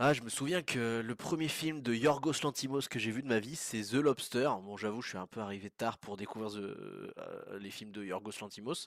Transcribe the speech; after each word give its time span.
Ah, 0.00 0.12
je 0.12 0.22
me 0.22 0.28
souviens 0.28 0.62
que 0.62 1.00
le 1.04 1.14
premier 1.16 1.48
film 1.48 1.82
de 1.82 1.92
Yorgos 1.92 2.34
Lanthimos 2.44 2.82
que 2.88 3.00
j'ai 3.00 3.10
vu 3.10 3.20
de 3.20 3.26
ma 3.26 3.40
vie, 3.40 3.56
c'est 3.56 3.82
The 3.82 3.94
Lobster. 3.94 4.48
Bon, 4.62 4.76
j'avoue, 4.76 5.02
je 5.02 5.08
suis 5.08 5.18
un 5.18 5.26
peu 5.26 5.40
arrivé 5.40 5.70
tard 5.70 5.98
pour 5.98 6.16
découvrir 6.16 6.52
The- 6.52 6.56
euh, 7.18 7.58
les 7.58 7.70
films 7.70 7.90
de 7.90 8.04
Yorgos 8.04 8.30
Lanthimos. 8.40 8.86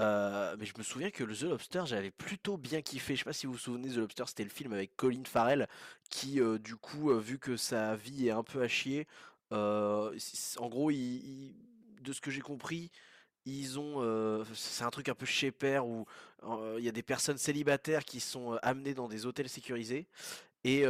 Euh, 0.00 0.54
mais 0.58 0.66
je 0.66 0.74
me 0.76 0.82
souviens 0.82 1.10
que 1.10 1.24
The 1.24 1.44
Lobster, 1.44 1.84
j'avais 1.86 2.10
plutôt 2.10 2.58
bien 2.58 2.82
kiffé. 2.82 3.14
Je 3.14 3.20
sais 3.20 3.24
pas 3.24 3.32
si 3.32 3.46
vous 3.46 3.52
vous 3.52 3.58
souvenez, 3.58 3.88
The 3.88 3.96
Lobster, 3.96 4.24
c'était 4.26 4.44
le 4.44 4.50
film 4.50 4.74
avec 4.74 4.94
Colin 4.96 5.22
Farrell, 5.24 5.66
qui, 6.10 6.40
euh, 6.42 6.58
du 6.58 6.76
coup, 6.76 7.10
vu 7.18 7.38
que 7.38 7.56
sa 7.56 7.96
vie 7.96 8.28
est 8.28 8.30
un 8.30 8.42
peu 8.42 8.60
à 8.60 8.68
chier, 8.68 9.06
en 9.50 10.68
gros, 10.68 10.90
de 10.90 12.12
ce 12.12 12.20
que 12.20 12.30
j'ai 12.30 12.40
compris, 12.40 12.90
ils 13.46 13.78
ont, 13.78 14.44
c'est 14.54 14.84
un 14.84 14.90
truc 14.90 15.08
un 15.08 15.14
peu 15.14 15.26
chez 15.26 15.50
Père 15.50 15.86
où 15.86 16.04
il 16.78 16.84
y 16.84 16.88
a 16.88 16.92
des 16.92 17.02
personnes 17.02 17.38
célibataires 17.38 18.04
qui 18.04 18.20
sont 18.20 18.52
amenées 18.62 18.94
dans 18.94 19.08
des 19.08 19.26
hôtels 19.26 19.48
sécurisés 19.48 20.06
et 20.64 20.84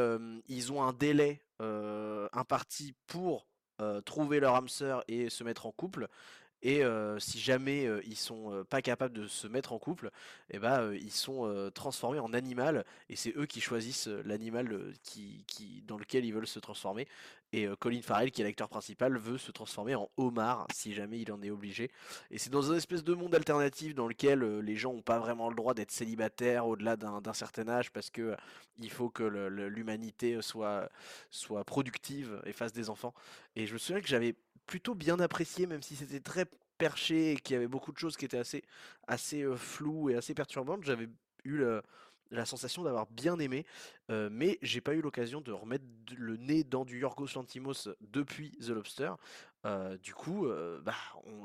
ils 0.48 0.72
ont 0.72 0.82
un 0.82 0.92
délai 0.92 1.42
imparti 2.32 2.94
pour 3.06 3.46
trouver 4.04 4.40
leur 4.40 4.54
âme 4.54 4.68
sœur 4.68 5.04
et 5.08 5.30
se 5.30 5.44
mettre 5.44 5.66
en 5.66 5.72
couple. 5.72 6.08
Et 6.62 6.82
si 7.18 7.38
jamais 7.38 7.88
ils 8.06 8.16
sont 8.16 8.64
pas 8.68 8.82
capables 8.82 9.14
de 9.14 9.26
se 9.26 9.46
mettre 9.46 9.72
en 9.72 9.78
couple, 9.78 10.10
et 10.50 10.58
ben 10.58 10.92
ils 10.92 11.10
sont 11.10 11.70
transformés 11.74 12.18
en 12.18 12.32
animal 12.32 12.84
et 13.08 13.16
c'est 13.16 13.36
eux 13.36 13.46
qui 13.46 13.60
choisissent 13.60 14.08
l'animal 14.24 14.92
qui, 15.02 15.44
dans 15.86 15.96
lequel 15.96 16.24
ils 16.24 16.34
veulent 16.34 16.46
se 16.46 16.58
transformer. 16.58 17.08
Et 17.52 17.66
Colin 17.80 18.00
Farrell, 18.00 18.30
qui 18.30 18.42
est 18.42 18.44
l'acteur 18.44 18.68
principal, 18.68 19.16
veut 19.18 19.38
se 19.38 19.50
transformer 19.50 19.96
en 19.96 20.08
homard 20.16 20.68
si 20.72 20.94
jamais 20.94 21.18
il 21.18 21.32
en 21.32 21.42
est 21.42 21.50
obligé. 21.50 21.90
Et 22.30 22.38
c'est 22.38 22.50
dans 22.50 22.70
un 22.70 22.76
espèce 22.76 23.02
de 23.02 23.12
monde 23.12 23.34
alternatif 23.34 23.94
dans 23.94 24.06
lequel 24.06 24.60
les 24.60 24.76
gens 24.76 24.92
n'ont 24.92 25.02
pas 25.02 25.18
vraiment 25.18 25.48
le 25.48 25.56
droit 25.56 25.74
d'être 25.74 25.90
célibataires 25.90 26.66
au-delà 26.66 26.96
d'un 26.96 27.32
certain 27.32 27.68
âge 27.68 27.90
parce 27.90 28.10
que 28.10 28.36
il 28.78 28.90
faut 28.90 29.10
que 29.10 29.24
l'humanité 29.24 30.40
soit, 30.42 30.88
soit 31.30 31.64
productive 31.64 32.40
et 32.44 32.52
fasse 32.52 32.72
des 32.72 32.88
enfants. 32.88 33.14
Et 33.56 33.66
je 33.66 33.72
me 33.72 33.78
souviens 33.78 34.00
que 34.00 34.08
j'avais 34.08 34.36
plutôt 34.70 34.94
bien 34.94 35.18
apprécié, 35.18 35.66
même 35.66 35.82
si 35.82 35.96
c'était 35.96 36.20
très 36.20 36.46
perché 36.78 37.32
et 37.32 37.36
qu'il 37.36 37.54
y 37.54 37.56
avait 37.56 37.66
beaucoup 37.66 37.90
de 37.90 37.98
choses 37.98 38.16
qui 38.16 38.24
étaient 38.24 38.38
assez, 38.38 38.62
assez 39.08 39.44
floues 39.56 40.10
et 40.10 40.14
assez 40.14 40.32
perturbantes. 40.32 40.84
J'avais 40.84 41.08
eu 41.42 41.64
la 42.30 42.46
sensation 42.46 42.84
d'avoir 42.84 43.08
bien 43.08 43.40
aimé, 43.40 43.66
mais 44.08 44.60
j'ai 44.62 44.80
pas 44.80 44.94
eu 44.94 45.00
l'occasion 45.00 45.40
de 45.40 45.50
remettre 45.50 45.84
le 46.16 46.36
nez 46.36 46.62
dans 46.62 46.84
du 46.84 47.00
Yorgos 47.00 47.34
Lanthimos 47.34 47.88
depuis 48.00 48.52
The 48.60 48.68
Lobster. 48.68 49.10
Du 50.04 50.14
coup, 50.14 50.46
bah, 50.84 50.94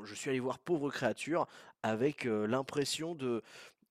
je 0.04 0.14
suis 0.14 0.30
allé 0.30 0.38
voir 0.38 0.60
Pauvre 0.60 0.88
créature 0.90 1.48
avec 1.82 2.22
l'impression 2.24 3.16
de, 3.16 3.42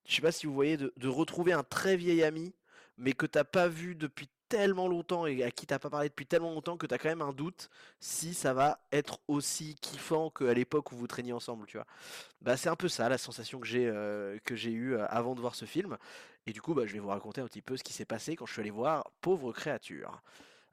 je 0.08 0.16
sais 0.16 0.22
pas 0.22 0.32
si 0.32 0.48
vous 0.48 0.54
voyez, 0.54 0.78
de, 0.78 0.94
de 0.96 1.08
retrouver 1.10 1.52
un 1.52 1.64
très 1.64 1.98
vieil 1.98 2.24
ami, 2.24 2.54
mais 2.98 3.12
que 3.12 3.26
t'as 3.26 3.44
pas 3.44 3.68
vu 3.68 3.96
depuis 3.96 4.30
tellement 4.50 4.88
longtemps 4.88 5.26
et 5.26 5.44
à 5.44 5.52
qui 5.52 5.66
t'as 5.66 5.80
pas 5.80 5.90
parlé 5.90 6.10
depuis 6.10 6.26
tellement 6.26 6.54
longtemps 6.54 6.78
que 6.78 6.86
t'as 6.86 6.98
quand 6.98 7.10
même 7.10 7.22
un 7.22 7.34
doute 7.34 7.70
si 8.00 8.34
ça 8.34 8.54
va 8.54 8.80
être 8.92 9.20
aussi 9.28 9.76
kiffant 9.76 10.30
qu'à 10.30 10.54
l'époque 10.54 10.92
où 10.92 10.96
vous 10.96 11.08
traîniez 11.08 11.34
ensemble, 11.34 11.66
tu 11.66 11.78
vois. 11.78 11.88
Bah 12.42 12.58
c'est 12.58 12.70
un 12.70 12.76
peu 12.76 12.88
ça 12.88 13.10
la 13.10 13.18
sensation 13.18 13.60
que 13.60 13.68
j'ai 13.68 13.88
euh, 13.88 14.38
euh, 14.52 15.06
avant 15.10 15.36
de 15.36 15.42
voir 15.42 15.56
ce 15.56 15.66
film. 15.66 15.98
Et 16.48 16.54
du 16.54 16.62
coup, 16.62 16.74
bah, 16.74 16.86
je 16.86 16.94
vais 16.94 17.00
vous 17.00 17.08
raconter 17.08 17.42
un 17.42 17.48
petit 17.48 17.62
peu 17.62 17.76
ce 17.76 17.84
qui 17.84 17.94
s'est 17.94 18.06
passé 18.06 18.36
quand 18.36 18.46
je 18.46 18.54
suis 18.54 18.62
allé 18.62 18.70
voir 18.70 19.10
Pauvre 19.22 19.52
créature. 19.52 20.22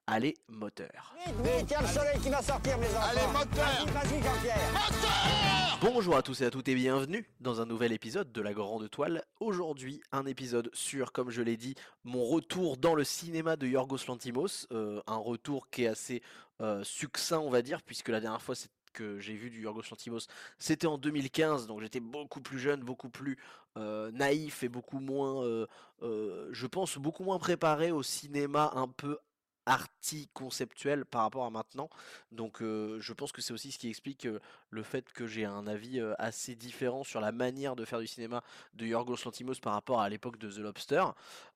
Allez, 0.09 0.35
moteur. 0.49 1.15
Vite, 1.25 1.35
vite, 1.45 1.67
il 1.69 1.71
y 1.71 1.75
a 1.75 1.81
le 1.81 1.87
soleil 1.87 2.19
qui 2.21 2.29
va 2.29 2.43
sortir, 2.43 2.77
mes 2.79 2.89
enfants. 2.89 3.09
Allez, 3.11 3.27
moteur 3.33 3.65
Vas-y, 3.65 3.93
vas-y, 3.93 4.23
Jean-Pierre. 4.23 5.79
Bonjour 5.81 6.17
à 6.17 6.23
tous 6.23 6.41
et 6.43 6.47
à 6.47 6.51
toutes 6.51 6.67
et 6.69 6.75
bienvenue 6.75 7.25
dans 7.41 7.61
un 7.61 7.67
nouvel 7.67 7.93
épisode 7.93 8.33
de 8.33 8.41
la 8.43 8.53
Grande 8.53 8.91
Toile. 8.91 9.23
Aujourd'hui, 9.39 10.03
un 10.11 10.27
épisode 10.27 10.71
sur, 10.73 11.13
comme 11.13 11.31
je 11.31 11.41
l'ai 11.41 11.57
dit, 11.57 11.77
mon 12.03 12.25
retour 12.25 12.77
dans 12.79 12.97
le 12.97 13.05
cinéma 13.05 13.55
de 13.57 13.67
Yorgos 13.69 13.99
Lanthimos. 14.09 14.67
Euh, 14.73 15.01
un 15.07 15.17
retour 15.17 15.71
qui 15.71 15.85
est 15.85 15.89
assez 15.89 16.21
euh, 16.61 16.83
succinct, 16.83 17.39
on 17.39 17.51
va 17.51 17.63
dire, 17.63 17.81
puisque 17.83 18.09
la 18.09 18.21
dernière 18.21 18.43
fois 18.43 18.55
c'est- 18.57 18.71
que 18.93 19.19
j'ai 19.21 19.33
vu 19.35 19.49
du 19.51 19.63
Yorgos 19.63 19.83
Lanthimos, 19.91 20.27
c'était 20.59 20.87
en 20.87 20.99
2015, 20.99 21.67
donc 21.67 21.81
j'étais 21.81 22.01
beaucoup 22.01 22.43
plus 22.43 22.59
jeune, 22.59 22.81
beaucoup 22.81 23.09
plus 23.09 23.39
euh, 23.79 24.11
naïf 24.11 24.63
et 24.65 24.69
beaucoup 24.69 24.99
moins, 24.99 25.43
euh, 25.45 25.67
euh, 26.03 26.49
je 26.53 26.67
pense, 26.67 26.99
beaucoup 26.99 27.25
moins 27.25 27.39
préparé 27.39 27.91
au 27.91 28.03
cinéma 28.03 28.71
un 28.75 28.89
peu 28.89 29.19
arty 29.67 30.29
conceptuel 30.35 31.05
par 31.05 31.23
rapport 31.23 31.45
à 31.45 31.51
maintenant. 31.51 31.89
Donc 32.31 32.63
euh, 32.63 32.99
je 33.01 33.13
pense 33.13 33.33
que 33.33 33.41
c'est 33.41 33.53
aussi 33.53 33.73
ce 33.73 33.79
qui 33.79 33.89
explique 33.89 34.27
euh, 34.27 34.41
le 34.71 34.83
fait 34.83 35.13
que 35.13 35.27
j'ai 35.27 35.45
un 35.45 35.67
avis 35.67 36.01
euh, 36.01 36.15
assez 36.19 36.55
différent 36.55 37.05
sur 37.05 37.21
la 37.21 37.33
manière 37.33 37.77
de 37.77 37.85
faire 37.85 38.01
du 38.01 38.07
cinéma 38.07 38.43
de 38.75 38.87
Yorgos 38.87 39.19
Lanthimos 39.25 39.61
par 39.61 39.75
rapport 39.75 40.01
à 40.01 40.09
l'époque 40.09 40.39
de 40.39 40.51
The 40.51 40.59
Lobster. 40.59 41.05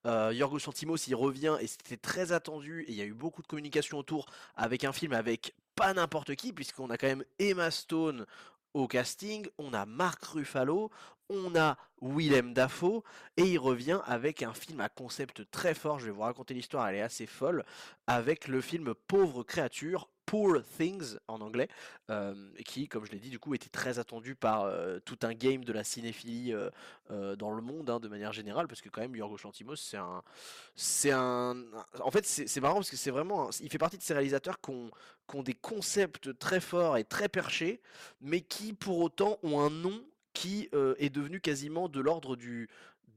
Yorgos 0.04 0.60
Lanthimos 0.66 1.08
il 1.08 1.16
revient 1.16 1.56
et 1.60 1.66
c'était 1.66 1.96
très 1.96 2.30
attendu 2.30 2.82
et 2.82 2.92
il 2.92 2.96
y 2.96 3.02
a 3.02 3.04
eu 3.04 3.14
beaucoup 3.14 3.42
de 3.42 3.48
communication 3.48 3.98
autour 3.98 4.26
avec 4.54 4.84
un 4.84 4.92
film 4.92 5.12
avec 5.12 5.54
pas 5.74 5.92
n'importe 5.94 6.36
qui 6.36 6.52
puisqu'on 6.52 6.90
a 6.90 6.96
quand 6.96 7.08
même 7.08 7.24
Emma 7.40 7.70
Stone 7.72 8.24
au 8.76 8.86
casting, 8.86 9.46
on 9.56 9.72
a 9.72 9.86
Mark 9.86 10.22
Ruffalo, 10.22 10.90
on 11.28 11.54
a 11.56 11.76
Willem 12.00 12.53
Dafoe 12.53 13.03
et 13.37 13.44
il 13.44 13.59
revient 13.59 14.00
avec 14.06 14.42
un 14.42 14.53
film 14.53 14.81
à 14.81 14.88
concept 14.88 15.50
très 15.50 15.75
fort, 15.75 15.98
je 15.98 16.06
vais 16.06 16.12
vous 16.12 16.20
raconter 16.20 16.54
l'histoire, 16.54 16.88
elle 16.88 16.97
est 16.97 17.03
assez 17.03 17.26
folle, 17.26 17.64
avec 18.06 18.48
le 18.48 18.60
film 18.60 18.94
Pauvre 19.06 19.42
créature, 19.42 20.09
Poor 20.26 20.60
Things 20.76 21.19
en 21.28 21.41
anglais, 21.41 21.69
euh, 22.10 22.34
qui, 22.65 22.88
comme 22.88 23.06
je 23.06 23.12
l'ai 23.12 23.20
dit, 23.20 23.31
du 23.31 23.38
coup, 23.38 23.54
était 23.54 23.69
très 23.69 24.00
attendu 24.00 24.34
par 24.34 24.65
euh, 24.65 24.98
tout 25.04 25.19
un 25.22 25.32
game 25.32 25.65
de 25.65 25.72
la 25.72 25.84
cinéphilie 25.84 26.53
euh, 26.53 27.36
dans 27.36 27.53
le 27.53 27.62
monde, 27.62 27.88
hein, 27.88 28.00
de 28.00 28.09
manière 28.09 28.32
générale, 28.32 28.66
parce 28.66 28.81
que 28.81 28.88
quand 28.88 29.00
même, 29.00 29.15
Yorgos 29.15 29.38
Lanthimos, 29.44 29.76
c'est 29.76 29.97
un, 29.97 30.22
c'est 30.75 31.12
un, 31.12 31.56
en 32.00 32.10
fait, 32.10 32.26
c'est 32.26 32.60
marrant 32.60 32.75
parce 32.76 32.91
que 32.91 32.97
c'est 32.97 33.12
vraiment, 33.12 33.50
il 33.60 33.70
fait 33.70 33.78
partie 33.78 33.98
de 33.98 34.03
ces 34.03 34.15
réalisateurs 34.15 34.60
qui 34.60 34.70
ont, 34.70 34.91
qui 35.31 35.36
ont 35.36 35.44
des 35.44 35.54
concepts 35.54 36.36
très 36.38 36.60
forts 36.60 36.97
et 36.97 37.04
très 37.04 37.28
perchés, 37.28 37.81
mais 38.20 38.41
qui, 38.41 38.72
pour 38.72 38.98
autant, 38.98 39.38
ont 39.44 39.60
un 39.60 39.70
nom 39.70 40.03
qui 40.36 40.69
euh, 40.74 40.94
est 40.98 41.08
devenu 41.08 41.41
quasiment 41.41 41.88
de 41.88 41.98
l'ordre 41.98 42.36
du 42.36 42.69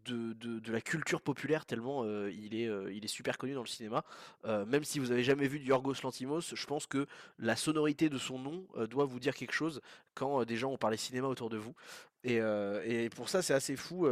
de, 0.06 0.32
de- 0.34 0.60
de 0.60 0.72
la 0.72 0.80
culture 0.80 1.22
populaire 1.22 1.66
tellement 1.66 2.04
euh, 2.06 2.32
il, 2.32 2.56
est, 2.56 2.68
euh, 2.68 2.92
il 2.94 3.04
est 3.04 3.10
super 3.10 3.38
connu 3.38 3.54
dans 3.54 3.62
le 3.62 3.68
cinéma. 3.68 4.06
Même 4.46 4.86
si 4.86 4.98
vous 5.00 5.12
avez 5.12 5.24
jamais 5.24 5.48
vu 5.50 5.60
du 5.60 5.66
Yorgos 5.66 5.96
Lanthimos, 6.02 6.56
je 6.56 6.66
pense 6.66 6.88
que 6.88 7.06
la 7.38 7.58
sonorité 7.58 8.08
de 8.10 8.18
son 8.18 8.40
nom 8.40 8.66
doit 8.90 9.04
vous 9.04 9.20
dire 9.20 9.36
quelque 9.36 9.52
chose 9.52 9.82
quand 10.16 10.46
des 10.46 10.56
gens 10.56 10.72
ont 10.72 10.78
parlé 10.78 10.96
cinéma 10.96 11.28
autour 11.28 11.50
de 11.50 11.58
vous. 11.58 11.76
Et, 12.24 12.38
et 12.86 13.10
pour 13.10 13.28
ça, 13.28 13.42
c'est 13.42 13.54
assez 13.54 13.76
fou 13.76 14.08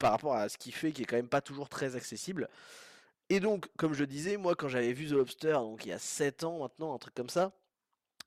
par 0.00 0.10
rapport 0.10 0.34
à 0.34 0.48
ce 0.48 0.58
qu'il 0.58 0.74
fait, 0.74 0.90
qui 0.90 1.02
est 1.02 1.06
quand 1.06 1.16
même 1.16 1.28
pas 1.28 1.40
toujours 1.40 1.68
très 1.68 1.94
accessible. 1.94 2.48
Et 3.30 3.38
donc, 3.40 3.68
comme 3.76 3.94
je 3.94 4.04
disais, 4.04 4.36
moi, 4.36 4.54
quand 4.56 4.68
j'avais 4.68 4.92
vu 4.92 5.06
The 5.06 5.12
Lobster, 5.12 5.52
donc 5.52 5.86
il 5.86 5.90
y 5.90 5.92
a 5.92 5.98
7 5.98 6.42
ans 6.44 6.58
maintenant, 6.58 6.92
un 6.94 6.98
truc 6.98 7.14
comme 7.14 7.30
ça, 7.30 7.52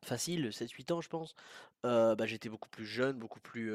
facile, 0.06 0.52
7-8 0.52 0.94
ans, 0.94 1.02
je 1.02 1.10
pense, 1.10 1.36
bah, 1.84 2.26
j'étais 2.26 2.50
beaucoup 2.50 2.70
plus 2.70 2.86
jeune, 2.86 3.18
beaucoup 3.18 3.40
plus 3.40 3.74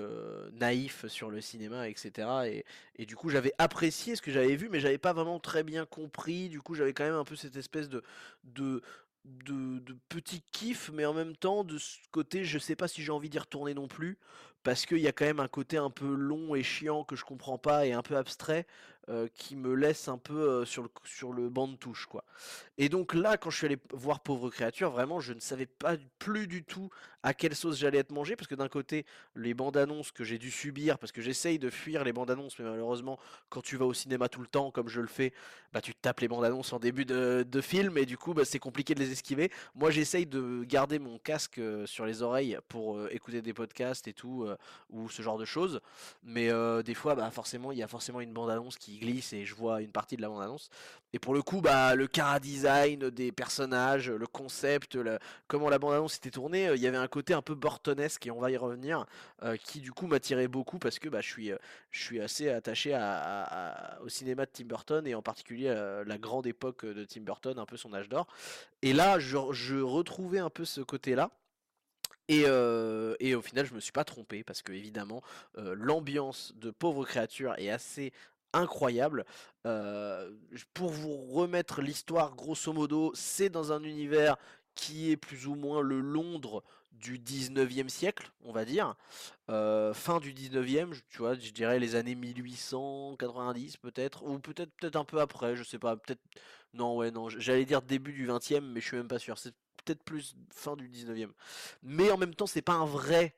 naïf 0.53 1.06
sur 1.06 1.31
le 1.31 1.41
cinéma, 1.41 1.88
etc. 1.88 2.28
Et, 2.47 2.65
et 2.97 3.06
du 3.06 3.16
coup, 3.16 3.31
j'avais 3.31 3.53
apprécié 3.59 4.16
ce 4.16 4.22
que 4.22 4.31
j'avais 4.31 4.56
vu, 4.56 4.69
mais 4.69 4.81
j'avais 4.81 4.99
pas 4.99 5.12
vraiment 5.12 5.41
très 5.41 5.62
bien 5.62 5.87
compris. 5.87 6.49
Du 6.49 6.61
coup, 6.61 6.75
j'avais 6.75 6.93
quand 6.93 7.05
même 7.05 7.15
un 7.15 7.25
peu 7.25 7.37
cette 7.37 7.56
espèce 7.56 7.88
de, 7.88 8.03
de, 8.44 8.82
de, 9.25 9.78
de 9.78 9.97
petit 10.09 10.43
kiff, 10.53 10.91
mais 10.93 11.05
en 11.06 11.15
même 11.15 11.37
temps, 11.37 11.65
de 11.65 11.78
ce 11.78 11.99
côté, 12.11 12.44
je 12.44 12.59
sais 12.59 12.77
pas 12.77 12.88
si 12.88 13.03
j'ai 13.03 13.12
envie 13.12 13.28
d'y 13.31 13.38
retourner 13.38 13.75
non 13.75 13.88
plus, 13.88 14.19
parce 14.62 14.87
qu'il 14.87 14.99
y 14.99 15.09
a 15.09 15.12
quand 15.12 15.25
même 15.25 15.41
un 15.41 15.49
côté 15.49 15.77
un 15.77 15.91
peu 15.91 16.15
long 16.15 16.55
et 16.55 16.62
chiant 16.62 17.05
que 17.05 17.17
je 17.17 17.25
comprends 17.25 17.59
pas 17.59 17.87
et 17.87 17.93
un 17.93 18.03
peu 18.03 18.17
abstrait. 18.17 18.67
euh, 19.09 19.27
qui 19.34 19.56
me 19.56 19.75
laisse 19.75 20.06
un 20.06 20.17
peu 20.17 20.49
euh, 20.49 20.65
sur, 20.65 20.84
le, 20.84 20.89
sur 21.03 21.33
le 21.33 21.49
banc 21.49 21.67
de 21.67 21.75
touche 21.75 22.06
quoi. 22.06 22.25
Et 22.78 22.89
donc 22.89 23.15
là 23.15 23.37
quand 23.37 23.50
je 23.50 23.56
suis 23.56 23.67
allé 23.67 23.77
voir 23.93 24.21
Pauvre 24.21 24.49
créature 24.49 24.93
vraiment 24.93 25.19
je 25.19 25.33
ne 25.33 25.41
savais 25.41 25.67
pas 25.67 25.97
plus 26.21 26.47
du 26.47 26.62
tout 26.62 26.89
à 27.25 27.34
quelle 27.34 27.56
sauce 27.56 27.78
j'allais 27.78 27.99
être 27.99 28.12
mangé 28.12 28.37
parce 28.37 28.47
que 28.47 28.55
d'un 28.55 28.69
côté 28.69 29.05
les 29.34 29.55
bandes 29.55 29.77
annonces 29.77 30.12
que 30.12 30.23
j'ai 30.23 30.39
dû 30.39 30.53
subir 30.53 31.00
parce 31.00 31.11
que 31.11 31.21
j'essaye 31.21 31.59
de 31.59 31.69
fuir 31.69 32.05
les 32.05 32.12
bandes 32.12 32.31
annonces 32.31 32.56
mais 32.61 32.65
malheureusement 32.65 33.19
quand 33.49 33.61
tu 33.61 33.77
vas 33.77 33.87
au 33.87 33.93
cinéma 33.93 34.29
tout 34.29 34.41
le 34.41 34.47
temps 34.47 34.71
comme 34.71 34.89
je 34.89 35.00
le 35.00 35.09
fais 35.09 35.33
bah 35.73 35.81
tu 35.81 35.97
tapes 35.97 36.21
les 36.21 36.29
bandes 36.29 36.44
annonces 36.44 36.73
en 36.73 36.79
début 36.79 37.05
de, 37.05 37.61
film 37.61 37.99
et 37.99 38.06
du 38.06 38.17
coup 38.17 38.35
bah, 38.35 38.44
c'est 38.44 38.61
compliqué 38.61 38.94
de 38.94 39.00
les 39.00 39.11
esquiver 39.11 39.50
moi 39.75 39.91
j'essaye 39.91 40.26
de 40.26 40.62
garder 40.62 41.00
mon 41.00 41.19
casque 41.19 41.58
euh, 41.58 41.87
sur 41.87 42.06
les 42.06 42.23
oreilles 42.23 42.56
pour 42.69 43.05
écouter 43.08 43.43
des 43.43 43.53
podcasts 43.53 44.06
et 44.06 44.12
tout 44.12 44.47
euh, 44.52 44.56
ou 44.90 45.08
ce 45.08 45.22
genre 45.22 45.38
de 45.38 45.44
choses. 45.44 45.81
Mais 46.22 46.50
euh, 46.50 46.82
des 46.82 46.94
fois 46.94 47.14
bah 47.14 47.31
forcément 47.31 47.72
il 47.72 47.78
y 47.78 47.82
a 47.82 47.88
forcément 47.88 48.20
une 48.20 48.32
bande 48.32 48.50
annonce 48.50 48.76
qui 48.76 48.99
glisse 48.99 49.32
et 49.32 49.44
je 49.44 49.54
vois 49.54 49.81
une 49.82 49.90
partie 49.93 50.16
de 50.16 50.22
la 50.22 50.28
bande 50.28 50.43
annonce 50.43 50.70
et 51.12 51.19
pour 51.19 51.34
le 51.34 51.43
coup 51.43 51.60
bah 51.60 51.94
le 51.94 52.06
cara 52.06 52.40
design 52.40 53.10
des 53.10 53.32
personnages 53.32 54.10
le 54.10 54.26
concept 54.26 54.99
comment 55.49 55.69
la 55.69 55.78
bande 55.78 55.94
annonce 55.94 56.16
était 56.16 56.31
tournée 56.31 56.69
euh, 56.69 56.76
il 56.76 56.82
y 56.82 56.87
avait 56.87 56.96
un 56.96 57.08
côté 57.08 57.34
un 57.34 57.43
peu 57.43 57.54
Burtonesque 57.54 58.26
et 58.26 58.31
on 58.31 58.40
va 58.40 58.50
y 58.50 58.56
revenir 58.56 59.06
qui 59.64 59.81
du 59.81 59.93
coup 59.93 60.06
m'attirait 60.06 60.49
beaucoup 60.49 60.78
parce 60.78 60.98
que 60.98 61.08
bah 61.08 61.20
je 61.20 61.28
suis 61.28 61.50
je 61.90 62.02
suis 62.02 62.20
assez 62.20 62.48
attaché 62.48 62.94
à, 62.94 63.19
à- 63.19 63.96
à- 63.96 64.00
au 64.02 64.08
cinéma 64.08 64.46
de 64.46 64.50
Tim 64.52 64.64
Burton 64.64 65.06
et 65.06 65.14
en 65.14 65.22
particulier 65.22 65.69
euh, 65.69 66.05
la 66.06 66.19
grande 66.19 66.46
époque 66.46 66.87
de 66.87 67.05
Tim 67.05 67.22
Burton 67.22 67.58
un 67.58 67.66
peu 67.66 67.76
son 67.76 67.93
âge 67.94 68.08
d'or. 68.08 68.26
Et 68.82 68.93
là 68.93 69.19
je, 69.19 69.37
je 69.52 69.76
retrouvais 69.81 70.38
un 70.38 70.50
peu 70.50 70.64
ce 70.64 70.81
côté 70.81 71.14
là 71.14 71.31
et, 72.28 72.44
euh, 72.46 73.14
et 73.20 73.34
au 73.34 73.42
final, 73.42 73.66
je 73.66 73.74
me 73.74 73.80
suis 73.80 73.92
pas 73.92 74.04
trompé 74.04 74.44
parce 74.44 74.62
que 74.62 74.72
évidemment, 74.72 75.22
euh, 75.58 75.74
l'ambiance 75.76 76.52
de 76.56 76.70
Pauvre 76.70 77.04
créature 77.04 77.54
est 77.58 77.70
assez 77.70 78.12
incroyable. 78.52 79.24
pour 80.74 80.90
vous 80.90 81.16
remettre 81.32 81.80
l'histoire, 81.80 82.34
grosso 82.34 82.72
modo, 82.72 83.12
c'est 83.14 83.48
dans 83.48 83.72
un 83.72 83.82
univers 83.82 84.36
qui 84.74 85.10
est 85.10 85.16
plus 85.16 85.46
ou 85.46 85.54
moins 85.54 85.80
le 85.82 86.00
Londres 86.00 86.62
du 86.92 87.19
19e 87.19 87.88
siècle, 87.88 88.30
on 88.44 88.52
va 88.52 88.64
dire. 88.64 88.94
fin 89.48 90.20
du 90.20 90.32
19e, 90.34 90.94
tu 91.10 91.19
vois, 91.19 91.34
je 91.34 91.50
dirais 91.50 91.78
les 91.78 91.94
années 91.94 92.14
1890 92.14 93.78
peut-être, 93.78 94.22
ou 94.24 94.38
peut-être 94.38 94.70
peut-être 94.76 94.96
un 94.96 95.04
peu 95.04 95.20
après, 95.20 95.56
je 95.56 95.62
sais 95.64 95.78
pas, 95.78 95.96
peut-être... 95.96 96.20
Non, 96.74 96.96
ouais, 96.96 97.10
non, 97.10 97.28
j'allais 97.28 97.64
dire 97.66 97.82
début 97.82 98.12
du 98.12 98.26
20e, 98.26 98.60
mais 98.60 98.80
je 98.80 98.86
suis 98.86 98.96
même 98.96 99.08
pas 99.08 99.19
sûr. 99.19 99.36
Peut-être 99.84 100.02
plus 100.02 100.34
fin 100.50 100.76
du 100.76 100.88
19e. 100.88 101.31
Mais 101.82 102.11
en 102.11 102.19
même 102.19 102.34
temps, 102.34 102.46
c'est 102.46 102.62
pas 102.62 102.75
un 102.75 102.87
vrai 102.87 103.34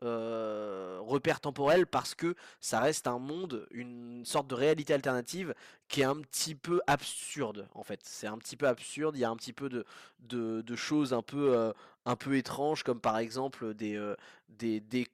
repère 0.00 1.40
temporel 1.40 1.86
parce 1.86 2.14
que 2.14 2.36
ça 2.60 2.78
reste 2.78 3.08
un 3.08 3.18
monde, 3.18 3.66
une 3.72 4.24
sorte 4.24 4.46
de 4.46 4.54
réalité 4.54 4.94
alternative 4.94 5.54
qui 5.88 6.02
est 6.02 6.04
un 6.04 6.20
petit 6.20 6.54
peu 6.54 6.80
absurde 6.86 7.68
en 7.74 7.82
fait. 7.82 7.98
C'est 8.04 8.28
un 8.28 8.38
petit 8.38 8.56
peu 8.56 8.68
absurde, 8.68 9.16
il 9.16 9.20
y 9.20 9.24
a 9.24 9.30
un 9.30 9.36
petit 9.36 9.52
peu 9.52 9.68
de, 9.68 9.84
de, 10.20 10.76
choses 10.76 11.12
un 11.12 11.22
peu, 11.22 11.72
un 12.04 12.16
peu 12.16 12.36
étranges 12.36 12.84
comme 12.84 13.00
par 13.00 13.18
exemple 13.18 13.74
des, 13.74 14.00
des, 14.48 14.80
des 14.80 15.08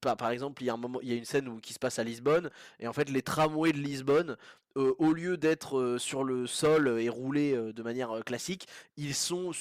par, 0.00 0.30
exemple 0.30 0.62
il 0.62 0.66
y 0.66 0.70
a 0.70 0.74
un 0.74 0.78
moment 0.78 1.00
il 1.02 1.08
y 1.08 1.12
a 1.12 1.16
une 1.16 1.24
scène 1.24 1.48
où, 1.48 1.60
qui 1.60 1.74
se 1.74 1.78
passe 1.78 1.98
à 1.98 2.04
Lisbonne 2.04 2.50
et 2.78 2.88
en 2.88 2.92
fait 2.92 3.10
les 3.10 3.22
tramways 3.22 3.72
de 3.72 3.78
Lisbonne 3.78 4.36
au 4.76 5.12
lieu 5.12 5.36
d'être 5.36 5.96
sur 5.98 6.24
le 6.24 6.46
sol 6.46 7.00
et 7.00 7.08
rouler 7.08 7.54
de 7.72 7.82
manière 7.82 8.24
classique, 8.24 8.66
ils 8.96 9.14
sont 9.14 9.52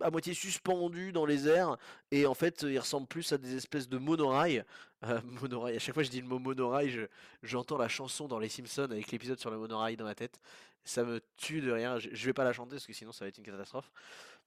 à 0.00 0.10
moitié 0.10 0.34
suspendus 0.34 1.12
dans 1.12 1.26
les 1.26 1.48
airs 1.48 1.76
et 2.10 2.26
en 2.26 2.34
fait 2.34 2.62
ils 2.62 2.78
ressemblent 2.78 3.06
plus 3.06 3.32
à 3.32 3.38
des 3.38 3.56
espèces 3.56 3.88
de 3.88 3.98
monorails. 3.98 4.64
monorail. 5.24 5.76
À 5.76 5.78
chaque 5.78 5.94
fois 5.94 6.02
que 6.02 6.06
je 6.06 6.10
dis 6.10 6.20
le 6.20 6.26
mot 6.26 6.38
monorail, 6.38 7.08
j'entends 7.42 7.78
la 7.78 7.88
chanson 7.88 8.28
dans 8.28 8.38
Les 8.38 8.48
Simpsons 8.48 8.88
avec 8.90 9.10
l'épisode 9.10 9.38
sur 9.38 9.50
le 9.50 9.58
monorail 9.58 9.96
dans 9.96 10.04
ma 10.04 10.14
tête. 10.14 10.40
Ça 10.84 11.04
me 11.04 11.20
tue 11.36 11.60
de 11.60 11.70
rien. 11.70 11.98
Je, 11.98 12.26
vais 12.26 12.32
pas 12.32 12.44
la 12.44 12.52
chanter 12.52 12.72
parce 12.72 12.86
que 12.86 12.92
sinon 12.92 13.12
ça 13.12 13.24
va 13.24 13.28
être 13.28 13.38
une 13.38 13.44
catastrophe. 13.44 13.90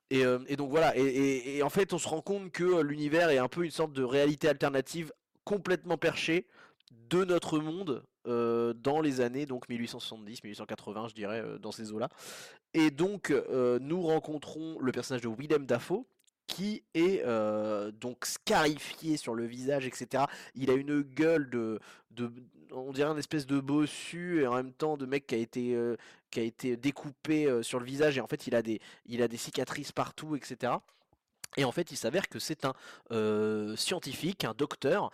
Et, 0.10 0.24
donc 0.56 0.70
voilà. 0.70 0.96
Et, 0.98 1.58
et, 1.58 1.64
en 1.64 1.70
fait 1.70 1.94
on 1.94 1.98
se 1.98 2.08
rend 2.08 2.22
compte 2.22 2.52
que 2.52 2.82
l'univers 2.82 3.30
est 3.30 3.38
un 3.38 3.48
peu 3.48 3.66
une 3.66 3.72
sorte 3.72 3.94
de 3.94 4.04
réalité 4.04 4.48
alternative 4.48 5.12
complètement 5.44 5.98
perchée 5.98 6.48
de 6.92 7.24
notre 7.26 7.60
monde 7.60 8.04
euh, 8.26 8.74
dans 8.74 9.02
les 9.02 9.22
années 9.22 9.46
donc 9.46 9.68
1870, 9.68 10.44
1880, 10.44 11.08
je 11.10 11.14
dirais, 11.14 11.42
euh, 11.42 11.58
dans 11.58 11.72
ces 11.72 11.92
eaux-là. 11.92 12.10
Et 12.74 12.90
donc, 12.90 13.32
euh, 13.32 13.80
nous 13.82 14.02
rencontrons 14.02 14.80
le 14.80 14.92
personnage 14.92 15.22
de 15.22 15.30
Willem 15.30 15.66
Dafoe, 15.66 16.06
qui 16.48 16.84
est 16.94 17.24
donc 18.00 18.26
scarifié 18.26 19.16
sur 19.18 19.34
le 19.34 19.46
visage, 19.46 19.88
etc. 19.88 20.26
Il 20.56 20.70
a 20.70 20.74
une 20.74 21.02
gueule 21.02 21.50
de, 21.50 21.80
on 22.72 22.92
dirait 22.92 23.10
une 23.10 23.18
espèce 23.18 23.46
de 23.46 23.60
bossu 23.60 24.42
et 24.42 24.48
en 24.48 24.56
même 24.56 24.74
temps 24.74 24.98
de 24.98 25.06
mec 25.06 25.26
qui 25.26 25.36
a 25.36 25.38
été 25.38 25.78
qui 26.30 26.40
a 26.42 26.44
été 26.44 26.76
découpé 26.76 27.64
sur 27.64 27.80
le 27.80 27.86
visage 27.86 28.18
et 28.18 28.22
en 28.22 28.28
fait 28.28 28.46
il 28.46 28.56
a 28.56 28.62
des 28.62 28.82
il 29.06 29.24
a 29.24 29.30
des 29.30 29.38
cicatrices 29.38 29.94
partout, 29.94 30.36
etc. 30.36 30.74
Et 31.58 31.66
en 31.66 31.72
fait, 31.72 31.92
il 31.92 31.98
s'avère 31.98 32.30
que 32.30 32.40
c'est 32.40 32.66
un 32.66 32.74
scientifique, 33.76 34.44
un 34.46 34.54
docteur, 34.54 35.12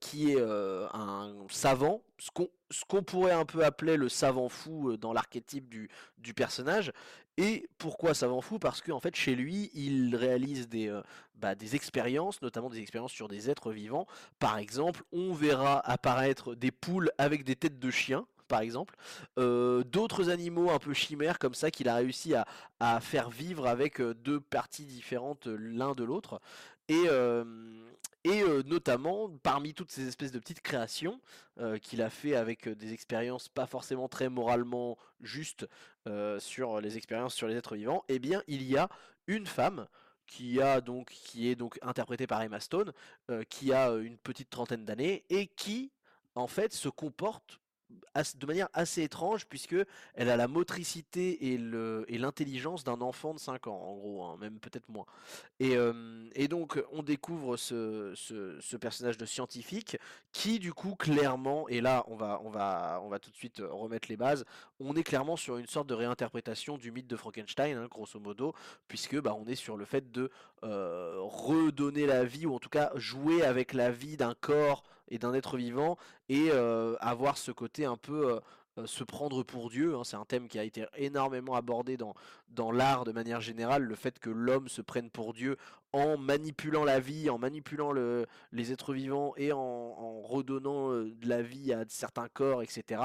qui 0.00 0.32
est 0.32 0.40
un 0.40 1.34
savant, 1.50 2.02
ce 2.18 2.84
qu'on 2.86 3.02
pourrait 3.02 3.32
un 3.32 3.44
peu 3.44 3.64
appeler 3.64 3.96
le 3.96 4.08
savant 4.08 4.48
fou 4.48 4.96
dans 4.96 5.12
l'archétype 5.12 5.68
du, 5.68 6.34
personnage. 6.34 6.92
Et 7.38 7.68
pourquoi 7.78 8.14
savant 8.14 8.40
fou? 8.40 8.58
Parce 8.58 8.80
qu'en 8.80 9.00
fait, 9.00 9.16
chez 9.16 9.34
lui, 9.34 9.70
il 9.74 10.14
réalise 10.16 10.68
des, 10.68 10.92
bah, 11.42 11.56
des 11.56 11.74
expériences, 11.74 12.40
notamment 12.40 12.70
des 12.70 12.78
expériences 12.78 13.10
sur 13.10 13.26
des 13.26 13.50
êtres 13.50 13.72
vivants. 13.72 14.06
Par 14.38 14.58
exemple, 14.58 15.02
on 15.10 15.32
verra 15.32 15.80
apparaître 15.80 16.54
des 16.54 16.70
poules 16.70 17.10
avec 17.18 17.42
des 17.42 17.56
têtes 17.56 17.80
de 17.80 17.90
chiens 17.90 18.26
par 18.52 18.60
exemple, 18.60 18.94
d'autres 19.38 20.28
animaux 20.28 20.70
un 20.70 20.78
peu 20.78 20.92
chimères 20.92 21.38
comme 21.38 21.54
ça 21.54 21.70
qu'il 21.70 21.88
a 21.88 21.94
réussi 21.94 22.34
à, 22.34 23.00
faire 23.00 23.30
vivre 23.30 23.66
avec 23.66 24.02
deux 24.02 24.40
parties 24.40 24.84
différentes 24.84 25.46
l'un 25.46 25.94
de 25.94 26.04
l'autre. 26.04 26.38
Et, 26.88 27.04
et 28.24 28.42
notamment, 28.66 29.30
parmi 29.42 29.72
toutes 29.72 29.90
ces 29.90 30.06
espèces 30.06 30.32
de 30.32 30.38
petites 30.38 30.60
créations 30.60 31.18
qu'il 31.80 32.02
a 32.02 32.10
fait 32.10 32.36
avec 32.36 32.68
des 32.68 32.92
expériences 32.92 33.48
pas 33.48 33.66
forcément 33.66 34.08
très 34.08 34.28
moralement 34.28 34.98
justes 35.22 35.66
sur 36.38 36.82
les 36.82 36.98
expériences 36.98 37.34
sur 37.34 37.48
les 37.48 37.56
êtres 37.56 37.76
vivants, 37.76 38.04
eh 38.08 38.18
bien 38.18 38.42
il 38.48 38.62
y 38.64 38.76
a 38.76 38.90
une 39.28 39.46
femme 39.46 39.86
qui 40.26 40.60
a 40.60 40.82
donc 40.82 41.08
qui 41.08 41.48
est 41.48 41.54
donc 41.54 41.78
interprétée 41.80 42.26
par 42.26 42.42
Emma 42.42 42.60
Stone, 42.60 42.92
qui 43.48 43.72
a 43.72 43.92
une 43.92 44.18
petite 44.18 44.50
trentaine 44.50 44.84
d'années 44.84 45.24
et 45.30 45.46
qui 45.46 45.90
en 46.34 46.46
fait 46.46 46.72
se 46.72 46.88
comporte 46.88 47.60
de 48.14 48.46
manière 48.46 48.68
assez 48.74 49.02
étrange 49.02 49.46
puisque 49.46 49.76
elle 50.14 50.28
a 50.28 50.36
la 50.36 50.48
motricité 50.48 51.52
et 51.52 51.58
le 51.58 52.04
et 52.08 52.18
l'intelligence 52.18 52.84
d'un 52.84 53.00
enfant 53.00 53.32
de 53.34 53.38
5 53.38 53.66
ans 53.68 53.80
en 53.80 53.96
gros 53.96 54.24
hein, 54.24 54.36
même 54.40 54.58
peut-être 54.58 54.88
moins. 54.88 55.06
Et, 55.60 55.76
et, 56.34 56.48
donc 56.48 56.82
on 56.92 57.02
découvre 57.02 57.56
ce, 57.56 58.12
ce, 58.14 58.76
personnage 58.76 59.16
de 59.16 59.24
scientifique 59.24 59.96
qui 60.32 60.58
du 60.58 60.72
coup 60.72 60.94
clairement 60.94 61.68
et 61.68 61.80
là 61.80 62.04
on 62.08 62.16
va 62.16 62.40
on 62.44 62.50
va 62.50 63.00
on 63.02 63.08
va 63.08 63.18
tout 63.18 63.30
de 63.30 63.36
suite 63.36 63.62
remettre 63.64 64.08
les 64.08 64.16
bases 64.16 64.44
on 64.80 64.94
est 64.94 65.04
clairement 65.04 65.36
sur 65.36 65.56
une 65.56 65.66
sorte 65.66 65.86
de 65.86 65.94
réinterprétation 65.94 66.76
du 66.76 66.90
mythe 66.90 67.06
de 67.06 67.16
Frankenstein 67.16 67.78
hein, 67.78 67.86
grosso 67.88 68.18
modo 68.18 68.54
puisque 68.88 69.20
bah 69.20 69.34
on 69.38 69.46
est 69.46 69.54
sur 69.54 69.76
le 69.76 69.84
fait 69.84 70.10
de 70.10 70.30
redonner 70.62 72.06
la 72.06 72.24
vie 72.24 72.46
ou 72.46 72.54
en 72.54 72.58
tout 72.58 72.68
cas 72.68 72.92
jouer 72.96 73.42
avec 73.42 73.72
la 73.72 73.90
vie 73.90 74.16
d'un 74.16 74.34
corps 74.34 74.82
et 75.12 75.18
d'un 75.18 75.34
être 75.34 75.56
vivant 75.56 75.96
et 76.28 76.50
avoir 77.00 77.36
ce 77.38 77.52
côté 77.52 77.84
un 77.84 77.96
peu 77.96 78.40
se 78.86 79.04
prendre 79.04 79.42
pour 79.42 79.68
Dieu. 79.68 79.94
Hein. 79.94 80.02
c'est 80.02 80.16
un 80.16 80.24
thème 80.24 80.48
qui 80.48 80.58
a 80.58 80.64
été 80.64 80.86
énormément 80.96 81.54
abordé 81.54 81.98
dans, 81.98 82.14
dans 82.48 82.72
l'art 82.72 83.04
de 83.04 83.12
manière 83.12 83.40
générale, 83.40 83.82
le 83.82 83.94
fait 83.94 84.18
que 84.18 84.30
l'homme 84.30 84.68
se 84.68 84.80
prenne 84.80 85.10
pour 85.10 85.34
Dieu 85.34 85.58
en 85.92 86.16
manipulant 86.16 86.82
la 86.82 86.98
vie, 86.98 87.28
en 87.28 87.36
manipulant 87.36 87.92
le, 87.92 88.26
les 88.50 88.72
êtres 88.72 88.94
vivants 88.94 89.34
et 89.36 89.52
en, 89.52 90.22
redonnant 90.22 90.90
de 90.90 91.28
la 91.28 91.42
vie 91.42 91.74
à 91.74 91.84
certains 91.88 92.28
corps, 92.28 92.62
etc. 92.62 93.02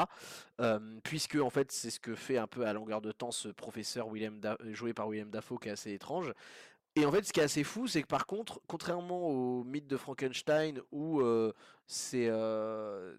puisque 1.04 1.36
en 1.36 1.50
fait 1.50 1.72
c'est 1.74 1.90
ce 1.90 2.00
que 2.00 2.16
fait 2.16 2.38
un 2.38 2.48
peu 2.48 2.66
à 2.66 2.72
longueur 2.72 3.02
de 3.02 3.12
temps 3.12 3.32
ce 3.32 3.50
professeur 3.50 4.08
William 4.08 4.40
joué 4.72 4.94
par 4.94 5.10
William 5.10 5.30
Dafoe 5.30 5.60
qui 5.60 5.68
est 5.68 5.72
assez 5.72 5.92
étrange. 5.92 6.34
Et 6.98 7.06
en 7.06 7.12
fait, 7.12 7.24
ce 7.24 7.32
qui 7.32 7.42
est 7.42 7.44
assez 7.44 7.64
fou, 7.64 7.86
c'est 7.86 8.02
que 8.02 8.08
par 8.08 8.26
contre, 8.26 8.60
contrairement 8.66 9.28
au 9.30 9.64
mythe 9.64 9.86
de 9.86 9.98
Frankenstein, 9.98 10.82
où 10.92 11.22
c'est 11.86 12.28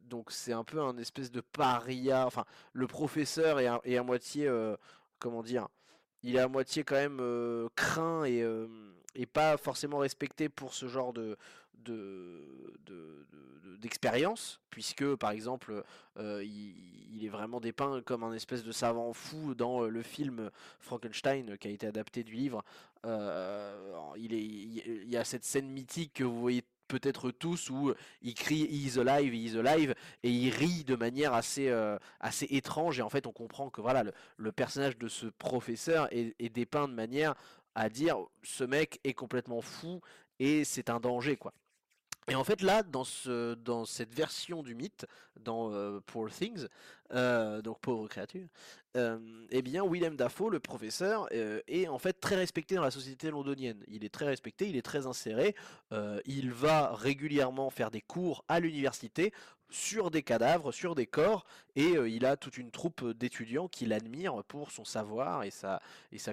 donc 0.02 0.32
c'est 0.32 0.52
un 0.52 0.64
peu 0.64 0.82
un 0.82 0.98
espèce 0.98 1.30
de 1.30 1.40
paria, 1.40 2.26
enfin, 2.26 2.44
le 2.72 2.88
professeur 2.88 3.60
est 3.60 3.96
à, 3.96 4.02
moitié, 4.02 4.50
comment 5.20 5.44
dire, 5.44 5.68
il 6.24 6.34
est 6.34 6.40
à 6.40 6.48
moitié 6.48 6.82
quand 6.82 6.96
même 6.96 7.68
craint 7.76 8.24
et, 8.24 8.44
et, 9.18 9.26
pas 9.26 9.56
forcément 9.56 9.98
respecté 9.98 10.48
pour 10.48 10.74
ce 10.74 10.88
genre 10.88 11.12
de 11.12 11.36
d'expérience, 13.78 14.60
puisque 14.70 15.14
par 15.16 15.30
exemple 15.30 15.82
il, 16.18 17.24
est 17.24 17.28
vraiment 17.28 17.60
dépeint 17.60 18.00
comme 18.02 18.22
un 18.22 18.32
espèce 18.32 18.62
de 18.62 18.72
savant 18.72 19.12
fou 19.12 19.54
dans 19.54 19.82
le 19.82 20.02
film 20.02 20.50
Frankenstein 20.80 21.56
qui 21.58 21.68
a 21.68 21.70
été 21.70 21.86
adapté 21.86 22.24
du 22.24 22.34
livre. 22.34 22.64
il, 23.04 25.04
y 25.06 25.16
a 25.16 25.24
cette 25.24 25.44
scène 25.44 25.68
mythique 25.68 26.14
que 26.14 26.24
vous 26.24 26.40
voyez 26.40 26.64
peut-être 26.88 27.30
tous 27.30 27.70
où 27.70 27.94
il 28.22 28.34
crie 28.34 28.64
He's 28.64 28.98
alive, 28.98 29.34
He's 29.34 29.56
alive 29.56 29.94
et 30.22 30.30
il 30.30 30.50
rit 30.50 30.84
de 30.84 30.96
manière 30.96 31.34
assez, 31.34 31.72
assez 32.20 32.46
étrange 32.50 32.98
et 32.98 33.02
en 33.02 33.10
fait 33.10 33.26
on 33.26 33.32
comprend 33.32 33.70
que 33.70 33.80
voilà 33.80 34.04
le, 34.36 34.52
personnage 34.52 34.98
de 34.98 35.08
ce 35.08 35.26
professeur 35.26 36.12
est, 36.12 36.34
est, 36.40 36.48
dépeint 36.48 36.88
de 36.88 36.94
manière 36.94 37.34
à 37.78 37.88
dire 37.88 38.18
ce 38.42 38.64
mec 38.64 38.98
est 39.04 39.14
complètement 39.14 39.62
fou 39.62 40.00
et 40.40 40.64
c'est 40.64 40.90
un 40.90 40.98
danger 40.98 41.36
quoi. 41.36 41.54
Et 42.26 42.34
en 42.34 42.44
fait 42.44 42.60
là, 42.60 42.82
dans, 42.82 43.04
ce, 43.04 43.54
dans 43.54 43.84
cette 43.86 44.12
version 44.12 44.62
du 44.62 44.74
mythe, 44.74 45.06
dans 45.40 46.00
Poor 46.02 46.28
Things, 46.30 46.66
donc 47.10 47.78
pauvre 47.80 48.08
créature, 48.08 48.48
eh 48.94 49.62
bien 49.62 49.86
Willem 49.88 50.16
Dafoe, 50.16 50.50
le 50.50 50.60
professeur, 50.60 51.26
est 51.32 51.86
en 51.88 51.98
fait 51.98 52.20
très 52.20 52.34
respecté 52.34 52.74
dans 52.74 52.82
la 52.82 52.90
société 52.90 53.30
londonienne. 53.30 53.82
Il 53.86 54.04
est 54.04 54.12
très 54.12 54.26
respecté, 54.26 54.68
il 54.68 54.76
est 54.76 54.82
très 54.82 55.06
inséré, 55.06 55.54
il 56.26 56.50
va 56.52 56.94
régulièrement 56.94 57.70
faire 57.70 57.90
des 57.90 58.02
cours 58.02 58.44
à 58.48 58.60
l'université 58.60 59.32
sur 59.70 60.10
des 60.10 60.22
cadavres, 60.22 60.72
sur 60.72 60.94
des 60.94 61.06
corps, 61.06 61.44
et 61.76 61.92
il 61.92 62.26
a 62.26 62.36
toute 62.36 62.58
une 62.58 62.70
troupe 62.70 63.04
d'étudiants 63.12 63.68
qui 63.68 63.86
l'admirent 63.86 64.42
pour 64.44 64.72
son 64.72 64.84
savoir 64.84 65.44
et 65.44 65.50
sa, 65.50 65.80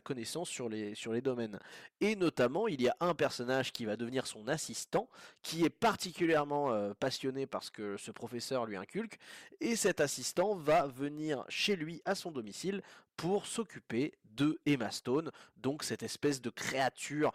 connaissance 0.03 0.49
sur 0.49 0.69
les, 0.69 0.95
sur 0.95 1.13
les 1.13 1.21
domaines. 1.21 1.59
Et 2.01 2.15
notamment, 2.15 2.67
il 2.67 2.81
y 2.81 2.87
a 2.87 2.95
un 2.99 3.13
personnage 3.13 3.71
qui 3.71 3.85
va 3.85 3.95
devenir 3.95 4.25
son 4.25 4.47
assistant, 4.47 5.07
qui 5.43 5.63
est 5.63 5.69
particulièrement 5.69 6.93
passionné 6.99 7.45
par 7.45 7.63
ce 7.63 7.71
que 7.71 7.97
ce 7.97 8.11
professeur 8.11 8.65
lui 8.65 8.75
inculque, 8.75 9.19
et 9.61 9.75
cet 9.75 10.01
assistant 10.01 10.55
va 10.55 10.87
venir 10.87 11.45
chez 11.47 11.75
lui 11.75 12.01
à 12.05 12.15
son 12.15 12.31
domicile 12.31 12.81
pour 13.17 13.45
s'occuper 13.45 14.13
de 14.35 14.59
Emma 14.65 14.91
Stone, 14.91 15.31
donc 15.57 15.83
cette 15.83 16.03
espèce 16.03 16.41
de 16.41 16.49
créature 16.49 17.31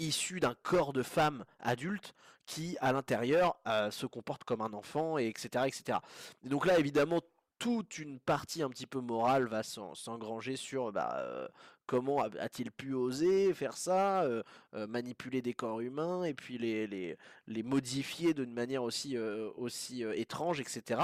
issue 0.00 0.40
d'un 0.40 0.54
corps 0.62 0.92
de 0.92 1.02
femme 1.02 1.44
adulte 1.60 2.14
qui, 2.46 2.76
à 2.80 2.92
l'intérieur, 2.92 3.56
euh, 3.68 3.90
se 3.90 4.06
comporte 4.06 4.44
comme 4.44 4.60
un 4.60 4.72
enfant, 4.72 5.18
et 5.18 5.26
etc., 5.26 5.64
etc. 5.66 5.98
donc 6.42 6.66
là, 6.66 6.78
évidemment, 6.78 7.20
toute 7.58 7.98
une 7.98 8.18
partie 8.18 8.62
un 8.62 8.70
petit 8.70 8.86
peu 8.86 9.00
morale 9.00 9.46
va 9.46 9.62
s'engranger 9.62 10.56
sur 10.56 10.92
bah, 10.92 11.50
comment 11.84 12.22
a-t-il 12.22 12.72
pu 12.72 12.94
oser 12.94 13.52
faire 13.52 13.76
ça, 13.76 14.26
manipuler 14.72 15.42
des 15.42 15.52
corps 15.52 15.80
humains 15.80 16.24
et 16.24 16.32
puis 16.32 16.56
les, 16.56 16.86
les, 16.86 17.18
les 17.46 17.62
modifier 17.62 18.32
d'une 18.32 18.54
manière 18.54 18.82
aussi, 18.82 19.18
aussi 19.18 20.02
étrange, 20.02 20.58
etc. 20.58 21.02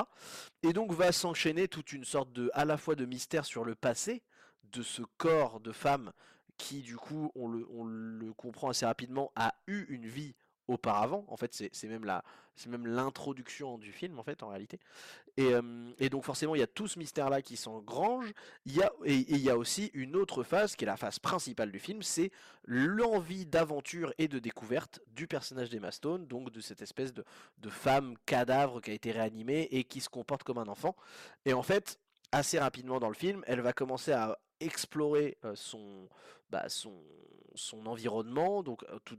Et 0.62 0.72
donc 0.72 0.92
va 0.92 1.12
s'enchaîner 1.12 1.68
toute 1.68 1.92
une 1.92 2.06
sorte 2.06 2.32
de, 2.32 2.50
à 2.54 2.64
la 2.64 2.78
fois 2.78 2.94
de 2.94 3.04
mystère 3.04 3.44
sur 3.44 3.62
le 3.62 3.74
passé 3.74 4.22
de 4.72 4.82
ce 4.82 5.02
corps 5.18 5.60
de 5.60 5.72
femme 5.72 6.12
qui 6.56 6.82
du 6.82 6.96
coup 6.96 7.30
on 7.34 7.48
le, 7.48 8.32
comprend 8.34 8.70
assez 8.70 8.86
rapidement 8.86 9.32
a 9.36 9.54
eu 9.66 9.84
une 9.88 10.06
vie 10.06 10.34
auparavant. 10.68 11.24
En 11.28 11.36
fait, 11.36 11.54
c'est 11.72 11.88
même 11.88 12.04
la, 12.04 12.24
c'est 12.56 12.68
même 12.68 12.86
l'introduction 12.86 13.78
du 13.78 13.92
film 13.92 14.18
en 14.18 14.24
fait 14.24 14.42
en 14.42 14.48
réalité. 14.48 14.80
Et, 15.36 16.08
donc 16.08 16.24
forcément, 16.24 16.54
il 16.54 16.58
y 16.58 16.62
a 16.62 16.66
tout 16.66 16.88
ce 16.88 16.98
mystère-là 16.98 17.42
qui 17.42 17.56
s'engrange. 17.56 18.32
Il 18.64 18.74
y 18.74 18.82
a 18.82 18.90
et 19.04 19.14
il 19.14 19.38
y 19.38 19.50
a 19.50 19.56
aussi 19.56 19.90
une 19.94 20.16
autre 20.16 20.42
phase 20.42 20.74
qui 20.74 20.84
est 20.84 20.86
la 20.86 20.96
phase 20.96 21.18
principale 21.18 21.70
du 21.70 21.78
film, 21.78 22.02
c'est 22.02 22.30
l'envie 22.64 23.46
d'aventure 23.46 24.12
et 24.18 24.28
de 24.28 24.38
découverte 24.38 25.00
du 25.08 25.26
personnage 25.26 25.70
d'Emma 25.70 25.92
Stone, 25.92 26.26
donc 26.26 26.50
de 26.50 26.60
cette 26.60 26.82
espèce 26.82 27.12
de 27.12 27.24
femme 27.68 28.16
cadavre 28.26 28.80
qui 28.80 28.90
a 28.90 28.94
été 28.94 29.12
réanimée 29.12 29.68
et 29.70 29.84
qui 29.84 30.00
se 30.00 30.08
comporte 30.08 30.42
comme 30.42 30.58
un 30.58 30.68
enfant. 30.68 30.96
Et 31.44 31.52
en 31.52 31.62
fait, 31.62 31.98
assez 32.32 32.58
rapidement 32.58 32.98
dans 32.98 33.08
le 33.08 33.14
film, 33.14 33.42
elle 33.46 33.60
va 33.60 33.72
commencer 33.72 34.12
à 34.12 34.38
explorer 34.60 35.38
son, 35.54 36.08
bah, 36.50 36.68
son, 36.68 36.94
son 37.54 37.86
environnement, 37.86 38.62
donc 38.62 38.84
tout, 39.04 39.18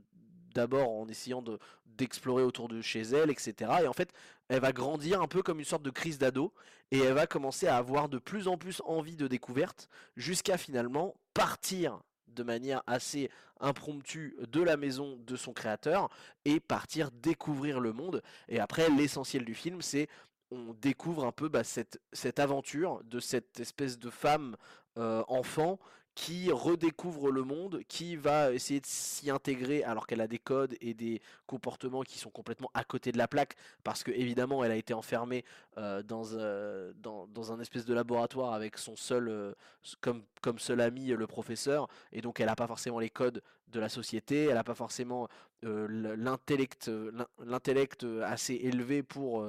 d'abord 0.54 0.90
en 0.90 1.08
essayant 1.08 1.42
de 1.42 1.58
d'explorer 1.98 2.44
autour 2.44 2.68
de 2.68 2.80
chez 2.80 3.02
elle, 3.02 3.28
etc. 3.28 3.72
Et 3.82 3.88
en 3.88 3.92
fait, 3.92 4.12
elle 4.48 4.60
va 4.60 4.72
grandir 4.72 5.20
un 5.20 5.26
peu 5.26 5.42
comme 5.42 5.58
une 5.58 5.64
sorte 5.64 5.82
de 5.82 5.90
crise 5.90 6.16
d'ado, 6.16 6.52
et 6.92 6.98
elle 6.98 7.14
va 7.14 7.26
commencer 7.26 7.66
à 7.66 7.76
avoir 7.76 8.08
de 8.08 8.18
plus 8.18 8.48
en 8.48 8.56
plus 8.56 8.80
envie 8.84 9.16
de 9.16 9.26
découverte, 9.26 9.88
jusqu'à 10.16 10.56
finalement 10.56 11.16
partir 11.34 12.00
de 12.28 12.42
manière 12.44 12.82
assez 12.86 13.30
impromptue 13.60 14.36
de 14.48 14.62
la 14.62 14.76
maison 14.76 15.18
de 15.26 15.34
son 15.34 15.52
créateur 15.52 16.08
et 16.44 16.60
partir 16.60 17.10
découvrir 17.10 17.80
le 17.80 17.92
monde. 17.92 18.22
Et 18.48 18.60
après, 18.60 18.88
l'essentiel 18.90 19.44
du 19.44 19.54
film, 19.54 19.82
c'est 19.82 20.08
on 20.50 20.72
découvre 20.80 21.24
un 21.24 21.32
peu 21.32 21.48
bah, 21.48 21.64
cette, 21.64 22.00
cette 22.12 22.38
aventure 22.38 23.02
de 23.04 23.20
cette 23.20 23.60
espèce 23.60 23.98
de 23.98 24.08
femme 24.08 24.56
euh, 24.98 25.22
enfant 25.28 25.78
qui 26.14 26.50
redécouvre 26.50 27.30
le 27.30 27.44
monde, 27.44 27.80
qui 27.86 28.16
va 28.16 28.52
essayer 28.52 28.80
de 28.80 28.86
s'y 28.86 29.30
intégrer 29.30 29.84
alors 29.84 30.08
qu'elle 30.08 30.20
a 30.20 30.26
des 30.26 30.40
codes 30.40 30.74
et 30.80 30.92
des 30.92 31.22
comportements 31.46 32.02
qui 32.02 32.18
sont 32.18 32.30
complètement 32.30 32.72
à 32.74 32.82
côté 32.82 33.12
de 33.12 33.18
la 33.18 33.28
plaque, 33.28 33.54
parce 33.84 34.02
que 34.02 34.10
évidemment 34.10 34.64
elle 34.64 34.72
a 34.72 34.76
été 34.76 34.94
enfermée 34.94 35.44
euh, 35.76 36.02
dans, 36.02 36.24
euh, 36.32 36.92
dans, 36.96 37.52
un 37.52 37.60
espèce 37.60 37.84
de 37.84 37.94
laboratoire 37.94 38.52
avec 38.52 38.78
son 38.78 38.96
seul, 38.96 39.54
comme, 40.00 40.24
comme 40.42 40.58
seul 40.58 40.80
ami 40.80 41.06
le 41.06 41.26
professeur, 41.28 41.86
et 42.10 42.20
donc 42.20 42.40
elle 42.40 42.46
n'a 42.46 42.56
pas 42.56 42.66
forcément 42.66 42.98
les 42.98 43.10
codes 43.10 43.40
de 43.68 43.78
la 43.78 43.88
société, 43.88 44.46
elle 44.46 44.54
n'a 44.54 44.64
pas 44.64 44.74
forcément 44.74 45.28
l'intellect 45.62 46.90
assez 48.24 48.54
élevé 48.54 49.04
pour 49.04 49.44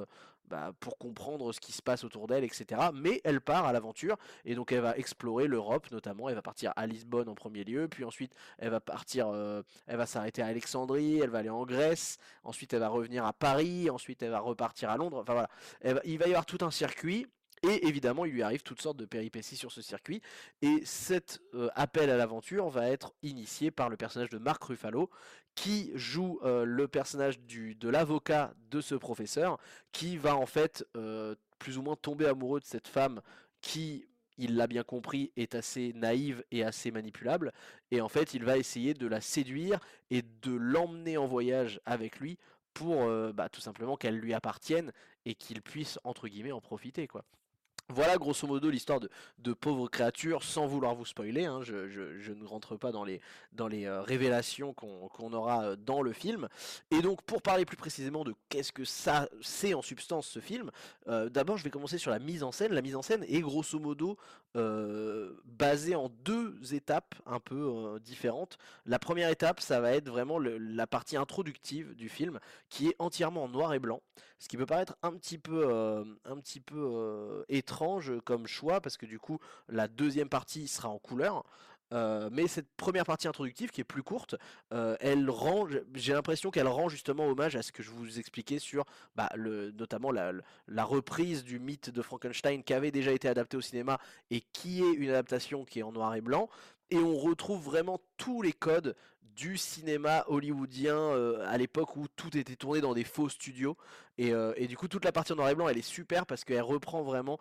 bah, 0.50 0.72
pour 0.80 0.98
comprendre 0.98 1.52
ce 1.52 1.60
qui 1.60 1.70
se 1.70 1.80
passe 1.80 2.02
autour 2.02 2.26
d'elle, 2.26 2.42
etc. 2.42 2.88
Mais 2.92 3.20
elle 3.22 3.40
part 3.40 3.66
à 3.66 3.72
l'aventure 3.72 4.16
et 4.44 4.56
donc 4.56 4.72
elle 4.72 4.80
va 4.80 4.96
explorer 4.96 5.46
l'Europe 5.46 5.90
notamment. 5.92 6.28
Elle 6.28 6.34
va 6.34 6.42
partir 6.42 6.72
à 6.74 6.86
Lisbonne 6.86 7.28
en 7.28 7.36
premier 7.36 7.62
lieu, 7.62 7.86
puis 7.86 8.04
ensuite 8.04 8.32
elle 8.58 8.70
va 8.70 8.80
partir, 8.80 9.28
euh, 9.28 9.62
elle 9.86 9.96
va 9.96 10.06
s'arrêter 10.06 10.42
à 10.42 10.46
Alexandrie, 10.46 11.20
elle 11.20 11.30
va 11.30 11.38
aller 11.38 11.50
en 11.50 11.64
Grèce, 11.64 12.18
ensuite 12.42 12.72
elle 12.72 12.80
va 12.80 12.88
revenir 12.88 13.24
à 13.24 13.32
Paris, 13.32 13.90
ensuite 13.90 14.22
elle 14.22 14.30
va 14.30 14.40
repartir 14.40 14.90
à 14.90 14.96
Londres. 14.96 15.18
Enfin 15.18 15.34
voilà, 15.34 16.02
il 16.04 16.18
va 16.18 16.26
y 16.26 16.30
avoir 16.30 16.46
tout 16.46 16.58
un 16.62 16.70
circuit 16.72 17.26
et 17.62 17.86
évidemment, 17.86 18.24
il 18.24 18.32
lui 18.32 18.42
arrive 18.42 18.62
toutes 18.62 18.80
sortes 18.80 18.96
de 18.96 19.04
péripéties 19.04 19.56
sur 19.56 19.70
ce 19.70 19.82
circuit. 19.82 20.22
Et 20.62 20.80
cet 20.84 21.42
euh, 21.54 21.68
appel 21.74 22.08
à 22.08 22.16
l'aventure 22.16 22.70
va 22.70 22.88
être 22.88 23.12
initié 23.22 23.70
par 23.70 23.90
le 23.90 23.98
personnage 23.98 24.30
de 24.30 24.38
Marc 24.38 24.64
Ruffalo, 24.64 25.10
qui 25.54 25.90
joue 25.94 26.40
euh, 26.42 26.64
le 26.64 26.88
personnage 26.88 27.38
de 27.40 27.88
l'avocat 27.88 28.54
de 28.70 28.80
ce 28.80 28.94
professeur, 28.94 29.58
qui 29.92 30.16
va 30.16 30.36
en 30.36 30.46
fait 30.46 30.86
euh, 30.96 31.34
plus 31.58 31.76
ou 31.76 31.82
moins 31.82 31.96
tomber 31.96 32.26
amoureux 32.26 32.60
de 32.60 32.64
cette 32.64 32.88
femme 32.88 33.20
qui, 33.60 34.06
il 34.38 34.56
l'a 34.56 34.66
bien 34.66 34.82
compris, 34.82 35.30
est 35.36 35.54
assez 35.54 35.92
naïve 35.94 36.42
et 36.50 36.64
assez 36.64 36.90
manipulable. 36.90 37.52
Et 37.90 38.00
en 38.00 38.08
fait, 38.08 38.32
il 38.32 38.42
va 38.42 38.56
essayer 38.56 38.94
de 38.94 39.06
la 39.06 39.20
séduire 39.20 39.80
et 40.10 40.22
de 40.22 40.52
l'emmener 40.52 41.18
en 41.18 41.26
voyage 41.26 41.78
avec 41.84 42.20
lui 42.20 42.38
pour 42.72 43.10
bah, 43.34 43.48
tout 43.50 43.60
simplement 43.60 43.96
qu'elle 43.96 44.16
lui 44.16 44.32
appartienne 44.32 44.92
et 45.26 45.34
qu'il 45.34 45.60
puisse 45.60 45.98
entre 46.04 46.28
guillemets 46.28 46.52
en 46.52 46.60
profiter 46.60 47.08
quoi. 47.08 47.24
Voilà 47.92 48.18
grosso 48.18 48.46
modo 48.46 48.70
l'histoire 48.70 49.00
de, 49.00 49.52
pauvres 49.52 49.88
créatures 49.88 50.44
sans 50.44 50.68
vouloir 50.68 50.94
vous 50.94 51.04
spoiler. 51.04 51.46
Hein. 51.46 51.60
je, 51.62 52.32
ne 52.32 52.46
rentre 52.46 52.76
pas 52.76 52.92
dans 52.92 53.04
les, 53.04 53.20
euh, 53.60 54.02
révélations 54.02 54.72
qu'on 54.72 55.32
aura 55.32 55.64
euh, 55.64 55.76
dans 55.76 56.00
le 56.00 56.12
film. 56.12 56.48
Et 56.92 57.02
donc 57.02 57.22
pour 57.22 57.42
parler 57.42 57.64
plus 57.64 57.76
précisément 57.76 58.22
de 58.22 58.34
qu'est-ce 58.48 58.72
que 58.72 58.84
ça 58.84 59.28
c'est 59.42 59.74
en 59.74 59.82
substance 59.82 60.28
ce 60.28 60.38
film, 60.38 60.70
euh, 61.08 61.28
d'abord 61.28 61.56
je 61.56 61.64
vais 61.64 61.70
commencer 61.70 61.98
sur 61.98 62.12
la 62.12 62.20
mise 62.20 62.44
en 62.44 62.52
scène. 62.52 62.72
La 62.72 62.82
mise 62.82 62.94
en 62.94 63.02
scène 63.02 63.24
est 63.28 63.40
grosso 63.40 63.78
modo 63.78 64.16
basée 65.44 65.94
en 65.94 66.08
deux 66.24 66.74
étapes 66.74 67.14
un 67.24 67.38
peu 67.38 68.00
différentes. 68.04 68.58
La 68.84 68.98
première 68.98 69.30
étape 69.30 69.60
ça 69.60 69.80
va 69.80 69.92
être 69.92 70.08
vraiment 70.08 70.40
la 70.40 70.88
partie 70.88 71.16
introductive 71.16 71.94
du 71.94 72.08
film 72.08 72.40
qui 72.68 72.88
est 72.88 72.96
entièrement 72.98 73.44
en 73.44 73.48
noir 73.48 73.74
et 73.74 73.78
blanc. 73.78 74.02
Ce 74.40 74.48
qui 74.48 74.56
peut 74.56 74.66
paraître 74.66 74.96
un 75.04 75.12
petit 75.12 75.38
peu 75.38 76.04
étrange 77.48 77.79
comme 78.24 78.46
choix 78.46 78.80
parce 78.80 78.96
que 78.96 79.06
du 79.06 79.18
coup 79.18 79.38
la 79.68 79.88
deuxième 79.88 80.28
partie 80.28 80.68
sera 80.68 80.88
en 80.88 80.98
couleur. 80.98 81.44
Euh, 81.92 82.28
mais 82.30 82.46
cette 82.46 82.68
première 82.76 83.04
partie 83.04 83.26
introductive 83.26 83.70
qui 83.70 83.80
est 83.80 83.84
plus 83.84 84.02
courte, 84.02 84.36
euh, 84.72 84.96
elle 85.00 85.28
rend, 85.28 85.66
j'ai 85.94 86.12
l'impression 86.12 86.50
qu'elle 86.50 86.68
rend 86.68 86.88
justement 86.88 87.26
hommage 87.26 87.56
à 87.56 87.62
ce 87.62 87.72
que 87.72 87.82
je 87.82 87.90
vous 87.90 88.18
expliquais 88.18 88.58
sur 88.58 88.84
bah, 89.16 89.28
le, 89.34 89.72
notamment 89.72 90.12
la, 90.12 90.84
reprise 90.84 91.42
du 91.42 91.58
mythe 91.58 91.90
de 91.90 92.02
Frankenstein 92.02 92.62
qui 92.62 92.74
avait 92.74 92.92
déjà 92.92 93.12
été 93.12 93.28
adapté 93.28 93.56
au 93.56 93.60
cinéma 93.60 93.98
et 94.30 94.42
qui 94.52 94.82
est 94.82 94.92
une 94.92 95.10
adaptation 95.10 95.64
qui 95.64 95.80
est 95.80 95.82
en 95.82 95.92
noir 95.92 96.14
et 96.14 96.20
blanc. 96.20 96.48
Et 96.90 96.98
on 96.98 97.16
retrouve 97.16 97.62
vraiment 97.62 98.00
tous 98.16 98.42
les 98.42 98.52
codes 98.52 98.96
du 99.36 99.56
cinéma 99.56 100.24
hollywoodien 100.26 100.96
euh, 100.96 101.46
à 101.48 101.56
l'époque 101.56 101.96
où 101.96 102.06
tout 102.16 102.36
était 102.36 102.56
tourné 102.56 102.80
dans 102.80 102.94
des 102.94 103.04
faux 103.04 103.28
studios. 103.28 103.76
Et, 104.18 104.32
et, 104.56 104.66
du 104.66 104.76
coup, 104.76 104.86
toute 104.86 105.06
la 105.06 105.12
partie 105.12 105.32
en 105.32 105.36
noir 105.36 105.48
et 105.48 105.54
blanc, 105.54 105.66
elle 105.66 105.78
est 105.78 105.82
super 105.82 106.26
parce 106.26 106.44
qu'elle 106.44 106.60
reprend 106.60 107.02
vraiment 107.02 107.38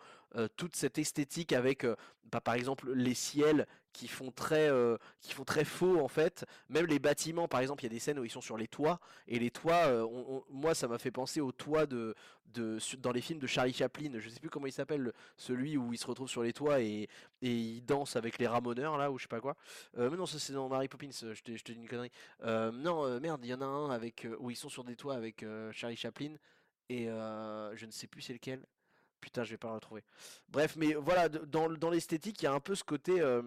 toute 0.56 0.78
cette 0.78 0.98
esthétique 0.98 1.52
avec, 1.52 1.86
bah, 2.32 2.40
par 2.40 2.54
exemple, 2.54 2.94
les 2.94 3.16
ciels 3.16 3.68
qui 3.94 4.08
font 4.08 4.32
très 4.32 4.70
euh, 4.70 4.98
qui 5.22 5.34
font 5.34 5.44
très 5.44 5.66
faux 5.66 6.00
en 6.00 6.08
fait. 6.08 6.46
Même 6.70 6.86
les 6.86 7.00
bâtiments 7.00 7.48
par 7.48 7.60
exemple 7.60 7.84
il 7.84 7.88
y 7.88 7.90
a 7.92 7.94
des 7.94 8.00
scènes 8.00 8.20
où 8.20 8.26
ils 8.26 8.32
sont 8.32 8.42
sur 8.42 8.58
les 8.58 8.68
toits 8.68 9.00
et 9.28 9.40
les 9.40 9.52
toits 9.52 9.88
euh, 9.88 10.08
moi 10.50 10.76
ça 10.76 10.88
m'a 10.88 10.98
fait 10.98 11.12
penser 11.12 11.42
aux 11.42 11.52
toits 11.52 11.86
de, 11.86 12.16
de 12.54 12.78
dans 12.98 13.12
les 13.12 13.22
films 13.22 13.40
de 13.40 13.48
Charlie 13.48 13.74
Chaplin. 13.74 14.12
Je 14.20 14.30
sais 14.30 14.40
plus 14.40 14.50
comment 14.50 14.68
il 14.68 14.72
s'appelle 14.72 15.14
celui 15.38 15.78
où 15.78 15.94
il 15.94 15.98
se 15.98 16.08
retrouve 16.08 16.30
sur 16.30 16.44
les 16.44 16.54
toits 16.54 16.82
et, 16.82 17.08
et 17.42 17.56
il 17.56 17.82
danse 17.82 18.16
avec 18.16 18.38
les 18.38 18.48
ramoneurs 18.48 18.98
là 18.98 19.12
ou 19.12 19.18
je 19.18 19.24
sais 19.24 19.28
pas 19.28 19.42
quoi. 19.42 19.56
Euh, 19.98 20.10
mais 20.10 20.18
non 20.18 20.26
ça 20.26 20.40
c'est 20.40 20.54
dans 20.54 20.70
Mary 20.70 20.88
Poppins 20.88 21.10
je 21.12 21.42
te, 21.42 21.56
je 21.56 21.64
te 21.64 21.72
dis 21.72 21.80
une 21.80 21.88
connerie. 21.88 22.12
Non 22.44 23.20
merde 23.20 23.42
il 23.44 23.50
y 23.50 23.54
en 23.54 23.62
a 23.62 23.66
un 23.66 23.90
avec 23.90 24.28
où 24.40 24.50
ils 24.52 24.56
sont 24.56 24.70
sur 24.70 24.84
des 24.84 24.96
toits 24.96 25.16
avec 25.16 25.46
Charlie 25.72 25.98
Chaplin 25.98 26.36
et 26.90 27.06
je 27.06 27.86
ne 27.86 27.92
sais 27.92 28.08
plus 28.08 28.22
c'est 28.22 28.34
lequel 28.34 28.66
Putain, 29.22 29.44
je 29.44 29.52
vais 29.52 29.58
pas 29.58 29.70
le 29.70 29.76
retrouver. 29.76 30.04
Bref, 30.50 30.76
mais 30.78 30.94
voilà, 30.94 31.30
dans, 31.30 31.90
l'esthétique, 31.90 32.42
il 32.42 32.46
y 32.46 32.48
a 32.48 32.54
un 32.54 32.60
peu 32.60 32.76
ce 32.76 32.84
côté 32.84 33.20
euh, 33.22 33.42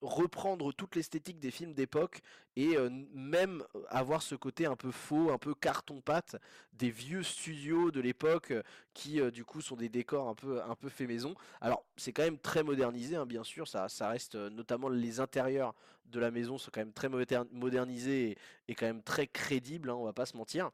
reprendre 0.00 0.72
toute 0.72 0.96
l'esthétique 0.96 1.38
des 1.38 1.50
films 1.50 1.74
d'époque 1.74 2.20
et 2.56 2.76
euh, 2.76 2.90
même 3.12 3.64
avoir 3.88 4.22
ce 4.22 4.34
côté 4.34 4.66
un 4.66 4.76
peu 4.76 4.90
faux, 4.90 5.30
un 5.30 5.38
peu 5.38 5.54
carton-pâte 5.54 6.36
des 6.72 6.90
vieux 6.90 7.22
studios 7.22 7.90
de 7.90 8.00
l'époque 8.00 8.50
euh, 8.50 8.62
qui 8.94 9.20
du 9.30 9.44
coup 9.44 9.60
sont 9.60 9.76
des 9.76 9.88
décors 9.88 10.28
un 10.28 10.34
peu 10.34 10.62
un 10.62 10.74
peu 10.74 10.88
fait 10.88 11.06
maison. 11.06 11.34
Alors 11.60 11.84
c'est 11.96 12.12
quand 12.12 12.24
même 12.24 12.38
très 12.38 12.62
modernisé, 12.62 13.16
hein, 13.16 13.26
bien 13.26 13.44
sûr, 13.44 13.68
ça, 13.68 13.88
ça 13.88 14.08
reste 14.08 14.34
notamment 14.34 14.88
les 14.88 15.20
intérieurs 15.20 15.74
de 16.06 16.20
la 16.20 16.30
maison 16.30 16.58
sont 16.58 16.70
quand 16.72 16.80
même 16.80 16.92
très 16.92 17.08
modernisés 17.08 18.36
et, 18.68 18.74
quand 18.74 18.86
même 18.86 19.02
très 19.02 19.26
crédibles, 19.26 19.90
hein, 19.90 19.94
on 19.94 20.04
va 20.04 20.12
pas 20.12 20.26
se 20.26 20.36
mentir. 20.36 20.70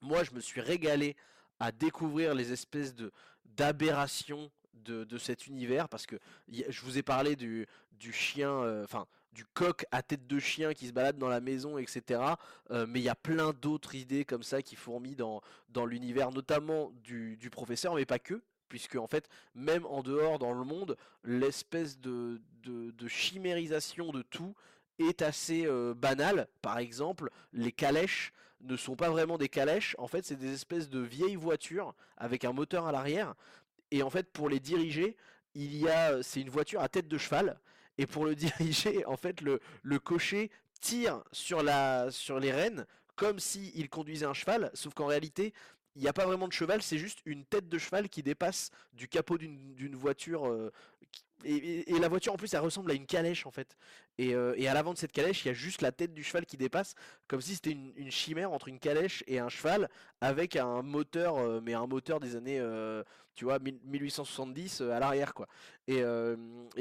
Moi, 0.00 0.24
je 0.24 0.32
me 0.32 0.40
suis 0.40 0.60
régalé 0.60 1.16
à 1.62 1.70
découvrir 1.70 2.34
les 2.34 2.52
espèces 2.52 2.92
de 2.92 3.12
d'aberrations 3.56 4.50
de, 4.74 5.04
de, 5.04 5.18
cet 5.18 5.46
univers 5.46 5.88
parce 5.88 6.06
que 6.06 6.16
je 6.50 6.80
vous 6.80 6.98
ai 6.98 7.02
parlé 7.02 7.36
du, 7.36 7.68
du 7.92 8.12
chien, 8.12 8.50
euh, 8.50 8.82
enfin 8.82 9.06
du 9.32 9.44
coq 9.44 9.84
à 9.92 10.02
tête 10.02 10.26
de 10.26 10.38
chien 10.40 10.74
qui 10.74 10.88
se 10.88 10.92
balade 10.92 11.18
dans 11.18 11.28
la 11.28 11.40
maison, 11.40 11.78
etc. 11.78 12.20
Euh, 12.70 12.86
mais 12.88 12.98
il 12.98 13.04
y 13.04 13.08
a 13.08 13.14
plein 13.14 13.52
d'autres 13.52 13.94
idées 13.94 14.24
comme 14.24 14.42
ça 14.42 14.60
qui 14.60 14.74
fourmillent 14.74 15.14
dans, 15.14 15.40
dans 15.68 15.86
l'univers, 15.86 16.32
notamment 16.32 16.90
du, 17.04 17.36
du, 17.36 17.48
professeur, 17.48 17.94
mais 17.94 18.06
pas 18.06 18.18
que. 18.18 18.42
Puisque 18.68 18.96
en 18.96 19.06
fait, 19.06 19.28
même 19.54 19.86
en 19.86 20.02
dehors 20.02 20.38
dans 20.38 20.52
le 20.52 20.64
monde, 20.64 20.96
l'espèce 21.22 22.00
de, 22.00 22.40
de, 22.64 23.08
chimérisation 23.08 24.10
de 24.10 24.22
tout 24.22 24.54
est 24.98 25.22
assez 25.22 25.66
euh, 25.66 25.94
banale. 25.94 26.48
Par 26.60 26.78
exemple, 26.78 27.30
les 27.52 27.72
calèches 27.72 28.32
ne 28.62 28.76
sont 28.76 28.96
pas 28.96 29.10
vraiment 29.10 29.38
des 29.38 29.48
calèches, 29.48 29.94
en 29.98 30.06
fait 30.06 30.24
c'est 30.24 30.36
des 30.36 30.52
espèces 30.52 30.88
de 30.88 31.00
vieilles 31.00 31.36
voitures 31.36 31.94
avec 32.16 32.44
un 32.44 32.52
moteur 32.52 32.86
à 32.86 32.92
l'arrière. 32.92 33.34
Et 33.90 34.02
en 34.02 34.10
fait 34.10 34.30
pour 34.30 34.48
les 34.48 34.60
diriger, 34.60 35.16
il 35.54 35.76
y 35.76 35.88
a 35.88 36.22
c'est 36.22 36.40
une 36.40 36.50
voiture 36.50 36.80
à 36.80 36.88
tête 36.88 37.08
de 37.08 37.18
cheval. 37.18 37.58
Et 37.98 38.06
pour 38.06 38.24
le 38.24 38.34
diriger, 38.36 39.04
en 39.06 39.16
fait 39.16 39.40
le, 39.40 39.60
cocher 39.98 40.50
tire 40.80 41.22
sur 41.32 41.62
la 41.62 42.10
sur 42.10 42.40
les 42.40 42.52
rênes 42.52 42.86
comme 43.14 43.38
s'il 43.38 43.76
il 43.78 43.88
conduisait 43.88 44.26
un 44.26 44.34
cheval, 44.34 44.70
sauf 44.74 44.94
qu'en 44.94 45.06
réalité 45.06 45.52
il 45.94 46.02
n'y 46.02 46.08
a 46.08 46.12
pas 46.12 46.24
vraiment 46.24 46.48
de 46.48 46.52
cheval, 46.52 46.82
c'est 46.82 46.98
juste 46.98 47.20
une 47.26 47.44
tête 47.44 47.68
de 47.68 47.78
cheval 47.78 48.08
qui 48.08 48.22
dépasse 48.22 48.70
du 48.94 49.08
capot 49.08 49.36
d'une 49.36 49.94
voiture. 49.94 50.48
Euh, 50.48 50.72
et, 51.44 51.98
la 51.98 52.08
voiture 52.08 52.32
en 52.32 52.36
plus 52.36 52.52
elle 52.54 52.60
ressemble 52.60 52.90
à 52.90 52.94
une 52.94 53.06
calèche 53.06 53.46
en 53.46 53.50
fait. 53.50 53.76
Et, 54.18 54.34
euh, 54.34 54.54
à 54.68 54.74
l'avant 54.74 54.92
de 54.92 54.98
cette 54.98 55.12
calèche 55.12 55.44
il 55.44 55.48
y 55.48 55.50
a 55.50 55.54
juste 55.54 55.82
la 55.82 55.92
tête 55.92 56.14
du 56.14 56.22
cheval 56.22 56.46
qui 56.46 56.56
dépasse, 56.56 56.94
comme 57.28 57.40
si 57.40 57.54
c'était 57.54 57.70
une, 57.70 58.10
chimère 58.10 58.52
entre 58.52 58.68
une 58.68 58.78
calèche 58.78 59.24
et 59.26 59.38
un 59.38 59.48
cheval, 59.48 59.88
avec 60.20 60.56
un 60.56 60.82
moteur, 60.82 61.36
euh, 61.38 61.60
mais 61.62 61.74
un 61.74 61.86
moteur 61.86 62.20
des 62.20 62.36
années, 62.36 62.62
tu 63.34 63.44
vois, 63.44 63.58
1870 63.58 64.82
à 64.82 64.98
l'arrière 64.98 65.34
quoi. 65.34 65.46
Et, 65.88 66.02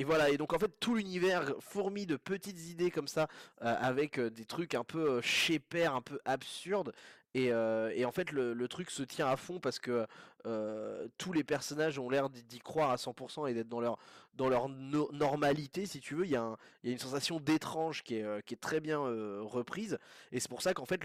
voilà, 0.03 0.29
et 0.29 0.37
donc 0.37 0.53
en 0.53 0.59
fait 0.59 0.71
tout 0.79 0.95
l'univers 0.95 1.53
fourmi 1.59 2.05
de 2.05 2.17
petites 2.17 2.69
idées 2.69 2.91
comme 2.91 3.07
ça, 3.07 3.27
avec 3.59 4.19
des 4.19 4.45
trucs 4.45 4.75
un 4.75 4.83
peu 4.83 5.21
chez 5.21 5.59
père, 5.59 5.95
un 5.95 6.01
peu 6.01 6.19
absurdes. 6.25 6.93
Euh, 7.37 7.91
et, 7.95 8.05
en 8.05 8.11
fait, 8.11 8.31
le, 8.31 8.67
truc 8.67 8.89
se 8.89 9.03
tient 9.03 9.27
à 9.27 9.37
fond 9.37 9.59
parce 9.59 9.79
que 9.79 10.05
euh, 10.45 11.07
tous 11.17 11.33
les 11.33 11.43
personnages 11.43 11.99
ont 11.99 12.09
l'air 12.09 12.29
d'y 12.29 12.59
croire 12.59 12.91
à 12.91 12.95
100% 12.95 13.49
et 13.49 13.53
d'être 13.53 13.69
dans 13.69 13.81
leur, 13.81 13.97
dans 14.33 14.49
leur 14.49 14.69
normalité, 14.69 15.85
si 15.85 15.99
tu 15.99 16.15
veux. 16.15 16.25
Il 16.25 16.31
y, 16.31 16.35
a 16.35 16.57
une 16.83 16.97
sensation 16.97 17.39
d'étrange 17.39 18.03
qui 18.03 18.15
est, 18.15 18.23
euh, 18.23 18.41
qui 18.41 18.53
est 18.53 18.61
très 18.61 18.79
bien 18.79 18.99
reprise. 18.99 19.97
Et 20.31 20.39
c'est 20.39 20.49
pour 20.49 20.61
ça 20.61 20.73
qu'en 20.73 20.85
fait, 20.85 21.01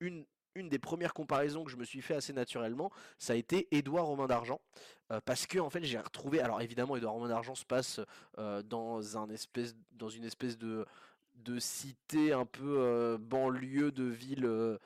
une, 0.00 0.24
une 0.54 0.68
des 0.68 0.78
premières 0.78 1.14
comparaisons 1.14 1.64
que 1.64 1.70
je 1.70 1.76
me 1.76 1.84
suis 1.84 2.02
fait 2.02 2.14
assez 2.14 2.32
naturellement, 2.32 2.90
ça 3.18 3.34
a 3.34 3.36
été 3.36 3.68
Édouard 3.70 4.06
Romain 4.06 4.26
d'Argent. 4.26 4.60
parce 5.24 5.46
que 5.46 5.58
en 5.58 5.70
fait 5.70 5.84
j'ai 5.84 5.98
retrouvé. 5.98 6.40
Alors 6.40 6.60
évidemment 6.60 6.96
Édouard 6.96 7.14
Romain 7.14 7.28
d'Argent 7.28 7.54
se 7.54 7.64
passe 7.64 8.00
dans, 8.36 9.16
un 9.16 9.30
espèce, 9.30 9.76
dans 9.92 10.08
une 10.08 10.24
espèce 10.24 10.58
de, 10.58 10.84
de 11.36 11.58
cité 11.58 12.32
un 12.32 12.46
peu 12.46 13.16
banlieue 13.20 13.92
de 13.92 14.04
ville 14.04 14.78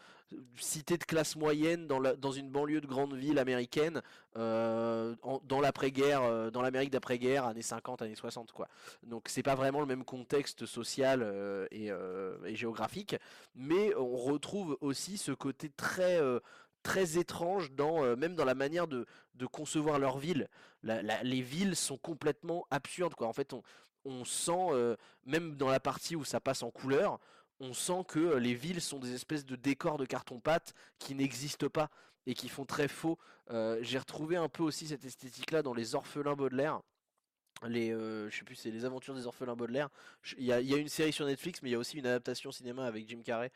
cité 0.56 0.96
de 0.96 1.04
classe 1.04 1.36
moyenne 1.36 1.86
dans, 1.86 2.00
dans 2.00 2.32
une 2.32 2.50
banlieue 2.50 2.80
de 2.80 2.86
grande 2.86 3.14
ville 3.14 3.38
américaine 3.38 4.02
euh, 4.36 5.14
dans 5.44 5.60
l'après-guerre, 5.60 6.22
euh, 6.22 6.50
dans 6.50 6.60
l'Amérique 6.60 6.90
d'après-guerre, 6.90 7.44
années 7.44 7.62
50, 7.62 8.02
années 8.02 8.16
60 8.16 8.50
quoi. 8.52 8.68
Donc 9.04 9.28
c'est 9.28 9.44
pas 9.44 9.54
vraiment 9.54 9.80
le 9.80 9.86
même 9.86 10.04
contexte 10.04 10.66
social 10.66 11.20
euh, 11.22 11.66
et, 11.70 12.56
géographique, 12.56 13.16
mais 13.54 13.94
on 13.96 14.16
retrouve 14.16 14.76
aussi 14.80 15.18
ce 15.18 15.30
côté 15.32 15.70
très 15.70 16.20
très 16.82 17.16
étrange 17.16 17.72
dans 17.72 18.16
même 18.16 18.34
dans 18.34 18.44
la 18.44 18.54
manière 18.54 18.88
de, 18.88 19.06
concevoir 19.52 19.98
leur 19.98 20.18
ville. 20.18 20.48
les 20.82 21.40
villes 21.40 21.76
sont 21.76 21.96
complètement 21.96 22.66
absurdes 22.70 23.14
quoi. 23.14 23.28
En 23.28 23.32
fait, 23.32 23.52
on, 23.52 23.62
on 24.04 24.24
sent 24.24 24.96
même 25.26 25.54
dans 25.56 25.68
la 25.68 25.80
partie 25.80 26.16
où 26.16 26.24
ça 26.24 26.40
passe 26.40 26.62
en 26.62 26.70
couleur, 26.70 27.20
on 27.60 27.72
sent 27.72 28.04
que 28.08 28.18
euh, 28.18 28.38
les 28.38 28.54
villes 28.54 28.80
sont 28.80 28.98
des 28.98 29.14
espèces 29.14 29.44
de 29.44 29.56
décors 29.56 29.98
de 29.98 30.04
carton-pâte 30.04 30.74
qui 30.98 31.14
n'existent 31.14 31.68
pas 31.68 31.90
et 32.26 32.34
qui 32.34 32.48
font 32.48 32.64
très 32.64 32.88
faux. 32.88 33.18
Euh, 33.50 33.78
j'ai 33.82 33.98
retrouvé 33.98 34.36
un 34.36 34.48
peu 34.48 34.62
aussi 34.62 34.86
cette 34.86 35.04
esthétique-là 35.04 35.62
dans 35.62 35.74
les 35.74 35.94
orphelins 35.94 36.34
Baudelaire. 36.34 36.80
Les, 37.66 37.92
euh, 37.92 38.28
je 38.28 38.38
sais 38.38 38.44
plus, 38.44 38.56
c'est 38.56 38.70
les 38.70 38.84
aventures 38.84 39.14
des 39.14 39.26
orphelins 39.26 39.56
Baudelaire. 39.56 39.88
Il 40.36 40.44
y, 40.44 40.52
a, 40.52 40.58
une 40.58 40.88
série 40.88 41.12
sur 41.12 41.24
Netflix, 41.24 41.62
mais 41.62 41.70
il 41.70 41.72
y 41.72 41.76
a 41.76 41.78
aussi 41.78 41.96
une 41.96 42.06
adaptation 42.06 42.52
cinéma 42.52 42.84
avec 42.84 43.08
Jim 43.08 43.22
Carrey 43.24 43.50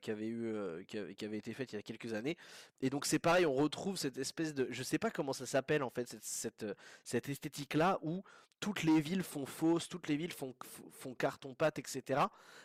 qui 0.00 0.10
avait 0.10 0.28
eu, 0.28 0.54
qui, 0.86 1.24
avait 1.24 1.38
été 1.38 1.52
faite 1.52 1.72
il 1.72 1.76
y 1.76 1.78
a 1.78 1.82
quelques 1.82 2.14
années. 2.14 2.36
Et 2.80 2.88
donc 2.88 3.04
c'est 3.04 3.18
pareil, 3.18 3.44
on 3.44 3.54
retrouve 3.54 3.96
cette 3.96 4.16
espèce 4.16 4.54
de, 4.54 4.68
je 4.70 4.82
sais 4.82 4.98
pas 4.98 5.10
comment 5.10 5.32
ça 5.32 5.44
s'appelle 5.44 5.82
en 5.82 5.90
fait, 5.90 6.08
cette, 6.08 6.24
cette, 6.24 6.64
cette 7.02 7.28
esthétique-là 7.28 7.98
où 8.02 8.22
toutes 8.62 8.84
les 8.84 9.00
villes 9.00 9.24
font 9.24 9.44
fausse, 9.44 9.88
toutes 9.88 10.06
les 10.06 10.16
villes 10.16 10.32
font, 10.32 10.54
font 10.92 11.14
carton-pâte, 11.14 11.80
etc. 11.80 12.22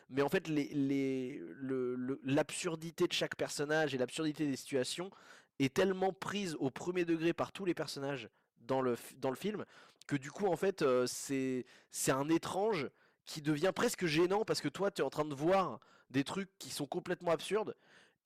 Mais 0.10 0.22
en 0.22 0.30
fait, 0.30 0.48
l'absurdité 2.24 3.04
les, 3.04 3.08
de 3.08 3.14
chaque 3.14 3.36
personnage 3.36 3.96
et 3.96 3.98
l'absurdité 3.98 4.46
des 4.46 4.56
situations 4.56 5.10
est 5.58 5.74
tellement 5.74 6.14
prise 6.14 6.56
au 6.60 6.70
premier 6.70 7.04
degré 7.04 7.34
par 7.34 7.52
tous 7.52 7.66
les 7.66 7.74
personnages 7.74 8.30
dans 8.60 8.82
le, 8.82 8.96
dans 9.18 9.32
le 9.32 9.36
film 9.36 9.66
que 10.08 10.16
du 10.16 10.32
coup, 10.32 10.48
en 10.48 10.56
fait, 10.56 10.82
euh, 10.82 11.06
c'est 11.08 11.66
un 12.12 12.30
étrange 12.30 12.90
qui 13.26 13.42
devient 13.42 13.72
presque 13.76 14.06
gênant 14.06 14.46
parce 14.46 14.62
que 14.62 14.70
toi, 14.70 14.90
tu 14.90 15.02
es 15.02 15.06
en 15.06 15.10
train 15.10 15.26
de 15.26 15.36
voir 15.36 15.80
des 16.10 16.24
trucs 16.24 16.50
qui 16.58 16.70
sont 16.70 16.88
complètement 16.88 17.32
absurdes 17.32 17.76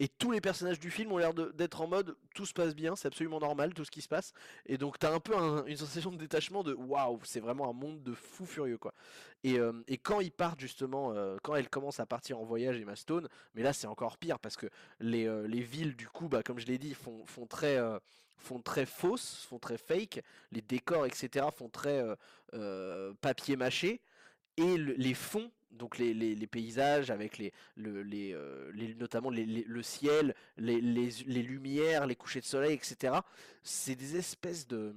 et 0.02 0.08
tous 0.08 0.32
les 0.32 0.41
personnages 0.41 0.80
du 0.80 0.89
film 0.89 1.12
ont 1.12 1.20
l'air 1.20 1.32
d'être 1.32 1.80
en 1.80 1.88
mode 1.88 2.15
tout 2.34 2.48
se 2.48 2.54
passe 2.54 2.74
bien, 2.74 2.96
c'est 2.96 3.08
absolument 3.08 3.39
normal 3.39 3.76
tout 3.76 3.86
ce 3.86 3.91
qui 3.91 4.02
se 4.02 4.08
passe. 4.08 4.34
Et 4.65 4.80
donc 4.80 4.98
t'as 4.98 5.13
un 5.13 5.20
peu 5.20 5.36
une 5.67 5.78
sensation 5.78 6.12
de 6.12 6.17
détachement 6.17 6.63
de 6.63 6.74
waouh, 6.74 7.20
c'est 7.24 7.39
vraiment 7.39 7.70
un 7.70 7.74
monde 7.74 8.02
de 8.02 8.15
fou 8.15 8.48
furieux 8.48 8.80
quoi. 8.80 8.96
Et, 9.44 9.60
euh, 9.60 9.72
quand 10.02 10.20
ils 10.20 10.32
partent 10.32 10.60
justement, 10.60 11.13
euh, 11.13 11.38
quand 11.44 11.56
elle 11.56 11.70
commence 11.70 12.00
à 12.00 12.08
partir 12.08 12.39
en 12.39 12.44
voyage 12.44 12.80
Emma 12.80 12.96
Stone, 12.96 13.28
mais 13.54 13.62
là 13.62 13.74
c'est 13.74 13.86
encore 13.86 14.17
pire 14.17 14.39
parce 14.39 14.58
que 14.58 14.65
les, 15.00 15.30
les 15.48 15.62
villes 15.62 15.96
du 15.96 16.08
coup, 16.08 16.30
bah, 16.30 16.41
comme 16.41 16.58
je 16.58 16.65
l'ai 16.65 16.80
dit, 16.80 16.96
font, 16.96 17.24
font 17.28 17.46
très 17.46 17.78
font 18.42 18.62
très 18.62 18.86
fausses, 18.86 19.46
font 19.50 19.60
très 19.60 19.78
fake, 19.78 20.22
les 20.52 20.62
décors 20.62 21.06
etc 21.06 21.46
font 21.56 21.70
très 21.70 22.04
papier 23.22 23.56
mâché 23.56 24.02
et 24.58 24.78
les 24.78 25.14
fonds 25.14 25.52
donc 25.72 25.98
les, 25.98 26.48
paysages 26.48 27.12
avec 27.12 27.38
les, 27.38 27.54
le, 27.76 28.04
les, 28.04 28.34
euh, 28.34 28.72
notamment 29.00 29.30
le 29.30 29.84
ciel, 29.84 30.36
les, 30.58 30.82
lumières, 30.82 32.08
les 32.08 32.16
couchers 32.16 32.42
de 32.42 32.46
soleil, 32.46 32.74
etc. 32.74 33.16
C'est 33.64 33.96
des 33.96 34.18
espèces 34.18 34.68
de 34.68 34.94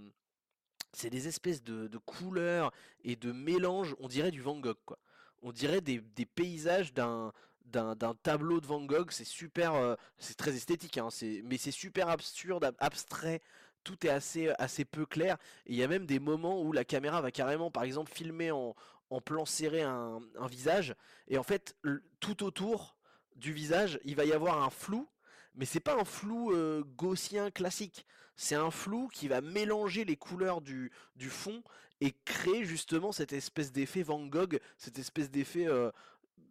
c'est 0.92 1.10
des 1.10 1.26
espèces 1.26 1.64
de, 1.64 1.88
couleurs 2.06 2.72
et 3.02 3.16
de 3.16 3.32
mélanges, 3.32 3.96
on 3.98 4.06
dirait 4.06 4.30
du 4.30 4.40
Van 4.40 4.58
Gogh 4.58 4.76
quoi. 4.84 4.98
On 5.42 5.50
dirait 5.52 5.80
des, 5.80 6.00
paysages 6.34 6.94
d'un 6.94 7.32
d'un 7.64 8.14
tableau 8.22 8.60
de 8.60 8.66
Van 8.66 8.84
Gogh, 8.84 9.10
c'est 9.10 9.24
super, 9.24 9.74
euh, 9.74 9.94
c'est 10.18 10.36
très 10.36 10.54
esthétique, 10.54 10.98
hein, 10.98 11.08
mais 11.44 11.56
c'est 11.56 11.70
super 11.70 12.08
absurde, 12.08 12.74
abstrait, 12.78 13.40
tout 13.82 14.06
est 14.06 14.10
assez, 14.10 14.50
assez 14.58 14.84
peu 14.84 15.06
clair. 15.06 15.36
Et 15.66 15.72
il 15.72 15.76
y 15.76 15.82
a 15.82 15.88
même 15.88 16.06
des 16.06 16.18
moments 16.18 16.62
où 16.62 16.72
la 16.72 16.84
caméra 16.84 17.20
va 17.20 17.30
carrément, 17.30 17.70
par 17.70 17.84
exemple, 17.84 18.12
filmer 18.12 18.50
en, 18.50 18.74
en 19.10 19.20
plan 19.20 19.44
serré 19.44 19.82
un, 19.82 20.20
visage, 20.48 20.94
et 21.28 21.38
en 21.38 21.42
fait, 21.42 21.76
tout 22.20 22.44
autour 22.44 22.96
du 23.36 23.52
visage, 23.52 23.98
il 24.04 24.16
va 24.16 24.24
y 24.24 24.32
avoir 24.32 24.62
un 24.62 24.70
flou, 24.70 25.08
mais 25.54 25.64
c'est 25.64 25.80
pas 25.80 25.98
un 25.98 26.04
flou 26.04 26.52
euh, 26.52 26.82
gaussien 26.96 27.50
classique, 27.50 28.06
c'est 28.36 28.54
un 28.54 28.70
flou 28.70 29.08
qui 29.08 29.28
va 29.28 29.40
mélanger 29.40 30.04
les 30.04 30.16
couleurs 30.16 30.60
du, 30.60 30.90
du 31.16 31.30
fond 31.30 31.62
et 32.00 32.12
créer 32.24 32.64
justement 32.64 33.12
cette 33.12 33.32
espèce 33.32 33.72
d'effet 33.72 34.02
Van 34.02 34.24
Gogh, 34.26 34.58
cette 34.78 34.98
espèce 34.98 35.30
d'effet, 35.30 35.66
euh, 35.66 35.90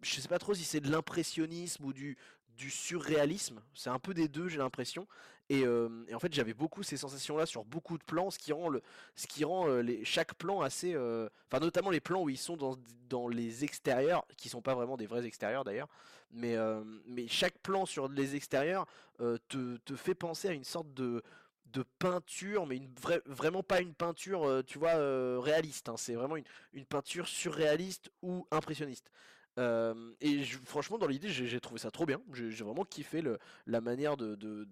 je 0.04 0.22
sais 0.22 0.28
pas 0.28 0.40
trop 0.40 0.54
si 0.54 0.64
c'est 0.64 0.80
de 0.80 0.92
l'impressionnisme 0.92 1.86
ou 1.86 1.94
du, 1.94 2.18
du 2.58 2.70
surréalisme, 2.70 3.62
c'est 3.74 3.90
un 3.90 4.00
peu 4.00 4.14
des 4.14 4.28
deux 4.28 4.48
j'ai 4.48 4.58
l'impression, 4.58 5.08
et, 5.50 5.66
en 5.68 6.20
fait 6.20 6.34
j'avais 6.34 6.54
beaucoup 6.54 6.84
ces 6.84 6.98
sensations 6.98 7.38
là 7.38 7.46
sur 7.46 7.66
beaucoup 7.66 7.98
de 7.98 8.04
plans, 8.04 8.32
ce 8.32 8.40
qui 8.40 8.54
rend, 8.54 8.70
le, 8.70 8.82
ce 9.16 9.28
qui 9.28 9.44
rend 9.44 9.68
les, 9.78 10.06
chaque 10.06 10.34
plan 10.36 10.62
assez, 10.62 10.96
enfin 10.96 11.60
notamment 11.60 11.90
les 11.90 12.00
plans 12.00 12.22
où 12.22 12.30
ils 12.30 12.38
sont 12.38 12.58
dans, 12.58 12.78
dans, 13.10 13.28
les 13.28 13.64
extérieurs, 13.64 14.26
qui 14.38 14.50
sont 14.50 14.62
pas 14.62 14.76
vraiment 14.76 14.98
des 14.98 15.08
vrais 15.08 15.26
extérieurs 15.26 15.64
d'ailleurs, 15.64 15.90
mais, 16.32 16.56
mais 17.06 17.28
chaque 17.28 17.58
plan 17.60 17.86
sur 17.86 18.08
les 18.08 18.36
extérieurs 18.36 18.86
te, 19.20 19.78
te, 19.78 19.96
fait 19.96 20.16
penser 20.16 20.48
à 20.48 20.54
une 20.54 20.64
sorte 20.64 20.94
de, 20.94 21.22
de 21.66 21.84
peinture, 22.00 22.66
mais 22.66 22.82
vraiment 23.26 23.64
pas 23.64 23.82
une 23.82 23.94
peinture, 23.94 24.64
tu 24.66 24.80
vois, 24.80 24.94
réaliste. 25.42 25.90
Hein. 25.90 25.96
c'est 25.98 26.16
vraiment 26.16 26.38
une, 26.38 26.46
une, 26.74 26.86
peinture 26.86 27.28
surréaliste 27.28 28.12
ou 28.22 28.48
impressionniste 28.52 29.12
et 29.58 30.44
franchement, 30.66 30.98
dans 30.98 31.08
l'idée, 31.08 31.30
j'ai 31.30 31.60
trouvé 31.60 31.80
ça 31.80 31.92
trop 31.92 32.06
bien. 32.06 32.22
J'ai 32.34 32.64
vraiment 32.64 32.86
kiffé 32.86 33.24
la 33.68 33.82
manière 33.82 34.18
de, 34.18 34.68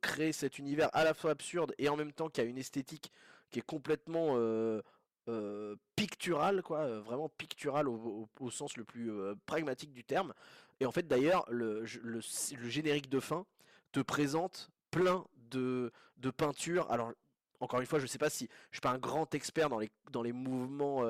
créer 0.00 0.32
cet 0.32 0.58
univers 0.58 0.90
à 0.92 1.04
la 1.04 1.14
fois 1.14 1.30
absurde 1.30 1.74
et 1.78 1.88
en 1.88 1.96
même 1.96 2.12
temps 2.12 2.28
qui 2.28 2.40
a 2.40 2.44
une 2.44 2.58
esthétique 2.58 3.12
qui 3.50 3.60
est 3.60 3.66
complètement 3.66 4.32
euh, 4.34 4.82
euh, 5.28 5.76
picturale, 5.94 6.62
quoi, 6.62 6.98
vraiment 7.00 7.28
picturale 7.28 7.88
au, 7.88 8.28
sens 8.50 8.76
le 8.76 8.84
plus 8.84 9.10
pragmatique 9.46 9.92
du 9.92 10.04
terme. 10.04 10.34
Et 10.80 10.86
en 10.86 10.92
fait, 10.92 11.06
d'ailleurs, 11.06 11.44
le, 11.48 11.84
générique 11.84 13.08
de 13.08 13.20
fin 13.20 13.46
te 13.92 14.00
présente 14.00 14.70
plein 14.90 15.24
de, 15.50 15.92
peintures. 16.36 16.90
Alors, 16.90 17.12
encore 17.60 17.80
une 17.80 17.86
fois, 17.86 17.98
je 17.98 18.06
sais 18.06 18.18
pas 18.18 18.28
si 18.28 18.48
je 18.70 18.76
suis 18.76 18.82
pas 18.82 18.90
un 18.90 18.98
grand 18.98 19.34
expert 19.34 19.70
dans 19.70 20.22
les 20.22 20.32
mouvements 20.32 21.02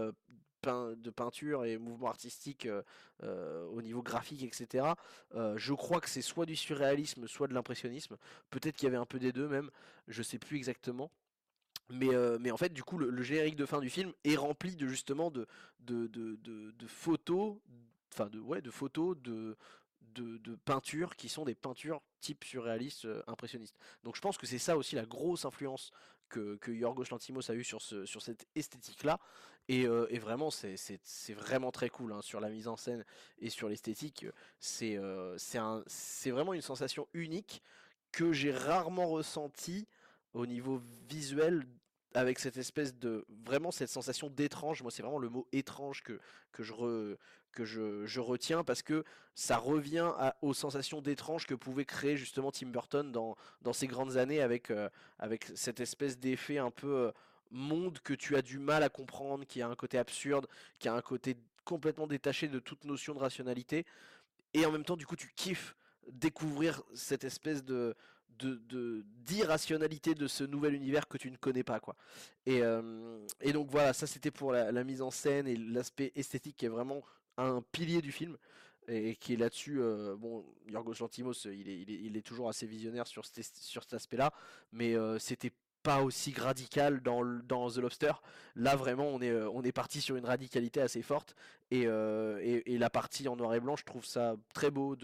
de 0.65 1.11
peinture 1.11 1.65
et 1.65 1.79
mouvements 1.79 2.09
artistiques 2.09 2.67
euh, 2.67 2.83
euh, 3.23 3.65
au 3.67 3.83
niveau 3.83 4.03
graphique, 4.03 4.43
etc. 4.43 4.87
Euh, 5.35 5.57
je 5.57 5.73
crois 5.73 6.01
que 6.01 6.09
c'est 6.09 6.23
soit 6.23 6.47
du 6.47 6.57
surréalisme, 6.57 7.29
soit 7.29 7.47
de 7.47 7.55
l'impressionnisme. 7.55 8.17
Peut-être 8.51 8.77
qu'il 8.77 8.87
y 8.87 8.89
avait 8.89 8.97
un 8.97 9.07
peu 9.07 9.19
des 9.19 9.33
deux 9.33 9.49
même, 9.49 9.71
je 10.09 10.23
sais 10.23 10.39
plus 10.39 10.57
exactement. 10.57 11.11
Mais, 11.89 12.09
mais 12.41 12.51
en 12.51 12.57
fait, 12.57 12.73
du 12.73 12.83
coup, 12.83 12.99
le, 12.99 13.23
générique 13.23 13.55
de 13.55 13.65
fin 13.65 13.79
du 13.79 13.91
film 13.91 14.13
est 14.25 14.35
rempli 14.35 14.75
de 14.75 14.89
justement 14.89 15.31
de, 15.31 15.47
de, 15.79 16.09
de, 16.09 16.37
de, 16.43 16.87
photos, 16.89 17.59
enfin 18.13 18.27
de, 18.27 18.41
ouais, 18.41 18.61
de 18.61 18.73
photos, 18.73 19.17
de, 19.19 19.57
de, 20.01 20.39
de 20.39 20.57
peintures 20.57 21.15
qui 21.15 21.29
sont 21.29 21.45
des 21.45 21.55
peintures 21.55 22.03
type 22.21 22.43
surréaliste 22.43 23.07
impressionniste. 23.29 23.79
Donc 24.03 24.17
je 24.17 24.21
pense 24.21 24.37
que 24.37 24.49
c'est 24.49 24.59
ça 24.59 24.77
aussi 24.77 24.97
la 24.97 25.07
grosse 25.07 25.45
influence 25.45 25.93
que, 26.29 26.57
que 26.57 26.71
Yorgos 26.71 27.05
Lantimos 27.11 27.51
a 27.51 27.55
eu 27.55 27.65
sur, 27.65 27.81
ce, 27.81 28.05
sur 28.05 28.23
cette 28.23 28.47
esthétique-là. 28.55 29.19
Et, 29.69 29.87
vraiment, 30.19 30.51
c'est 30.51 31.35
vraiment 31.35 31.73
très 31.73 31.91
cool 31.91 32.13
hein, 32.13 32.23
sur 32.23 32.41
la 32.41 32.49
mise 32.49 32.69
en 32.69 32.77
scène 32.77 33.05
et 33.41 33.51
sur 33.51 33.69
l'esthétique. 33.69 34.27
C'est 34.61 34.97
vraiment 34.97 36.55
une 36.55 36.63
sensation 36.63 37.09
unique 37.15 37.63
que 38.13 38.33
j'ai 38.33 38.53
rarement 38.53 39.09
ressenti 39.09 39.87
au 40.33 40.47
niveau 40.47 40.81
visuel 41.09 41.65
avec 42.15 42.39
cette 42.39 42.57
espèce 42.57 42.97
de 42.97 43.27
vraiment 43.45 43.71
cette 43.71 43.91
sensation 43.91 44.31
d'étrange. 44.31 44.83
Moi, 44.83 44.91
c'est 44.91 45.03
vraiment 45.03 45.19
le 45.19 45.29
mot 45.29 45.47
étrange 45.53 46.03
que, 46.03 46.19
je, 46.63 48.21
retiens 48.21 48.65
parce 48.65 48.83
que 48.83 49.05
ça 49.35 49.59
revient 49.59 50.13
aux 50.41 50.55
sensations 50.55 51.03
d'étrange 51.03 51.47
que 51.47 51.55
pouvait 51.55 51.85
créer 51.85 52.17
justement 52.17 52.51
Tim 52.53 52.69
Burton 52.69 53.13
dans, 53.13 53.37
ses 53.73 53.87
grandes 53.87 54.17
années 54.17 54.41
avec, 54.41 54.73
cette 55.55 55.81
espèce 55.81 56.19
d'effet 56.19 56.59
un 56.59 56.71
peu 56.71 57.13
monde 57.51 57.99
que 58.01 58.15
tu 58.15 58.37
as 58.37 58.43
du 58.43 58.59
mal 58.59 58.83
à 58.83 58.89
comprendre, 58.89 59.45
qui 59.47 59.63
a 59.63 59.69
un 59.69 59.75
côté 59.75 59.99
absurde, 59.99 60.47
qui 60.79 60.89
a 60.89 60.95
un 60.95 61.03
côté 61.03 61.37
complètement 61.65 62.07
détaché 62.07 62.49
de 62.49 62.59
toute 62.59 62.85
notion 62.85 63.15
de 63.15 63.19
rationalité. 63.19 63.85
Et 64.55 64.65
en 64.65 64.73
même 64.73 64.85
temps, 64.85 64.97
du 64.97 65.07
coup, 65.07 65.17
tu 65.17 65.33
kiffes 65.35 65.77
découvrir 66.11 66.83
cette 66.95 67.25
espèce 67.25 67.65
de, 67.65 67.97
de, 68.39 69.05
d'irrationalité 69.25 70.15
de, 70.15 70.27
ce 70.27 70.45
nouvel 70.45 70.75
univers 70.75 71.09
que 71.09 71.19
tu 71.19 71.31
ne 71.31 71.37
connais 71.37 71.65
pas 71.65 71.81
quoi. 71.81 71.97
Et, 72.47 72.63
euh, 72.63 73.27
et 73.41 73.53
donc 73.53 73.69
voilà, 73.71 73.93
ça 73.93 74.07
c'était 74.07 74.31
pour 74.31 74.53
la, 74.53 74.85
mise 74.85 75.03
en 75.03 75.11
scène 75.11 75.47
et 75.47 75.57
l'aspect 75.57 76.13
esthétique 76.15 76.57
qui 76.57 76.67
est 76.67 76.71
vraiment 76.71 77.03
un 77.37 77.63
pilier 77.73 78.03
du 78.03 78.13
film 78.13 78.37
et, 78.89 79.17
qui 79.17 79.35
est 79.35 79.37
là-dessus. 79.37 79.81
Euh, 79.81 80.17
bon, 80.17 80.45
Yorgos 80.69 80.95
Lantimos, 81.01 81.45
il 81.47 81.69
est, 81.69 81.81
il 81.81 82.17
est, 82.17 82.23
toujours 82.23 82.49
assez 82.49 82.67
visionnaire 82.67 83.07
sur, 83.07 83.25
sur 83.27 83.83
cet 83.83 83.95
aspect-là, 83.95 84.33
mais 84.73 84.95
euh, 84.95 85.19
c'était 85.19 85.53
pas 85.87 86.03
aussi 86.03 86.35
radical 86.37 87.01
dans, 87.01 87.25
dans 87.45 87.71
The 87.71 87.77
Lobster. 87.77 88.13
Là, 88.57 88.75
vraiment, 88.75 89.07
on 89.07 89.21
est, 89.23 89.33
on 89.33 89.63
est 89.63 89.71
parti 89.71 90.01
sur 90.01 90.17
une 90.17 90.27
radicalité 90.27 90.81
assez 90.81 91.01
forte. 91.01 91.37
Et, 91.71 91.83
et, 91.83 92.73
et, 92.75 92.77
la 92.77 92.91
partie 92.91 93.29
en 93.29 93.37
noir 93.37 93.55
et 93.55 93.61
blanc, 93.61 93.77
je 93.77 93.85
trouve 93.85 94.05
ça 94.05 94.35
très 94.53 94.73
beau 94.73 94.97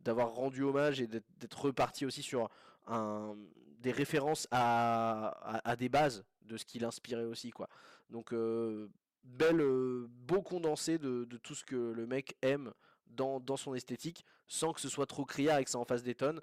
d'avoir 0.00 0.34
rendu 0.34 0.64
hommage 0.64 1.00
et 1.00 1.06
d'être 1.06 1.60
reparti 1.60 2.04
aussi 2.04 2.22
sur 2.22 2.50
un, 2.88 3.36
des 3.78 3.92
références 3.92 4.48
à, 4.50 5.60
à, 5.64 5.76
des 5.76 5.88
bases 5.88 6.24
de 6.42 6.56
ce 6.56 6.64
qu'il 6.64 6.84
inspirait 6.84 7.24
aussi 7.24 7.50
quoi. 7.50 7.68
Donc 8.10 8.32
euh, 8.32 8.88
belle, 9.22 9.60
euh, 9.60 10.06
beau 10.08 10.42
condensé 10.42 10.98
de, 10.98 11.24
de, 11.24 11.36
tout 11.36 11.54
ce 11.54 11.64
que 11.64 11.76
le 11.76 12.06
mec 12.06 12.36
aime 12.42 12.72
dans, 13.06 13.40
dans, 13.40 13.56
son 13.56 13.74
esthétique, 13.74 14.24
sans 14.48 14.72
que 14.72 14.80
ce 14.80 14.88
soit 14.88 15.06
trop 15.06 15.24
criard 15.24 15.58
et 15.58 15.64
que 15.64 15.70
ça 15.70 15.78
en 15.78 15.84
fasse 15.84 16.02
des 16.02 16.14
tonnes. 16.14 16.40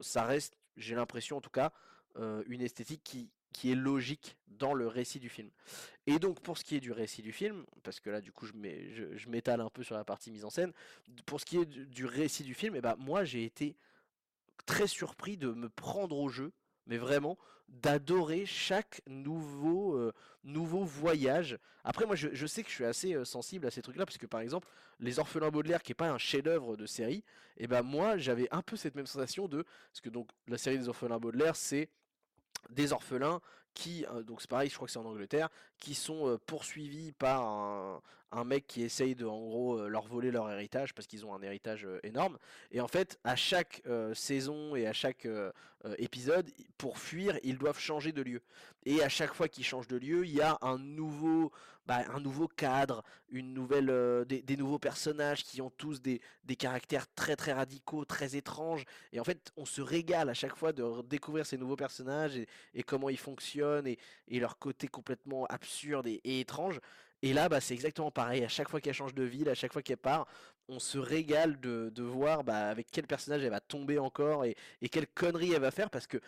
Ça 0.00 0.24
reste, 0.24 0.56
j'ai 0.76 0.94
l'impression 0.94 1.36
en 1.36 1.40
tout 1.40 1.50
cas, 1.50 1.72
euh, 2.18 2.42
une 2.46 2.62
esthétique 2.62 3.02
qui, 3.04 3.30
qui 3.52 3.72
est 3.72 3.74
logique 3.74 4.36
dans 4.46 4.74
le 4.74 4.86
récit 4.86 5.20
du 5.20 5.28
film. 5.28 5.50
Et 6.06 6.18
donc 6.18 6.40
pour 6.40 6.58
ce 6.58 6.64
qui 6.64 6.76
est 6.76 6.80
du 6.80 6.92
récit 6.92 7.22
du 7.22 7.32
film, 7.32 7.64
parce 7.82 8.00
que 8.00 8.10
là 8.10 8.20
du 8.20 8.32
coup 8.32 8.46
je, 8.46 8.52
je, 9.16 9.28
m'étale 9.28 9.60
un 9.60 9.70
peu 9.70 9.82
sur 9.82 9.94
la 9.94 10.04
partie 10.04 10.30
mise 10.30 10.44
en 10.44 10.50
scène, 10.50 10.72
pour 11.26 11.40
ce 11.40 11.44
qui 11.44 11.58
est 11.58 11.64
du, 11.64 12.06
récit 12.06 12.44
du 12.44 12.54
film, 12.54 12.74
eh 12.76 12.80
ben, 12.80 12.96
moi 12.98 13.24
j'ai 13.24 13.44
été 13.44 13.76
très 14.66 14.86
surpris 14.86 15.36
de 15.36 15.52
me 15.52 15.68
prendre 15.68 16.16
au 16.18 16.28
jeu, 16.28 16.52
mais 16.86 16.98
vraiment 16.98 17.38
d'adorer 17.68 18.46
chaque 18.46 19.02
nouveau, 19.06 19.94
euh, 19.96 20.12
nouveau 20.42 20.84
voyage. 20.84 21.58
Après, 21.84 22.06
moi, 22.06 22.16
je, 22.16 22.46
sais 22.46 22.62
que 22.62 22.70
je 22.70 22.74
suis 22.74 22.84
assez 22.84 23.14
euh, 23.14 23.24
sensible 23.24 23.66
à 23.66 23.70
ces 23.70 23.82
trucs-là, 23.82 24.06
parce 24.06 24.16
que 24.16 24.26
par 24.26 24.40
exemple, 24.40 24.66
Les 25.00 25.18
Orphelins 25.18 25.50
Baudelaire, 25.50 25.82
qui 25.82 25.92
est 25.92 25.94
pas 25.94 26.10
un 26.10 26.18
chef-d'œuvre 26.18 26.76
de 26.76 26.86
série, 26.86 27.24
eh 27.58 27.66
ben 27.66 27.82
moi, 27.82 28.16
j'avais 28.16 28.48
un 28.52 28.62
peu 28.62 28.76
cette 28.76 28.94
même 28.94 29.06
sensation 29.06 29.48
de, 29.48 29.64
parce 29.90 30.00
que 30.00 30.08
donc 30.08 30.30
la 30.46 30.58
série 30.58 30.78
des 30.78 30.88
Orphelins 30.88 31.18
Baudelaire, 31.18 31.56
c'est 31.56 31.90
des 32.68 32.92
orphelins 32.92 33.40
qui, 33.74 34.04
euh, 34.06 34.22
donc 34.22 34.40
c'est 34.40 34.50
pareil, 34.50 34.68
je 34.68 34.74
crois 34.74 34.86
que 34.86 34.92
c'est 34.92 34.98
en 34.98 35.04
Angleterre, 35.04 35.48
qui 35.78 35.94
sont 35.94 36.38
poursuivis 36.46 37.12
par 37.12 37.42
un, 38.32 38.44
mec 38.44 38.66
qui 38.66 38.82
essaye 38.82 39.14
de 39.14 39.24
en 39.24 39.38
gros 39.38 39.78
euh, 39.78 39.88
leur 39.88 40.06
voler 40.06 40.30
leur 40.30 40.50
héritage 40.50 40.94
parce 40.94 41.06
qu'ils 41.06 41.24
ont 41.24 41.34
un 41.34 41.42
héritage 41.42 41.84
euh, 41.86 42.00
énorme. 42.02 42.38
Et 42.72 42.80
en 42.80 42.88
fait 42.88 43.18
à 43.24 43.36
chaque 43.36 43.82
euh, 43.86 44.14
saison 44.14 44.74
et 44.74 44.86
à 44.86 44.92
chaque 44.92 45.26
épisode 45.98 46.50
pour 46.76 46.98
fuir 46.98 47.38
ils 47.42 47.56
doivent 47.56 47.78
changer 47.78 48.12
de 48.12 48.22
lieu. 48.22 48.42
Et 48.84 49.02
à 49.02 49.08
chaque 49.08 49.32
fois 49.32 49.48
qu'ils 49.48 49.64
changent 49.64 49.88
de 49.88 49.96
lieu 49.96 50.26
il 50.26 50.34
y 50.34 50.42
a 50.42 50.58
un 50.62 50.78
nouveau 50.78 51.52
bah, 51.88 52.04
un 52.14 52.20
nouveau 52.20 52.46
cadre 52.46 53.02
une 53.30 53.52
nouvelle 53.52 54.24
des, 54.26 54.56
nouveaux 54.56 54.78
personnages 54.78 55.42
qui 55.42 55.60
ont 55.60 55.70
tous 55.70 56.00
des, 56.00 56.20
des, 56.44 56.54
caractères 56.54 57.06
très 57.14 57.34
très 57.34 57.52
radicaux 57.52 58.04
très 58.04 58.36
étranges 58.36 58.84
et 59.12 59.20
en 59.20 59.24
fait 59.24 59.50
on 59.56 59.64
se 59.64 59.80
régale 59.80 60.28
à 60.28 60.34
chaque 60.34 60.54
fois 60.54 60.72
de 60.72 61.02
découvrir 61.02 61.46
ces 61.46 61.56
nouveaux 61.58 61.76
personnages 61.76 62.36
et, 62.36 62.82
comment 62.82 63.08
ils 63.08 63.18
fonctionnent 63.18 63.86
et, 63.86 63.98
leur 64.38 64.58
côté 64.58 64.86
complètement 64.86 65.46
absurde 65.46 66.06
et, 66.06 66.20
étrange 66.40 66.78
et 67.22 67.32
là, 67.32 67.48
bah, 67.48 67.60
c'est 67.60 67.74
exactement 67.74 68.12
pareil. 68.12 68.44
À 68.44 68.48
chaque 68.48 68.68
fois 68.68 68.80
qu'elle 68.80 68.94
change 68.94 69.12
de 69.12 69.24
ville, 69.24 69.48
à 69.48 69.54
chaque 69.54 69.72
fois 69.72 69.82
qu'elle 69.82 69.96
part, 69.96 70.28
on 70.68 70.78
se 70.78 70.98
régale 70.98 71.58
de, 71.58 71.90
de 71.92 72.02
voir 72.04 72.44
bah, 72.44 72.68
avec 72.68 72.86
quel 72.92 73.08
personnage 73.08 73.42
elle 73.42 73.50
va 73.50 73.60
tomber 73.60 73.98
encore 73.98 74.44
et, 74.44 74.54
et 74.82 74.88
quelle 74.88 75.08
connerie 75.08 75.52
elle 75.52 75.62
va 75.62 75.70
faire 75.70 75.90
parce 75.90 76.06
que 76.06 76.18
euh, 76.18 76.20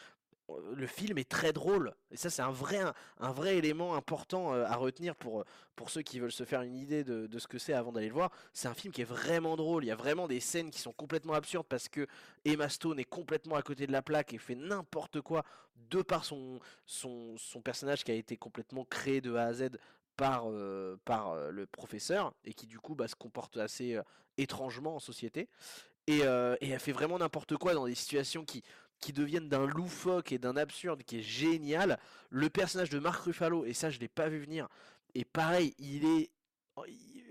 le 0.74 0.86
film 0.86 1.18
est 1.18 1.28
très 1.28 1.52
drôle. 1.52 1.94
Et 2.10 2.16
ça, 2.16 2.30
c'est 2.30 2.42
un 2.42 2.50
vrai, 2.50 2.80
un, 3.18 3.32
vrai 3.32 3.56
élément 3.56 3.94
important 3.94 4.54
euh, 4.54 4.64
à 4.64 4.76
retenir 4.76 5.14
pour, 5.16 5.44
pour 5.76 5.90
ceux 5.90 6.02
qui 6.02 6.18
veulent 6.18 6.32
se 6.32 6.44
faire 6.44 6.62
une 6.62 6.76
idée 6.76 7.04
de, 7.04 7.26
de 7.26 7.38
ce 7.38 7.48
que 7.48 7.58
c'est 7.58 7.72
avant 7.72 7.92
d'aller 7.92 8.08
le 8.08 8.14
voir. 8.14 8.30
C'est 8.52 8.68
un 8.68 8.74
film 8.74 8.92
qui 8.92 9.02
est 9.02 9.04
vraiment 9.04 9.56
drôle. 9.56 9.84
Il 9.84 9.88
y 9.88 9.92
a 9.92 9.96
vraiment 9.96 10.28
des 10.28 10.40
scènes 10.40 10.70
qui 10.70 10.80
sont 10.80 10.92
complètement 10.92 11.34
absurdes 11.34 11.66
parce 11.68 11.88
que 11.88 12.06
Emma 12.44 12.68
Stone 12.68 12.98
est 12.98 13.04
complètement 13.04 13.56
à 13.56 13.62
côté 13.62 13.86
de 13.86 13.92
la 13.92 14.02
plaque 14.02 14.32
et 14.32 14.38
fait 14.38 14.54
n'importe 14.54 15.20
quoi 15.20 15.44
de 15.90 16.02
par 16.02 16.24
son, 16.24 16.60
son, 16.86 17.36
son 17.38 17.60
personnage 17.60 18.04
qui 18.04 18.10
a 18.12 18.14
été 18.14 18.36
complètement 18.36 18.84
créé 18.84 19.20
de 19.20 19.34
A 19.34 19.44
à 19.44 19.52
Z 19.52 19.70
par, 20.20 20.50
euh, 20.50 20.98
par 21.06 21.30
euh, 21.30 21.50
le 21.50 21.64
professeur 21.66 22.34
et 22.44 22.52
qui 22.52 22.66
du 22.66 22.78
coup 22.78 22.94
bah, 22.94 23.08
se 23.08 23.14
comporte 23.14 23.56
assez 23.56 23.94
euh, 23.94 24.02
étrangement 24.36 24.96
en 24.96 25.00
société. 25.00 25.48
Et, 26.06 26.18
et, 26.18 26.70
elle 26.70 26.80
fait 26.80 26.90
vraiment 26.90 27.18
n'importe 27.18 27.56
quoi 27.56 27.72
dans 27.72 27.86
des 27.86 27.94
situations 27.94 28.44
qui, 28.44 28.64
qui 29.00 29.12
deviennent 29.12 29.48
d'un 29.48 29.66
loufoque 29.66 30.32
et 30.32 30.38
d'un 30.38 30.56
absurde 30.56 31.02
qui 31.02 31.18
est 31.18 31.22
génial. 31.22 31.98
Le 32.30 32.48
personnage 32.50 32.90
de 32.90 32.98
Mark 32.98 33.22
Ruffalo, 33.22 33.64
et 33.64 33.72
ça 33.72 33.90
je 33.90 33.98
l'ai 33.98 34.08
pas 34.08 34.28
vu 34.28 34.38
venir, 34.38 34.68
et 35.14 35.24
pareil, 35.24 35.74
il 35.78 36.04
est... 36.04 36.30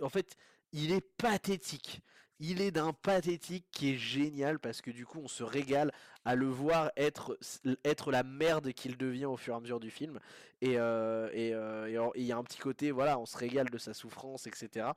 En 0.01 0.09
fait, 0.09 0.35
il 0.71 0.91
est 0.91 1.01
pathétique 1.01 2.01
il 2.39 2.61
est 2.61 2.71
d'un 2.71 2.93
pathétique 2.93 3.65
qui 3.71 3.93
est 3.93 3.97
génial 3.97 4.59
parce 4.59 4.81
que 4.81 4.91
du 4.91 5.05
coup 5.05 5.19
on 5.21 5.27
se 5.27 5.43
régale 5.43 5.91
à 6.25 6.35
le 6.35 6.47
voir 6.47 6.91
être, 6.95 7.37
être 7.83 8.11
la 8.11 8.23
merde 8.23 8.71
qu'il 8.71 8.97
devient 8.97 9.25
au 9.25 9.37
fur 9.37 9.53
et 9.53 9.57
à 9.57 9.59
mesure 9.59 9.79
du 9.79 9.91
film. 9.91 10.19
Et 10.61 10.77
euh, 10.77 11.29
euh, 11.33 12.11
il 12.15 12.23
y 12.23 12.31
a 12.31 12.37
un 12.37 12.43
petit 12.43 12.59
côté, 12.59 12.91
voilà, 12.91 13.19
on 13.19 13.25
se 13.25 13.37
régale 13.37 13.69
de 13.69 13.77
sa 13.77 13.93
souffrance, 13.93 14.47
etc. 14.47 14.87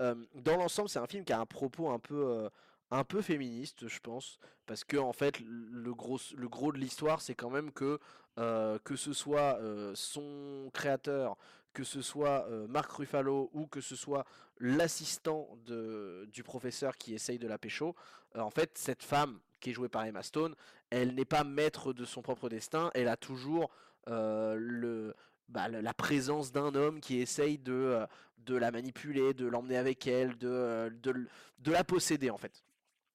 Euh, 0.00 0.14
dans 0.34 0.56
l'ensemble, 0.56 0.88
c'est 0.88 0.98
un 0.98 1.06
film 1.06 1.24
qui 1.24 1.32
a 1.32 1.40
un 1.40 1.46
propos 1.46 1.90
un 1.90 1.98
peu, 1.98 2.48
un 2.90 3.04
peu 3.04 3.22
féministe, 3.22 3.88
je 3.88 3.98
pense, 4.00 4.38
parce 4.66 4.84
que 4.84 4.96
en 4.96 5.12
fait, 5.12 5.40
le 5.40 5.94
gros, 5.94 6.18
le 6.36 6.48
gros 6.48 6.72
de 6.72 6.78
l'histoire, 6.78 7.20
c'est 7.20 7.34
quand 7.34 7.50
même 7.50 7.72
que 7.72 7.98
que 8.36 8.96
ce 8.96 9.12
soit 9.12 9.58
son 9.94 10.70
créateur, 10.72 11.36
que 11.72 11.84
ce 11.84 12.02
soit 12.02 12.48
Marc 12.68 12.90
Ruffalo 12.92 13.50
ou 13.52 13.66
que 13.66 13.80
ce 13.80 13.96
soit 13.96 14.24
l'assistant 14.58 15.48
du 15.66 16.42
professeur 16.42 16.96
qui 16.96 17.14
essaye 17.14 17.38
de 17.38 17.46
la 17.46 17.58
pécho, 17.58 17.94
en 18.34 18.50
fait, 18.50 18.76
cette 18.76 19.02
femme 19.02 19.38
qui 19.60 19.70
est 19.70 19.72
jouée 19.72 19.88
par 19.88 20.04
Emma 20.04 20.22
Stone, 20.22 20.54
elle 20.90 21.14
n'est 21.14 21.24
pas 21.24 21.44
maître 21.44 21.92
de 21.92 22.04
son 22.04 22.22
propre 22.22 22.48
destin, 22.48 22.90
elle 22.94 23.08
a 23.08 23.16
toujours 23.16 23.70
bah, 24.06 25.68
la 25.68 25.94
présence 25.94 26.52
d'un 26.52 26.74
homme 26.74 27.00
qui 27.00 27.20
essaye 27.20 27.58
de, 27.58 28.06
de 28.44 28.56
la 28.56 28.70
manipuler, 28.70 29.34
de 29.34 29.46
l'emmener 29.46 29.76
avec 29.76 30.06
elle, 30.06 30.36
de, 30.38 30.92
de, 31.02 31.72
la 31.72 31.84
posséder 31.84 32.30
en 32.30 32.38
fait. 32.38 32.64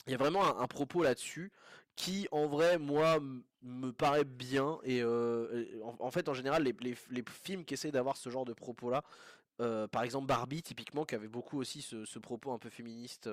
Il 0.07 0.11
y 0.11 0.15
a 0.15 0.17
vraiment 0.17 0.59
un 0.59 0.67
propos 0.67 1.03
là-dessus 1.03 1.51
qui 1.99 2.27
en 2.31 2.47
vrai 2.47 2.77
moi 2.79 3.19
me 3.61 3.91
paraît 3.91 4.23
bien 4.23 4.79
et, 4.83 5.01
euh, 5.03 5.65
en, 5.99 6.11
fait 6.11 6.29
en 6.29 6.33
général 6.33 6.63
les, 6.63 7.25
films 7.43 7.65
qui 7.65 7.73
essaient 7.73 7.91
d'avoir 7.91 8.15
ce 8.15 8.29
genre 8.29 8.45
de 8.45 8.53
propos 8.53 8.89
là 8.89 9.03
euh, 9.59 9.85
par 9.89 10.03
exemple 10.03 10.25
Barbie 10.25 10.63
typiquement 10.63 11.03
qui 11.03 11.15
avait 11.15 11.27
beaucoup 11.27 11.59
aussi 11.59 11.81
ce, 11.81 12.19
propos 12.19 12.53
un 12.53 12.57
peu 12.57 12.69
féministe 12.69 13.29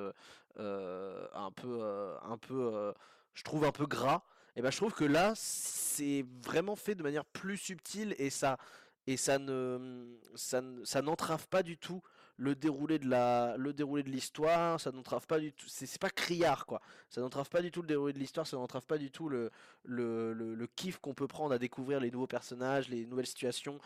euh, 0.59 1.29
un 1.33 1.53
peu 1.53 1.81
un 2.25 2.37
peu 2.39 2.93
je 3.35 3.45
trouve 3.45 3.65
un 3.65 3.71
peu 3.71 3.87
gras 3.87 4.25
et 4.57 4.63
ben 4.63 4.73
je 4.73 4.77
trouve 4.79 4.95
que 4.95 5.05
là 5.05 5.33
c'est 5.37 6.27
vraiment 6.45 6.75
fait 6.75 6.97
de 6.97 7.05
manière 7.05 7.25
plus 7.25 7.59
subtile 7.59 8.17
et 8.19 8.31
ça 8.31 8.59
et 9.07 9.17
ça 9.17 9.39
ne 9.39 10.19
ça 10.35 11.03
n'entrave 11.03 11.47
pas 11.47 11.63
du 11.63 11.79
tout 11.79 12.03
le 12.37 12.55
déroulé 12.55 12.99
de 12.99 13.09
la 13.09 13.57
le 13.57 13.73
déroulé 13.73 14.03
de 14.03 14.11
l'histoire 14.11 14.81
ça 14.81 14.93
n'entrave 14.93 15.27
pas 15.27 15.39
du 15.39 15.53
tout 15.53 15.67
c'est 15.69 16.01
pas 16.01 16.11
criard 16.11 16.67
quoi 16.67 16.81
ça 17.09 17.21
n'entrave 17.21 17.49
pas 17.49 17.63
du 17.63 17.71
tout 17.71 17.81
le 17.81 17.89
déroulé 17.89 18.13
de 18.13 18.19
l'histoire 18.19 18.47
ça 18.47 18.57
n'entrave 18.57 18.85
pas 18.87 18.99
du 18.99 19.11
tout 19.11 19.29
le 19.29 19.51
le, 19.85 20.33
le, 20.33 20.67
kiff 20.67 20.99
qu'on 20.99 21.15
peut 21.15 21.29
prendre 21.29 21.55
à 21.55 21.59
découvrir 21.59 22.01
les 22.01 22.11
nouveaux 22.11 22.27
personnages 22.27 22.89
les 22.89 23.07
nouvelles 23.07 23.27
situations 23.27 23.79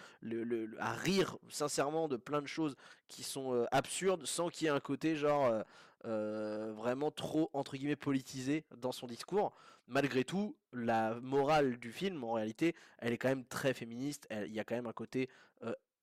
à 0.79 0.93
rire 0.93 1.37
sincèrement 1.49 2.09
de 2.09 2.17
plein 2.17 2.43
de 2.43 2.47
choses 2.47 2.77
qui 3.09 3.23
sont 3.23 3.55
euh, 3.55 3.67
absurdes 3.71 4.27
sans 4.27 4.49
qu'il 4.49 4.67
y 4.67 4.69
ait 4.69 4.75
un 4.75 4.81
côté 4.81 5.15
genre 5.15 5.63
euh, 6.07 6.73
vraiment 6.75 7.11
trop 7.11 7.51
entre 7.53 7.77
guillemets 7.77 7.97
politisé 7.97 8.65
dans 8.79 8.93
son 8.93 9.07
discours. 9.07 9.53
Malgré 9.87 10.25
tout, 10.25 10.57
la 10.73 11.15
morale 11.21 11.79
du 11.79 11.93
film, 11.93 12.23
en 12.25 12.33
réalité, 12.33 12.75
elle 12.99 13.13
est 13.13 13.19
quand 13.19 13.29
même 13.29 13.45
très 13.45 13.75
féministe. 13.75 14.27
Il 14.31 14.53
y 14.53 14.61
a 14.61 14.65
quand 14.65 14.77
même 14.77 14.87
un 14.87 14.93
côté 14.93 15.29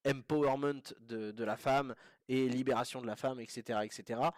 empowerment 0.08 0.94
de, 1.02 1.44
la 1.44 1.58
femme 1.58 1.96
et 2.30 2.48
libération 2.48 3.02
de 3.02 3.08
la 3.08 3.16
femme, 3.16 3.40
etc., 3.40 3.80
etc 3.84 4.30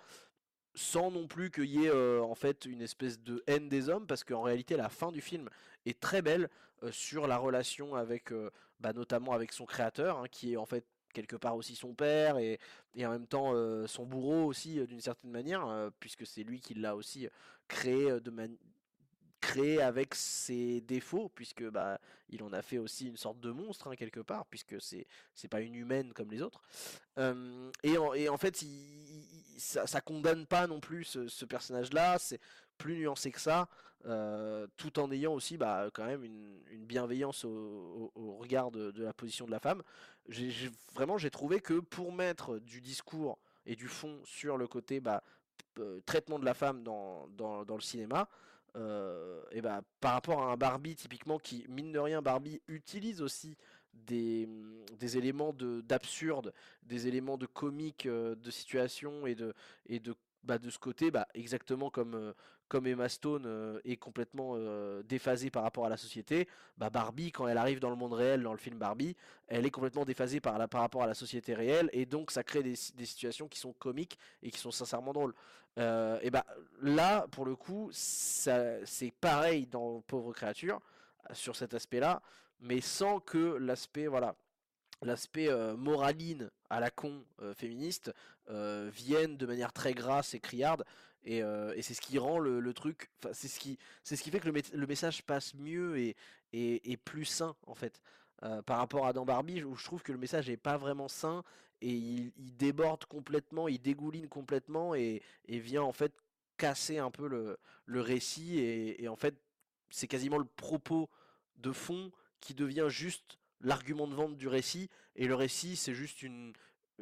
sans 0.75 1.11
non 1.11 1.27
plus 1.27 1.51
qu'il 1.51 1.65
y 1.65 1.85
ait 1.85 1.89
euh, 1.89 2.21
en 2.23 2.35
fait 2.35 2.65
une 2.65 2.81
espèce 2.81 3.19
de 3.19 3.43
haine 3.47 3.69
des 3.69 3.89
hommes, 3.89 4.07
parce 4.07 4.23
qu'en 4.23 4.41
réalité 4.41 4.77
la 4.77 4.89
fin 4.89 5.11
du 5.11 5.21
film 5.21 5.49
est 5.85 5.99
très 5.99 6.21
belle 6.21 6.49
euh, 6.83 6.91
sur 6.91 7.27
la 7.27 7.37
relation 7.37 7.95
avec, 7.95 8.31
euh, 8.31 8.49
bah, 8.79 8.93
notamment 8.93 9.33
avec 9.33 9.51
son 9.51 9.65
créateur, 9.65 10.19
hein, 10.19 10.27
qui 10.31 10.53
est 10.53 10.57
en 10.57 10.65
fait 10.65 10.85
quelque 11.13 11.35
part 11.35 11.55
aussi 11.55 11.75
son 11.75 11.93
père 11.93 12.37
et, 12.37 12.59
et 12.95 13.05
en 13.05 13.09
même 13.09 13.25
temps 13.25 13.55
son 13.87 14.05
bourreau 14.05 14.45
aussi 14.45 14.79
d'une 14.85 15.01
certaine 15.01 15.31
manière, 15.31 15.89
puisque 15.99 16.23
c'est 16.27 16.43
lui 16.43 16.61
qui 16.61 16.75
l'a 16.75 16.95
aussi 16.95 17.27
créé 17.67 18.21
de, 18.21 18.29
manière 18.29 18.55
créé 19.41 19.81
avec 19.81 20.15
ses 20.15 20.81
défauts, 20.81 21.29
puisque 21.33 21.63
bah, 21.63 21.99
il 22.29 22.43
en 22.43 22.53
a 22.53 22.61
fait 22.61 22.77
aussi 22.77 23.07
une 23.07 23.17
sorte 23.17 23.39
de 23.39 23.51
monstre 23.51 23.87
hein, 23.87 23.95
quelque 23.95 24.19
part, 24.19 24.45
puisque 24.47 24.81
c'est 24.81 25.07
c'est 25.33 25.47
pas 25.47 25.61
une 25.61 25.75
humaine 25.75 26.13
comme 26.13 26.29
les 26.31 26.41
autres. 26.41 26.61
et, 27.17 27.97
en, 27.97 28.13
et, 28.13 28.29
en, 28.29 28.37
fait, 28.37 28.63
ça, 29.57 29.87
ça, 29.87 30.01
condamne 30.01 30.45
pas 30.45 30.67
non 30.67 30.79
plus 30.79 31.03
ce, 31.03 31.45
personnage-là, 31.45 32.17
c'est 32.19 32.39
plus 32.77 32.95
nuancé 32.95 33.31
que 33.31 33.41
ça, 33.41 33.67
tout 34.77 34.99
en 34.99 35.11
ayant 35.11 35.33
aussi 35.33 35.57
bah, 35.57 35.89
quand 35.93 36.05
même 36.05 36.23
une, 36.23 36.61
une 36.71 36.85
bienveillance 36.85 37.43
au, 37.45 38.11
regard 38.39 38.71
de, 38.71 38.93
la 39.01 39.13
position 39.13 39.45
de 39.45 39.51
la 39.51 39.59
femme. 39.59 39.83
J'ai 40.27 40.69
vraiment 40.93 41.17
j'ai 41.17 41.31
trouvé 41.31 41.59
que 41.59 41.79
pour 41.79 42.13
mettre 42.13 42.59
du 42.59 42.81
discours 42.81 43.39
et 43.65 43.75
du 43.75 43.87
fond 43.87 44.21
sur 44.25 44.57
le 44.57 44.67
côté 44.67 44.99
bah, 44.99 45.23
traitement 46.05 46.39
de 46.39 46.45
la 46.45 46.53
femme 46.53 46.83
dans, 46.83 47.27
dans, 47.29 47.65
dans 47.65 47.75
le 47.75 47.81
cinéma, 47.81 48.29
euh, 48.75 49.41
bah, 49.61 49.81
par 49.99 50.13
rapport 50.13 50.41
à 50.41 50.51
un 50.51 50.57
Barbie 50.57 50.95
typiquement 50.95 51.37
qui, 51.37 51.65
mine 51.69 51.91
de 51.91 51.99
rien, 51.99 52.21
Barbie 52.21 52.61
utilise 52.67 53.21
aussi 53.21 53.57
des, 53.93 54.47
des 54.99 55.17
éléments 55.17 55.53
d'absurde, 55.53 56.53
des 56.83 57.07
éléments 57.07 57.37
de 57.37 57.45
comique, 57.45 58.05
euh, 58.05 58.35
de 58.35 58.51
situation 58.51 59.27
et 59.27 59.35
de, 59.35 59.53
et 59.87 59.99
de, 59.99 60.15
bah, 60.43 60.57
ce 60.69 60.79
côté, 60.79 61.11
bah, 61.11 61.27
exactement 61.33 61.89
comme, 61.89 62.15
euh, 62.15 62.33
comme 62.69 62.87
Emma 62.87 63.09
Stone 63.09 63.81
est 63.83 63.97
complètement 63.97 64.55
déphasée 65.03 65.49
par 65.49 65.63
rapport 65.63 65.85
à 65.85 65.89
la 65.89 65.97
société, 65.97 66.47
bah, 66.77 66.89
Barbie, 66.89 67.31
quand 67.31 67.47
elle 67.47 67.57
arrive 67.57 67.79
dans 67.79 67.89
le 67.89 67.95
monde 67.95 68.13
réel, 68.13 68.43
dans 68.43 68.53
le 68.53 68.57
film 68.57 68.77
Barbie, 68.77 69.15
elle 69.47 69.65
est 69.65 69.71
complètement 69.71 70.05
déphasée 70.05 70.39
par, 70.39 70.57
rapport 70.57 71.03
à 71.03 71.07
la 71.07 71.15
société 71.15 71.53
réelle, 71.53 71.89
et 71.91 72.05
donc 72.05 72.31
ça 72.31 72.43
crée 72.43 72.63
des, 72.63 72.75
des 72.95 73.05
situations 73.05 73.47
qui 73.47 73.59
sont 73.59 73.73
comiques 73.73 74.17
et 74.43 74.51
qui 74.51 74.59
sont 74.59 74.71
sincèrement 74.71 75.11
drôles. 75.11 75.33
Euh, 75.77 76.19
et 76.21 76.29
bah 76.29 76.45
là, 76.81 77.27
pour 77.31 77.45
le 77.45 77.55
coup, 77.55 77.89
c'est 77.93 79.13
pareil 79.21 79.67
dans 79.67 80.01
Pauvre 80.01 80.33
créature 80.33 80.81
sur 81.31 81.55
cet 81.55 81.73
aspect-là, 81.73 82.21
mais 82.59 82.81
sans 82.81 83.19
que 83.19 83.55
l'aspect, 83.57 84.07
voilà, 84.07 84.35
l'aspect 85.01 85.49
euh, 85.49 85.75
moraline 85.77 86.49
à 86.69 86.79
la 86.79 86.89
con 86.89 87.23
euh, 87.41 87.53
féministe 87.53 88.11
vienne 88.51 89.37
de 89.37 89.45
manière 89.45 89.71
très 89.71 89.93
grasse 89.93 90.33
et 90.33 90.39
criarde. 90.39 90.83
Et, 91.25 91.41
c'est 91.81 91.93
ce 91.93 92.01
qui 92.01 92.17
rend 92.17 92.39
le, 92.39 92.73
truc, 92.73 93.09
c'est 93.33 93.47
ce 93.47 93.59
qui, 93.59 93.77
c'est 94.03 94.15
ce 94.15 94.23
qui 94.23 94.31
fait 94.31 94.39
que 94.39 94.49
le, 94.49 94.87
message 94.87 95.23
passe 95.23 95.53
mieux 95.55 95.97
et, 95.97 96.15
et, 96.53 96.91
et, 96.91 96.97
plus 96.97 97.25
sain 97.25 97.55
en 97.67 97.75
fait. 97.75 98.01
par 98.65 98.77
rapport 98.77 99.05
à 99.05 99.13
dans 99.13 99.25
Barbie, 99.25 99.63
où 99.63 99.75
je 99.75 99.83
trouve 99.83 100.01
que 100.01 100.11
le 100.11 100.17
message 100.17 100.49
est 100.49 100.57
pas 100.57 100.77
vraiment 100.77 101.07
sain 101.07 101.43
et 101.81 101.91
il, 101.91 102.55
déborde 102.57 103.05
complètement, 103.05 103.67
il 103.67 103.81
dégouline 103.81 104.27
complètement 104.27 104.95
et, 104.95 105.21
vient 105.47 105.83
en 105.83 105.93
fait 105.93 106.13
casser 106.57 106.97
un 106.97 107.11
peu 107.11 107.27
le, 107.27 108.01
récit 108.01 108.59
et, 108.59 109.07
en 109.07 109.15
fait 109.15 109.35
c'est 109.89 110.07
quasiment 110.07 110.37
le 110.37 110.45
propos 110.45 111.09
de 111.57 111.71
fond 111.71 112.11
qui 112.41 112.53
devient 112.53 112.87
juste 112.89 113.39
l'argument 113.61 114.07
de 114.07 114.13
vente 114.13 114.37
du 114.37 114.47
récit 114.47 114.89
et 115.15 115.27
le 115.27 115.35
récit 115.35 115.75
c'est 115.75 115.95
juste 115.95 116.21
une, 116.21 116.53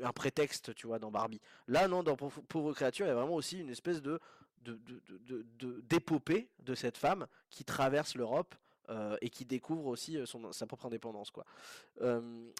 un 0.03 0.11
prétexte 0.13 0.73
tu 0.75 0.87
vois 0.87 0.99
dans 0.99 1.11
Barbie. 1.11 1.41
Là 1.67 1.87
non 1.87 2.03
dans 2.03 2.15
Pauvre 2.15 2.73
créature 2.73 3.05
il 3.05 3.09
y 3.09 3.11
a 3.11 3.15
vraiment 3.15 3.35
aussi 3.35 3.59
une 3.59 3.69
espèce 3.69 4.01
de 4.01 4.19
d'épopée 5.89 6.49
de, 6.59 6.63
de, 6.65 6.71
de 6.71 6.75
cette 6.75 6.97
femme 6.97 7.27
qui 7.49 7.63
traverse 7.63 8.15
l'Europe 8.15 8.53
euh, 8.89 9.17
et 9.21 9.29
qui 9.29 9.43
découvre 9.43 9.87
aussi 9.87 10.17
euh, 10.17 10.25
son, 10.25 10.51
sa 10.53 10.65
propre 10.65 10.85
indépendance 10.85 11.29
quoi. 11.29 11.45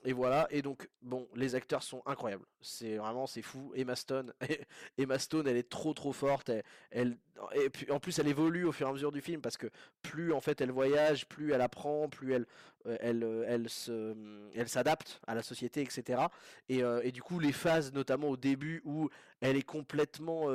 et 0.04 0.14
voilà. 0.14 0.48
Et 0.50 0.62
donc 0.62 0.90
bon 1.02 1.28
les 1.36 1.56
acteurs 1.56 1.84
sont 1.84 2.02
incroyables. 2.06 2.46
C'est 2.62 2.98
vraiment 2.98 3.28
c'est 3.28 3.42
fou. 3.42 3.72
Emma 3.76 3.96
Stone 3.96 4.34
Emma 4.98 5.20
Stone 5.20 5.48
elle 5.48 5.58
est 5.58 5.70
trop 5.70 5.94
trop 5.94 6.12
forte. 6.12 6.52
Elle, 6.92 7.18
et 7.54 7.70
puis 7.70 7.90
en 7.92 8.00
plus 8.00 8.20
elle 8.20 8.28
évolue 8.28 8.66
au 8.66 8.72
fur 8.72 8.88
et 8.88 8.90
à 8.90 8.94
mesure 8.94 9.12
du 9.12 9.22
film 9.22 9.42
parce 9.42 9.58
que 9.58 9.68
plus 10.02 10.34
en 10.34 10.42
fait 10.42 10.60
elle 10.60 10.72
voyage 10.72 11.28
plus 11.28 11.54
elle 11.54 11.62
apprend 11.62 12.10
plus 12.10 12.34
elle 12.34 12.46
euh, 12.88 12.98
elle 13.00 13.46
elle 13.48 13.70
se 13.70 14.16
elle 14.56 14.68
s'adapte 14.68 15.22
à 15.28 15.36
la 15.36 15.44
société 15.44 15.82
etc 15.82 16.24
et, 16.68 16.80
et, 17.04 17.12
du 17.12 17.22
coup 17.22 17.40
les 17.40 17.52
phases 17.54 17.94
notamment 17.94 18.30
au 18.30 18.38
début 18.38 18.82
où 18.86 19.10
elle 19.40 19.56
est 19.56 19.62
complètement 19.62 20.48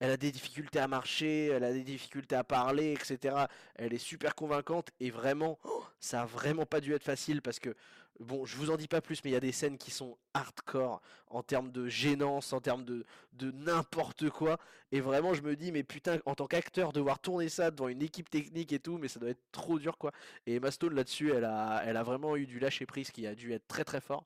elle 0.00 0.10
a 0.10 0.16
des 0.16 0.30
difficultés 0.30 0.78
à 0.78 0.88
marcher, 0.88 1.46
elle 1.46 1.64
a 1.64 1.72
des 1.72 1.82
difficultés 1.82 2.36
à 2.36 2.44
parler, 2.44 2.92
etc. 2.92 3.34
Elle 3.76 3.94
est 3.94 3.98
super 3.98 4.34
convaincante 4.34 4.90
et 5.00 5.10
vraiment, 5.10 5.58
ça 6.00 6.22
a 6.22 6.26
vraiment 6.26 6.66
pas 6.66 6.80
dû 6.80 6.92
être 6.94 7.04
facile 7.04 7.40
parce 7.40 7.58
que, 7.58 7.74
bon, 8.20 8.44
je 8.44 8.56
vous 8.56 8.70
en 8.70 8.76
dis 8.76 8.88
pas 8.88 9.00
plus, 9.00 9.24
mais 9.24 9.30
il 9.30 9.32
y 9.32 9.36
a 9.36 9.40
des 9.40 9.52
scènes 9.52 9.78
qui 9.78 9.90
sont 9.90 10.18
hardcore 10.34 11.00
en 11.28 11.42
termes 11.42 11.72
de 11.72 11.88
gênance, 11.88 12.52
en 12.52 12.60
termes 12.60 12.84
de, 12.84 13.04
n'importe 13.40 14.28
quoi. 14.30 14.58
Et 14.92 15.00
vraiment, 15.00 15.34
je 15.34 15.42
me 15.42 15.56
dis, 15.56 15.72
mais 15.72 15.82
putain, 15.82 16.18
en 16.26 16.34
tant 16.34 16.46
qu'acteur, 16.46 16.92
devoir 16.92 17.18
tourner 17.18 17.48
ça 17.48 17.70
devant 17.70 17.88
une 17.88 18.02
équipe 18.02 18.28
technique 18.28 18.72
et 18.72 18.78
tout, 18.78 18.98
mais 18.98 19.08
ça 19.08 19.18
doit 19.18 19.30
être 19.30 19.42
trop 19.50 19.78
dur 19.78 19.96
quoi. 19.96 20.12
Et 20.46 20.56
Emma 20.56 20.70
Stone 20.70 20.94
là-dessus, 20.94 21.32
elle 21.32 21.44
a, 21.44 21.82
elle 21.86 21.96
a 21.96 22.02
vraiment 22.02 22.36
eu 22.36 22.46
du 22.46 22.58
lâcher 22.58 22.84
prise 22.86 23.10
qui 23.10 23.26
a 23.26 23.34
dû 23.34 23.52
être 23.52 23.66
très 23.66 23.84
très 23.84 24.00
fort. 24.00 24.24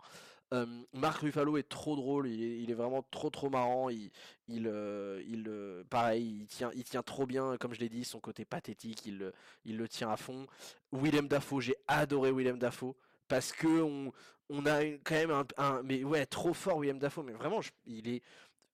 Marc 0.93 1.21
Ruffalo 1.21 1.57
est 1.59 1.69
trop 1.69 1.95
drôle, 1.95 2.29
il 2.29 2.71
est, 2.71 2.75
vraiment 2.75 3.05
trop 3.11 3.31
trop 3.31 3.51
marrant. 3.51 3.89
Il, 3.89 4.11
il, 4.49 4.67
euh, 4.67 5.23
il 5.29 5.47
euh, 5.49 5.85
pareil, 5.89 6.41
il 6.41 6.47
tient, 6.47 6.71
il 6.75 6.85
tient 6.85 7.03
trop 7.03 7.27
bien, 7.27 7.57
comme 7.57 7.73
je 7.73 7.81
l'ai 7.81 7.89
dit, 7.89 8.05
son 8.05 8.21
côté 8.21 8.45
pathétique, 8.45 9.07
il, 9.07 9.33
il 9.65 9.77
le 9.77 9.89
tient 9.89 10.11
à 10.11 10.17
fond. 10.17 10.47
Willem 10.93 11.29
Dafoe, 11.29 11.61
j'ai 11.61 11.77
adoré 11.87 12.33
Willem 12.33 12.59
Dafoe 12.59 12.95
parce 13.29 13.53
que 13.53 13.69
on, 13.69 14.13
on 14.49 14.67
a 14.67 14.85
quand 15.05 15.15
même 15.15 15.45
un, 15.57 15.83
mais 15.85 16.03
ouais, 16.03 16.27
trop 16.27 16.53
fort 16.53 16.81
Willem 16.81 16.99
Dafoe, 16.99 17.23
mais 17.23 17.33
vraiment, 17.33 17.61
il 17.87 18.09
est, 18.09 18.23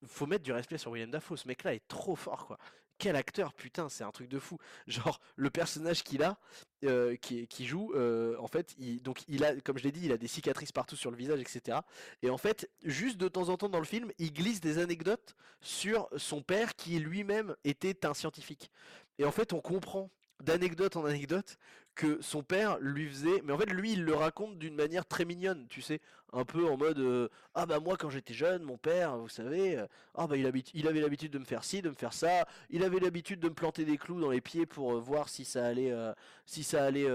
faut 0.06 0.26
mettre 0.26 0.44
du 0.44 0.52
respect 0.52 0.78
sur 0.78 0.92
Willem 0.92 1.10
Dafoe. 1.10 1.36
Ce 1.36 1.46
mec-là 1.46 1.74
est 1.74 1.86
trop 1.88 2.16
fort, 2.16 2.46
quoi 2.46 2.58
quel 2.98 3.16
acteur, 3.16 3.52
putain, 3.54 3.88
c'est 3.88 4.04
un 4.04 4.10
truc 4.10 4.28
de 4.28 4.38
fou. 4.38 4.58
Genre, 4.86 5.20
le 5.36 5.50
personnage 5.50 6.02
qu'il 6.02 6.22
a, 6.22 6.38
euh, 6.84 7.16
qui, 7.16 7.66
joue, 7.66 7.92
euh, 7.94 8.36
en 8.38 8.46
fait, 8.46 8.74
il 8.78 9.44
a, 9.44 9.54
comme 9.60 9.78
je 9.78 9.84
l'ai 9.84 9.92
dit, 9.92 10.02
il 10.04 10.12
a 10.12 10.18
des 10.18 10.28
cicatrices 10.28 10.72
partout 10.72 10.96
sur 10.96 11.10
le 11.10 11.16
visage, 11.16 11.40
etc. 11.40 11.78
Et 12.22 12.30
en 12.30 12.38
fait, 12.38 12.70
juste 12.84 13.18
de 13.18 13.28
temps 13.28 13.48
en 13.48 13.56
temps 13.56 13.68
dans 13.68 13.78
le 13.78 13.84
film, 13.84 14.10
il 14.18 14.32
glisse 14.32 14.60
des 14.60 14.78
anecdotes 14.78 15.36
sur 15.60 16.08
son 16.16 16.42
père 16.42 16.76
qui 16.76 16.98
lui-même 16.98 17.54
était 17.64 18.06
un 18.06 18.14
scientifique. 18.14 18.70
Et 19.18 19.24
en 19.24 19.32
fait, 19.32 19.52
on 19.52 19.60
comprend 19.60 20.10
d'anecdote 20.42 20.96
en 20.96 21.04
anecdote 21.04 21.58
que 21.94 22.20
son 22.20 22.42
père 22.42 22.78
lui 22.78 23.08
faisait 23.08 23.40
mais 23.42 23.54
en 23.54 23.58
fait 23.58 23.70
lui 23.70 23.92
il 23.92 24.04
le 24.04 24.14
raconte 24.14 24.58
d'une 24.58 24.74
manière 24.74 25.06
très 25.06 25.24
mignonne 25.24 25.66
tu 25.68 25.80
sais 25.80 26.00
un 26.36 26.44
peu 26.44 26.66
en 26.68 26.76
mode 26.76 26.98
euh, 26.98 27.28
ah 27.54 27.64
bah 27.64 27.80
moi 27.80 27.96
quand 27.96 28.10
j'étais 28.10 28.34
jeune 28.34 28.62
mon 28.62 28.76
père 28.76 29.16
vous 29.16 29.28
savez 29.28 29.78
euh, 29.78 29.86
ah 30.14 30.26
bah 30.26 30.36
il, 30.36 30.46
avait 30.46 31.00
l'habitude 31.00 31.32
de 31.32 31.38
me 31.38 31.44
faire 31.44 31.64
ci 31.64 31.82
de 31.82 31.88
me 31.88 31.94
faire 31.94 32.12
ça. 32.12 32.46
Il 32.70 32.82
avait 32.84 33.00
l'habitude 33.00 33.40
de 33.40 33.48
me 33.48 33.54
planter 33.54 33.84
des 33.84 33.96
clous 33.96 34.20
dans 34.20 34.30
les 34.30 34.40
pieds 34.40 34.66
pour 34.66 34.92
euh, 34.92 35.00
voir 35.00 35.28
si 35.28 35.44
ça 35.44 35.64
allait 35.64 35.92
si 36.44 36.62
ça 36.62 36.84
allait 36.84 37.06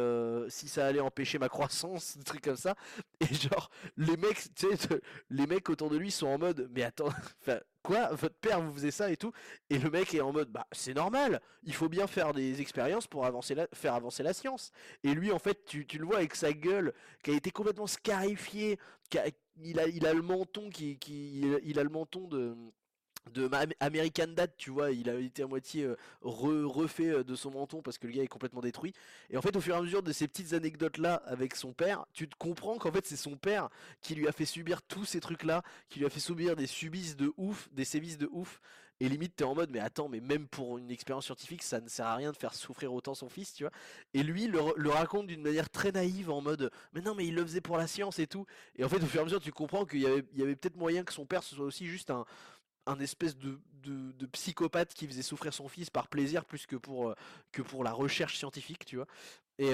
si 0.50 0.68
ça 0.68 0.88
allait 0.88 1.00
empêcher 1.00 1.38
ma 1.38 1.50
croissance 1.50 2.18
des 2.18 2.24
trucs 2.24 2.42
comme 2.42 2.58
ça. 2.58 2.76
Et 3.20 3.34
genre 3.34 3.70
les 3.98 4.18
mecs 4.18 4.54
tu 4.56 4.68
sais 4.76 5.02
les 5.30 5.48
mecs 5.48 5.70
autour 5.70 5.90
de 5.90 5.98
lui 5.98 6.12
sont 6.12 6.28
en 6.28 6.38
mode 6.38 6.70
mais 6.74 6.84
attends 6.84 7.10
quoi 7.84 8.14
votre 8.14 8.36
père 8.36 8.62
vous 8.62 8.74
faisait 8.74 8.92
ça 8.92 9.12
et 9.12 9.18
tout? 9.18 9.32
Et 9.70 9.78
le 9.78 9.90
mec 9.90 10.14
est 10.14 10.22
en 10.22 10.32
mode 10.32 10.50
bah 10.50 10.66
c'est 10.72 10.94
normal 10.94 11.42
il 11.64 11.74
faut 11.74 11.90
bien 11.90 12.08
faire 12.08 12.34
des 12.34 12.62
expériences 12.62 13.08
pour 13.08 13.26
avancer 13.26 13.56
faire 13.74 13.94
avancer 13.94 14.24
la 14.24 14.34
science. 14.34 14.72
Et 15.04 15.14
lui 15.14 15.32
en 15.32 15.40
fait 15.40 15.66
tu, 15.66 15.86
tu 15.86 15.98
le 15.98 16.06
vois 16.06 16.18
avec 16.18 16.36
sa 16.36 16.54
gueule 16.54 16.94
qui 17.24 17.32
a 17.32 17.34
été 17.36 17.52
complètement 17.52 17.88
scarifiée 17.88 18.80
il 19.58 19.80
a 19.80 19.88
il 19.88 20.06
a 20.06 20.14
le 20.14 20.22
menton 20.22 20.70
qui, 20.70 20.98
qui 20.98 21.42
il 21.64 21.80
a 21.80 21.84
le 21.84 21.90
menton 21.90 22.28
de 22.28 22.56
de 23.34 23.50
American 23.80 24.28
Dad, 24.28 24.52
tu 24.58 24.72
vois, 24.72 24.92
il 24.92 25.10
a 25.10 25.16
été 25.16 25.44
à 25.44 25.48
moitié 25.48 25.86
euh, 25.86 25.96
refait 26.22 27.10
euh, 27.10 27.24
de 27.24 27.36
son 27.36 27.52
menton 27.52 27.82
parce 27.82 27.98
que 27.98 28.08
le 28.08 28.14
gars 28.14 28.24
est 28.24 28.28
complètement 28.28 28.62
détruit. 28.62 28.94
Et 29.30 29.38
en 29.38 29.42
fait, 29.42 29.56
au 29.56 29.62
fur 29.62 29.76
et 29.76 29.78
à 29.78 29.82
mesure 29.82 30.02
de 30.02 30.12
ces 30.12 30.28
petites 30.28 30.54
anecdotes 30.54 30.98
là 30.98 31.16
avec 31.26 31.56
son 31.56 31.72
père, 31.74 32.06
tu 32.14 32.28
te 32.28 32.36
comprends 32.36 32.78
qu'en 32.78 32.92
fait 32.92 33.06
c'est 33.06 33.16
son 33.16 33.38
père 33.38 33.70
qui 34.02 34.16
lui 34.16 34.28
a 34.28 34.32
fait 34.32 34.46
subir 34.46 34.82
tous 34.82 35.06
ces 35.06 35.20
trucs 35.20 35.44
là, 35.44 35.62
qui 35.90 36.00
lui 36.00 36.06
a 36.06 36.10
fait 36.10 36.20
subir 36.20 36.56
des 36.56 36.68
subisses 36.68 37.16
de 37.16 37.32
ouf, 37.38 37.70
des 37.72 37.86
sévices 37.86 38.18
de 38.18 38.28
ouf. 38.32 38.60
Et 39.02 39.10
limite, 39.10 39.36
t'es 39.36 39.44
en 39.44 39.56
mode, 39.56 39.72
mais 39.72 39.80
attends, 39.80 40.08
mais 40.10 40.20
même 40.20 40.48
pour 40.48 40.78
une 40.78 40.92
expérience 40.92 41.26
scientifique, 41.26 41.64
ça 41.64 41.82
ne 41.82 41.90
sert 41.90 42.06
à 42.06 42.16
rien 42.16 42.32
de 42.32 42.38
faire 42.38 42.54
souffrir 42.54 42.94
autant 42.94 43.16
son 43.16 43.30
fils, 43.30 43.52
tu 43.52 43.64
vois. 43.64 43.72
Et 44.14 44.22
lui, 44.22 44.46
le, 44.46 44.60
le 44.76 44.90
raconte 44.92 45.26
d'une 45.26 45.42
manière 45.42 45.72
très 45.72 45.92
naïve, 45.92 46.30
en 46.30 46.40
mode, 46.40 46.70
mais 46.94 47.02
non, 47.02 47.16
mais 47.16 47.26
il 47.26 47.34
le 47.34 47.42
faisait 47.44 47.62
pour 47.62 47.78
la 47.78 47.88
science 47.88 48.20
et 48.20 48.28
tout. 48.28 48.46
Et 48.76 48.84
en 48.84 48.90
fait, 48.90 48.98
au 48.98 49.08
fur 49.08 49.18
et 49.18 49.22
à 49.22 49.24
mesure, 49.24 49.42
tu 49.42 49.52
comprends 49.52 49.88
qu'il 49.88 50.02
y 50.02 50.06
avait, 50.06 50.22
peut-être 50.56 50.76
moyen 50.76 51.04
que 51.04 51.14
son 51.14 51.26
père 51.26 51.42
ce 51.42 51.56
soit 51.56 51.66
aussi 51.66 51.88
juste 51.88 52.12
un, 52.12 52.26
un 52.86 53.00
espèce 53.00 53.36
de, 53.36 53.58
psychopathe 54.34 54.94
qui 54.94 55.08
faisait 55.08 55.24
souffrir 55.24 55.52
son 55.52 55.68
fils 55.68 55.90
par 55.90 56.08
plaisir 56.08 56.46
plus 56.46 56.68
que 56.68 56.76
pour, 56.76 57.16
que 57.52 57.64
pour 57.64 57.84
la 57.84 57.94
recherche 57.94 58.38
scientifique, 58.38 58.86
tu 58.86 58.98
vois. 58.98 59.08
Et, 59.58 59.72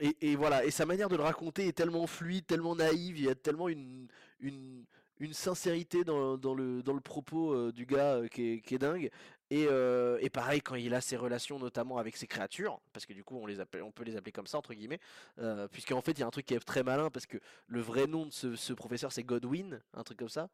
et, 0.00 0.32
et, 0.32 0.36
voilà, 0.36 0.64
et 0.64 0.70
sa 0.70 0.86
manière 0.86 1.10
de 1.10 1.16
le 1.16 1.22
raconter 1.22 1.66
est 1.66 1.72
tellement 1.72 2.06
fluide, 2.06 2.46
tellement 2.46 2.76
naïve, 2.76 3.18
il 3.18 3.26
y 3.26 3.28
a 3.28 3.34
tellement 3.34 3.68
une, 3.68 4.08
une 5.20 5.32
sincérité 5.32 6.04
dans, 6.04 6.36
le, 6.36 7.00
propos 7.00 7.72
du 7.72 7.86
gars 7.86 8.20
qui, 8.30 8.54
est, 8.54 8.60
qui, 8.60 8.74
est, 8.74 8.78
dingue. 8.78 9.10
Et, 9.50 9.66
et, 10.20 10.30
pareil, 10.30 10.60
quand 10.60 10.74
il 10.74 10.94
a 10.94 11.00
ses 11.00 11.16
relations 11.16 11.58
notamment 11.58 11.98
avec 11.98 12.16
ses 12.16 12.26
créatures, 12.26 12.80
parce 12.92 13.06
que 13.06 13.12
du 13.12 13.22
coup 13.24 13.36
on, 13.36 13.46
les 13.46 13.60
appelle, 13.60 13.82
on 13.82 13.92
peut 13.92 14.04
les 14.04 14.16
appeler 14.16 14.32
comme 14.32 14.46
ça, 14.46 14.58
entre 14.58 14.74
guillemets, 14.74 15.00
euh, 15.38 15.68
puisqu'en 15.68 16.00
fait 16.00 16.12
il 16.12 16.20
y 16.20 16.22
a 16.22 16.26
un 16.26 16.30
truc 16.30 16.46
qui 16.46 16.54
est 16.54 16.60
très 16.60 16.82
malin, 16.82 17.10
parce 17.10 17.26
que 17.26 17.38
le 17.66 17.80
vrai 17.80 18.06
nom 18.06 18.26
de 18.26 18.30
ce, 18.30 18.72
professeur 18.72 19.12
c'est 19.12 19.22
Godwin, 19.22 19.80
un 19.92 20.02
truc 20.02 20.18
comme 20.18 20.28
ça. 20.28 20.48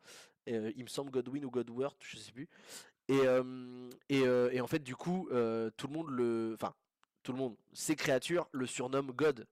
il 0.46 0.82
me 0.82 0.88
semble 0.88 1.10
Godwin 1.10 1.44
ou 1.44 1.50
Godworth, 1.50 1.96
je 2.00 2.16
sais 2.16 2.32
plus. 2.32 2.48
Et, 3.08 4.60
en 4.60 4.66
fait 4.66 4.82
du 4.82 4.96
coup 4.96 5.28
tout 5.30 5.86
le 5.86 5.92
monde 5.92 6.10
le... 6.10 6.52
Enfin, 6.54 6.74
tout 7.22 7.32
le 7.32 7.38
monde, 7.38 7.56
ses 7.72 7.96
créatures 7.96 8.48
le 8.52 8.66
surnomment 8.66 9.12
God, 9.12 9.46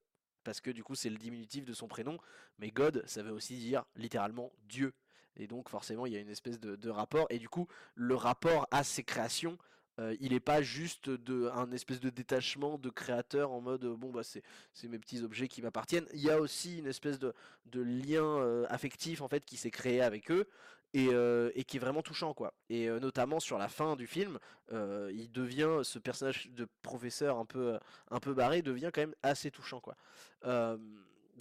parce 0.45 0.61
que 0.61 0.71
du 0.71 0.83
coup 0.83 0.95
c'est 0.95 1.11
le 1.11 1.17
diminutif 1.17 1.65
de 1.65 1.73
son 1.73 1.89
prénom, 1.89 2.19
mais 2.59 2.71
God 2.71 3.03
ça 3.07 3.23
veut 3.23 3.33
aussi 3.33 3.57
dire 3.57 3.85
littéralement 3.97 4.53
Dieu. 4.69 4.93
Et 5.37 5.47
donc 5.47 5.69
forcément 5.69 6.07
il 6.07 6.13
y 6.13 6.17
a 6.17 6.21
une 6.21 6.31
espèce 6.31 6.59
de, 6.59 6.91
rapport, 6.91 7.27
et 7.31 7.39
du 7.39 7.49
coup 7.49 7.69
le 7.95 8.15
rapport 8.15 8.67
à 8.71 8.85
ses 8.85 9.05
créations, 9.05 9.59
euh, 10.01 10.17
il 10.21 10.33
n'est 10.33 10.41
pas 10.41 10.63
juste 10.63 11.11
de, 11.11 11.51
un 11.55 11.71
espèce 11.73 12.01
de 12.01 12.11
détachement 12.11 12.79
de 12.79 12.91
créateur 12.91 13.51
en 13.51 13.61
mode 13.61 13.85
bon 13.85 14.11
bah 14.11 14.23
c'est, 14.23 14.43
mes 14.89 14.99
petits 14.99 15.23
objets 15.23 15.49
qui 15.49 15.63
m'appartiennent. 15.63 16.07
Il 16.13 16.21
y 16.21 16.31
a 16.31 16.41
aussi 16.41 16.79
une 16.79 16.87
espèce 16.87 17.19
de, 17.19 17.35
lien 17.73 18.25
euh, 18.25 18.67
affectif 18.69 19.23
en 19.23 19.29
fait 19.29 19.45
qui 19.45 19.57
s'est 19.57 19.71
créé 19.71 20.01
avec 20.01 20.31
eux. 20.31 20.49
Euh, 20.97 21.51
et, 21.55 21.65
qui 21.65 21.77
est 21.77 21.81
vraiment 21.81 22.03
touchant 22.03 22.33
quoi. 22.33 22.55
Et 22.71 22.89
notamment 22.89 23.41
sur 23.41 23.59
la 23.59 23.69
fin 23.69 23.95
du 23.95 24.07
film, 24.07 24.39
il 24.73 25.31
devient 25.31 25.81
ce 25.83 25.99
personnage 25.99 26.51
de 26.51 26.67
professeur 26.83 27.39
un 27.39 27.45
peu 27.45 27.79
un 28.11 28.21
peu 28.21 28.33
barré 28.33 28.63
devient 28.63 28.91
quand 28.93 29.03
même 29.03 29.15
assez 29.23 29.51
touchant 29.51 29.81
quoi 29.81 29.97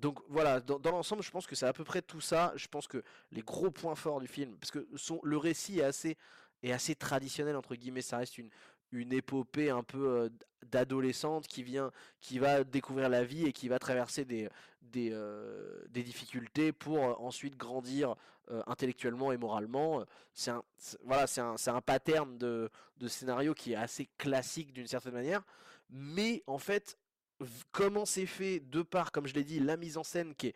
donc 0.02 0.20
voilà, 0.30 0.60
dans, 0.60 0.92
l'ensemble, 0.92 1.24
je 1.24 1.32
pense 1.32 1.48
que 1.48 1.56
c'est 1.56 1.66
à 1.66 1.74
peu 1.74 1.84
près 1.84 2.02
tout 2.02 2.22
ça. 2.22 2.54
Je 2.56 2.68
pense 2.68 2.88
que 2.88 3.04
les 3.32 3.42
gros 3.42 3.72
points 3.72 3.96
forts 3.96 4.20
du 4.20 4.28
film, 4.28 4.56
parce 4.58 4.72
que 4.72 4.88
le 5.24 5.38
récit 5.38 5.80
est 5.80 5.84
assez, 5.84 6.18
est 6.64 6.72
assez 6.72 6.96
traditionnel 6.96 7.56
entre 7.56 7.76
guillemets, 7.76 8.02
ça 8.02 8.18
reste 8.18 8.38
une, 8.38 8.50
une 8.92 9.14
épopée 9.14 9.70
un 9.70 9.84
peu 9.84 10.08
euh, 10.08 10.30
d'adolescente 10.66 11.48
qui 11.48 11.64
vient, 11.64 11.92
qui 12.20 12.40
va 12.40 12.64
découvrir 12.64 13.10
la 13.10 13.24
vie 13.24 13.46
et 13.46 13.54
qui 13.54 13.68
va 13.68 13.80
traverser 13.80 14.26
des, 14.26 14.50
des, 14.82 15.10
euh, 15.12 15.86
difficultés 15.90 16.72
pour 16.72 16.98
euh, 16.98 17.14
ensuite 17.20 17.58
grandir 17.58 18.16
intellectuellement 18.66 19.34
et 19.34 19.38
moralement. 19.38 20.06
C'est 20.34 20.52
un, 20.52 20.64
voilà, 21.04 21.28
c'est 21.28 21.42
un, 21.42 21.56
un, 21.68 21.82
pattern 21.82 22.38
de, 22.38 22.70
de 22.96 23.08
scénario 23.10 23.54
qui 23.54 23.74
est 23.74 23.76
assez 23.76 24.08
classique 24.18 24.72
d'une 24.72 24.88
certaine 24.88 25.16
manière, 25.16 25.44
mais 25.90 26.44
en 26.48 26.58
fait 26.58 26.98
comment 27.74 28.06
c'est 28.06 28.26
fait 28.26 28.60
de 28.62 28.82
par, 28.82 29.12
comme 29.12 29.28
je 29.28 29.34
l'ai 29.34 29.44
dit, 29.44 29.60
la 29.60 29.78
mise 29.78 29.98
en 29.98 30.04
scène 30.04 30.34
qui, 30.36 30.54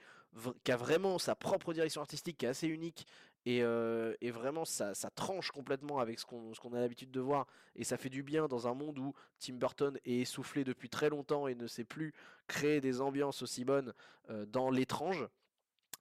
qui 0.64 0.72
a 0.72 0.78
vraiment 0.78 1.20
sa 1.20 1.36
propre 1.36 1.74
direction 1.74 2.02
artistique 2.02 2.38
qui 2.38 2.46
est 2.46 2.50
assez 2.50 2.68
unique 2.68 3.06
et, 3.46 3.64
euh, 3.64 4.16
vraiment 4.22 4.66
ça, 4.66 4.94
tranche 5.16 5.52
complètement 5.52 6.00
avec 6.00 6.20
ce 6.20 6.26
qu'on 6.26 6.74
a 6.74 6.80
l'habitude 6.80 7.12
de 7.12 7.20
voir. 7.20 7.48
Et 7.76 7.84
ça 7.84 7.98
fait 7.98 8.10
du 8.10 8.24
bien 8.24 8.48
dans 8.48 8.68
un 8.68 8.74
monde 8.74 9.00
où 9.00 9.14
Tim 9.40 9.54
Burton 9.54 9.98
est 10.06 10.20
essoufflé 10.20 10.64
depuis 10.64 10.90
très 10.90 11.10
longtemps 11.10 11.48
et 11.48 11.56
ne 11.56 11.68
sait 11.68 11.84
plus 11.84 12.14
créer 12.48 12.82
des 12.82 13.02
ambiances 13.02 13.42
aussi 13.42 13.66
bonnes 13.66 13.94
euh, 14.30 14.46
dans 14.46 14.70
l'étrange. 14.70 15.28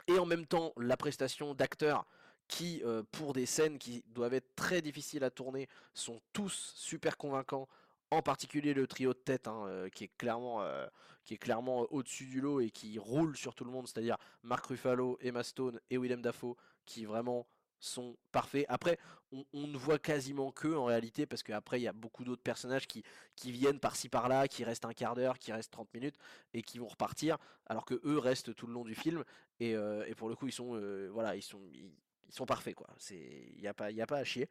Et 0.06 0.18
en 0.18 0.26
même 0.26 0.46
temps 0.46 0.72
la 0.76 0.96
prestation 0.96 1.54
d'acteurs 1.54 2.06
qui 2.48 2.82
euh, 2.84 3.02
pour 3.12 3.32
des 3.32 3.46
scènes 3.46 3.78
qui 3.78 4.04
doivent 4.08 4.34
être 4.34 4.54
très 4.56 4.82
difficiles 4.82 5.24
à 5.24 5.30
tourner 5.30 5.68
sont 5.94 6.20
tous 6.32 6.72
super 6.74 7.16
convaincants 7.16 7.68
en 8.10 8.22
particulier 8.22 8.74
le 8.74 8.88
trio 8.88 9.12
de 9.12 9.18
tête 9.18 9.46
hein, 9.46 9.86
qui 9.94 10.04
est 10.04 10.10
clairement, 10.18 10.64
clairement 11.38 11.82
au-dessus 11.92 12.26
du 12.26 12.40
lot 12.40 12.60
et 12.60 12.70
qui 12.70 12.98
roule 12.98 13.36
sur 13.36 13.54
tout 13.54 13.64
le 13.64 13.70
monde, 13.70 13.86
c'est-à-dire 13.86 14.16
Mark 14.42 14.66
Ruffalo, 14.66 15.16
Emma 15.20 15.44
Stone 15.44 15.80
et 15.90 15.96
Willem 15.96 16.20
Dafoe, 16.20 16.56
qui 16.86 17.04
vraiment 17.04 17.46
sont 17.78 18.16
parfaits. 18.30 18.66
Après, 18.68 18.98
on, 19.32 19.66
ne 19.66 19.76
voit 19.76 19.98
quasiment 19.98 20.52
que 20.52 20.68
en 20.68 20.84
réalité, 20.84 21.24
parce 21.24 21.42
qu'après 21.42 21.80
il 21.80 21.84
y 21.84 21.88
a 21.88 21.92
beaucoup 21.92 22.24
d'autres 22.24 22.42
personnages 22.42 22.86
qui, 22.86 23.02
viennent 23.42 23.80
par-ci 23.80 24.08
par-là, 24.08 24.48
qui 24.48 24.64
restent 24.64 24.84
un 24.84 24.92
quart 24.92 25.14
d'heure, 25.14 25.38
qui 25.38 25.52
restent 25.52 25.72
30 25.72 25.92
minutes 25.94 26.16
et 26.52 26.62
qui 26.62 26.78
vont 26.78 26.88
repartir, 26.88 27.38
alors 27.66 27.86
que 27.86 28.00
eux 28.04 28.18
restent 28.18 28.54
tout 28.54 28.66
le 28.66 28.74
long 28.74 28.84
du 28.84 28.94
film. 28.94 29.24
Et, 29.60 29.74
euh, 29.74 30.04
et 30.06 30.14
pour 30.14 30.28
le 30.28 30.36
coup, 30.36 30.46
ils 30.46 30.52
sont, 30.52 30.78
voilà, 31.10 31.36
ils 31.36 31.42
sont, 31.42 31.60
ils, 31.72 31.90
sont 32.28 32.46
parfaits 32.46 32.74
quoi. 32.74 32.86
Il 33.10 33.60
y 33.60 33.66
a 33.66 33.70
a 33.70 34.06
pas 34.06 34.16
à 34.16 34.24
chier. 34.24 34.48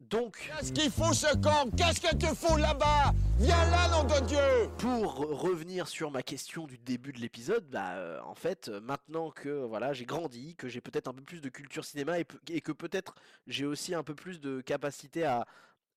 Donc. 0.00 0.50
Qu'est-ce 0.58 0.72
qu'il 0.72 0.90
faut 0.90 1.12
ce 1.12 1.36
camp 1.36 1.70
Qu'est-ce 1.76 2.00
que 2.00 2.14
tu 2.16 2.26
fous 2.34 2.56
là-bas? 2.56 3.12
Viens 3.38 3.70
là, 3.70 3.88
nom 3.88 4.04
de 4.04 4.26
Dieu 4.26 4.68
Pour 4.78 5.14
revenir 5.40 5.88
sur 5.88 6.10
ma 6.10 6.22
question 6.22 6.66
du 6.66 6.78
début 6.78 7.12
de 7.12 7.18
l'épisode, 7.18 7.64
bah 7.70 7.92
euh, 7.92 8.20
en 8.24 8.34
fait, 8.34 8.68
euh, 8.68 8.80
maintenant 8.80 9.30
que 9.30 9.48
voilà, 9.64 9.92
j'ai 9.92 10.04
grandi, 10.06 10.56
que 10.56 10.68
j'ai 10.68 10.80
peut-être 10.80 11.08
un 11.08 11.14
peu 11.14 11.22
plus 11.22 11.40
de 11.40 11.48
culture 11.48 11.84
cinéma 11.84 12.18
et, 12.18 12.26
et 12.48 12.60
que 12.60 12.72
peut-être 12.72 13.14
j'ai 13.46 13.66
aussi 13.66 13.94
un 13.94 14.02
peu 14.02 14.14
plus 14.14 14.40
de 14.40 14.60
capacité 14.60 15.24
à, 15.24 15.46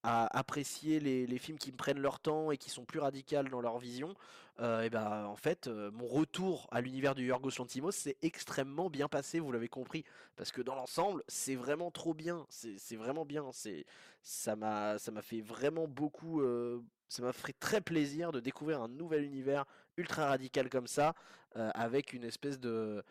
à 0.04 0.38
apprécier 0.38 1.00
les, 1.00 1.38
films 1.38 1.58
qui 1.58 1.72
me 1.72 1.78
prennent 1.78 2.00
leur 2.00 2.20
temps 2.20 2.52
et 2.52 2.58
qui 2.58 2.70
sont 2.70 2.84
plus 2.84 3.00
radicales 3.00 3.50
dans 3.50 3.62
leur 3.62 3.80
vision, 3.80 4.13
euh, 4.60 4.84
et 4.84 4.89
ben 4.89 5.26
en 5.26 5.36
fait 5.36 5.68
euh, 5.68 5.89
mon 5.92 6.06
retour 6.06 6.68
à 6.72 6.82
l'univers 6.82 7.16
du 7.16 7.26
Yorgos 7.26 7.52
Lanthimos 7.58 7.92
c'est 7.92 8.18
extrêmement 8.22 8.89
bien 8.89 9.08
passé, 9.08 9.39
vous 9.39 9.52
l'avez 9.52 9.70
compris, 9.70 10.04
parce 10.36 10.52
que 10.52 10.62
dans 10.62 10.76
l'ensemble 10.76 11.24
c'est 11.28 11.56
vraiment 11.56 11.89
trop 11.89 12.13
bien, 12.13 12.46
c'est 12.50 12.96
vraiment 12.98 13.26
bien, 13.26 13.46
c'est 13.54 13.86
ça 14.22 14.56
m'a 14.58 15.00
ça 15.00 15.12
m'a 15.12 15.22
fait 15.22 15.42
vraiment 15.42 15.88
beaucoup, 15.88 16.42
euh, 16.42 16.82
ça 17.08 17.24
m'a 17.24 17.32
fait 17.34 17.56
très 17.60 17.80
plaisir 17.80 18.34
de 18.34 18.42
découvrir 18.42 18.82
un 18.82 18.89
nouvel 18.89 19.24
univers 19.24 19.66
ultra 19.98 20.28
radical 20.28 20.70
comme 20.70 20.88
ça, 20.88 21.16
avec 21.56 22.13
une 22.13 22.24
espèce 22.24 22.60
de 22.60 23.04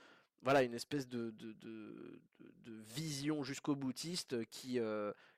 voilà 0.42 0.64
une 0.64 0.74
espèce 0.74 1.08
de, 1.08 1.30
de, 1.30 1.52
de, 1.52 2.20
de 2.64 2.72
vision 2.94 3.44
jusqu'au 3.44 3.76
boutiste 3.76 4.44
qui 4.46 4.80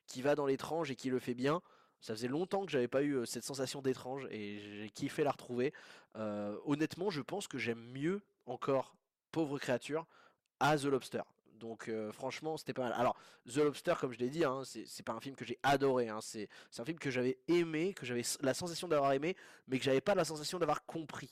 qui 0.07 0.23
va 0.23 0.35
dans 0.35 0.47
l'étrange 0.47 0.91
et 0.91 0.97
qui 0.97 1.11
le 1.11 1.19
fait 1.19 1.35
bien. 1.35 1.63
Ça 2.05 2.13
faisait 2.15 2.29
longtemps 2.29 2.67
que 2.67 2.71
j'avais 2.71 2.87
pas 2.87 3.03
eu 3.03 3.15
euh, 3.15 3.25
cette 3.25 3.45
sensation 3.45 3.81
d'étrange 3.81 4.27
et 4.31 4.59
j'ai 4.59 4.91
kiffé 4.91 5.25
la 5.25 5.31
retrouver. 5.31 5.73
Euh, 6.17 6.55
honnêtement, 6.67 7.09
je 7.09 7.23
pense 7.23 7.49
que 7.49 7.57
j'aime 7.57 7.83
mieux 7.93 8.21
encore 8.45 8.95
Pauvre 9.33 9.59
créature 9.59 10.07
à 10.61 10.77
The 10.77 10.85
Lobster. 10.85 11.23
Donc 11.55 11.89
euh, 11.89 12.13
franchement, 12.13 12.59
c'était 12.59 12.75
pas 12.75 12.83
mal. 12.83 12.93
Alors, 12.93 13.17
The 13.49 13.57
Lobster, 13.57 13.95
comme 13.99 14.13
je 14.13 14.19
l'ai 14.19 14.29
dit, 14.29 14.45
hein, 14.45 14.63
c'est 14.65 15.03
pas 15.03 15.15
un 15.15 15.21
film 15.21 15.35
que 15.35 15.47
j'ai 15.47 15.59
adoré. 15.63 16.11
Hein. 16.11 16.21
c'est 16.21 16.49
un 16.77 16.85
film 16.85 16.99
que 16.99 17.11
j'avais 17.11 17.39
aimé, 17.49 17.95
que 17.95 18.05
j'avais 18.05 18.23
la 18.43 18.53
sensation 18.53 18.87
d'avoir 18.87 19.13
aimé, 19.15 19.35
mais 19.67 19.79
que 19.79 19.85
j'avais 19.85 20.03
pas 20.03 20.15
la 20.15 20.27
sensation 20.27 20.59
d'avoir 20.59 20.85
compris. 20.85 21.31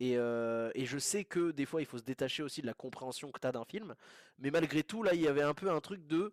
Et, 0.00 0.12
et, 0.12 0.86
je 0.86 0.98
sais 0.98 1.24
que 1.24 1.50
des 1.50 1.66
fois, 1.66 1.80
il 1.80 1.84
faut 1.84 1.98
se 1.98 2.04
détacher 2.04 2.42
aussi 2.42 2.60
de 2.60 2.66
la 2.66 2.74
compréhension 2.74 3.32
que 3.32 3.40
tu 3.40 3.46
as 3.46 3.52
d'un 3.52 3.64
film. 3.64 3.94
Mais 4.38 4.50
malgré 4.50 4.82
tout, 4.82 5.02
là, 5.02 5.14
il 5.14 5.20
y 5.20 5.26
avait 5.26 5.42
un 5.42 5.54
peu 5.54 5.70
un 5.70 5.80
truc 5.80 6.06
de 6.06 6.32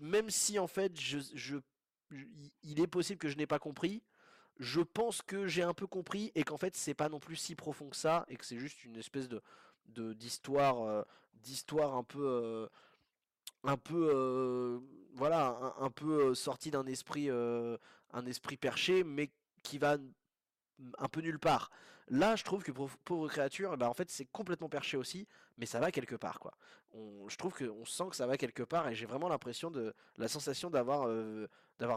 même 0.00 0.30
si 0.30 0.58
en 0.58 0.66
fait 0.66 0.98
je, 0.98 1.58
il 2.62 2.80
est 2.80 2.86
possible 2.86 3.18
que 3.18 3.28
je 3.28 3.36
n'ai 3.36 3.46
pas 3.46 3.58
compris, 3.58 4.02
je 4.58 4.80
pense 4.80 5.22
que 5.22 5.46
j'ai 5.46 5.62
un 5.62 5.74
peu 5.74 5.86
compris 5.86 6.30
et 6.34 6.44
qu'en 6.44 6.56
fait 6.56 6.76
c'est 6.76 6.94
pas 6.94 7.08
non 7.08 7.18
plus 7.18 7.36
si 7.36 7.54
profond 7.54 7.88
que 7.88 7.96
ça 7.96 8.24
et 8.28 8.36
que 8.36 8.44
c'est 8.44 8.58
juste 8.58 8.84
une 8.84 8.96
espèce 8.96 9.28
de 9.28 9.42
d'histoire 9.86 10.82
euh, 10.82 11.02
d'histoire 11.34 11.94
un 11.94 12.04
peu 12.04 12.24
euh, 12.24 12.68
un 13.64 13.76
peu 13.76 14.10
euh, 14.14 14.80
voilà 15.14 15.74
un, 15.78 15.90
peu 15.90 16.34
sorti 16.34 16.70
d'un 16.70 16.86
esprit 16.86 17.28
un 17.30 18.26
esprit 18.26 18.56
perché 18.56 19.04
mais 19.04 19.30
qui 19.62 19.78
va 19.78 19.96
un 20.98 21.08
peu 21.08 21.20
nulle 21.20 21.38
part. 21.38 21.70
Là, 22.08 22.36
je 22.36 22.44
trouve 22.44 22.62
que 22.62 22.72
pauvre 22.72 23.28
créature, 23.28 23.76
bah, 23.76 23.88
en 23.88 23.94
fait, 23.94 24.10
c'est 24.10 24.26
complètement 24.26 24.68
perché 24.68 24.96
aussi, 24.96 25.26
mais 25.56 25.66
ça 25.66 25.80
va 25.80 25.90
quelque 25.90 26.16
part, 26.16 26.38
quoi. 26.38 26.52
Je 27.28 27.36
trouve 27.36 27.54
qu'on 27.54 27.84
sent 27.84 28.04
que 28.10 28.16
ça 28.16 28.26
va 28.26 28.36
quelque 28.36 28.62
part, 28.62 28.88
et 28.88 28.94
j'ai 28.94 29.06
vraiment 29.06 29.28
l'impression 29.28 29.70
de 29.70 29.94
la 30.16 30.28
sensation 30.28 30.70
d'avoir 30.70 31.08
euh, 31.08 31.48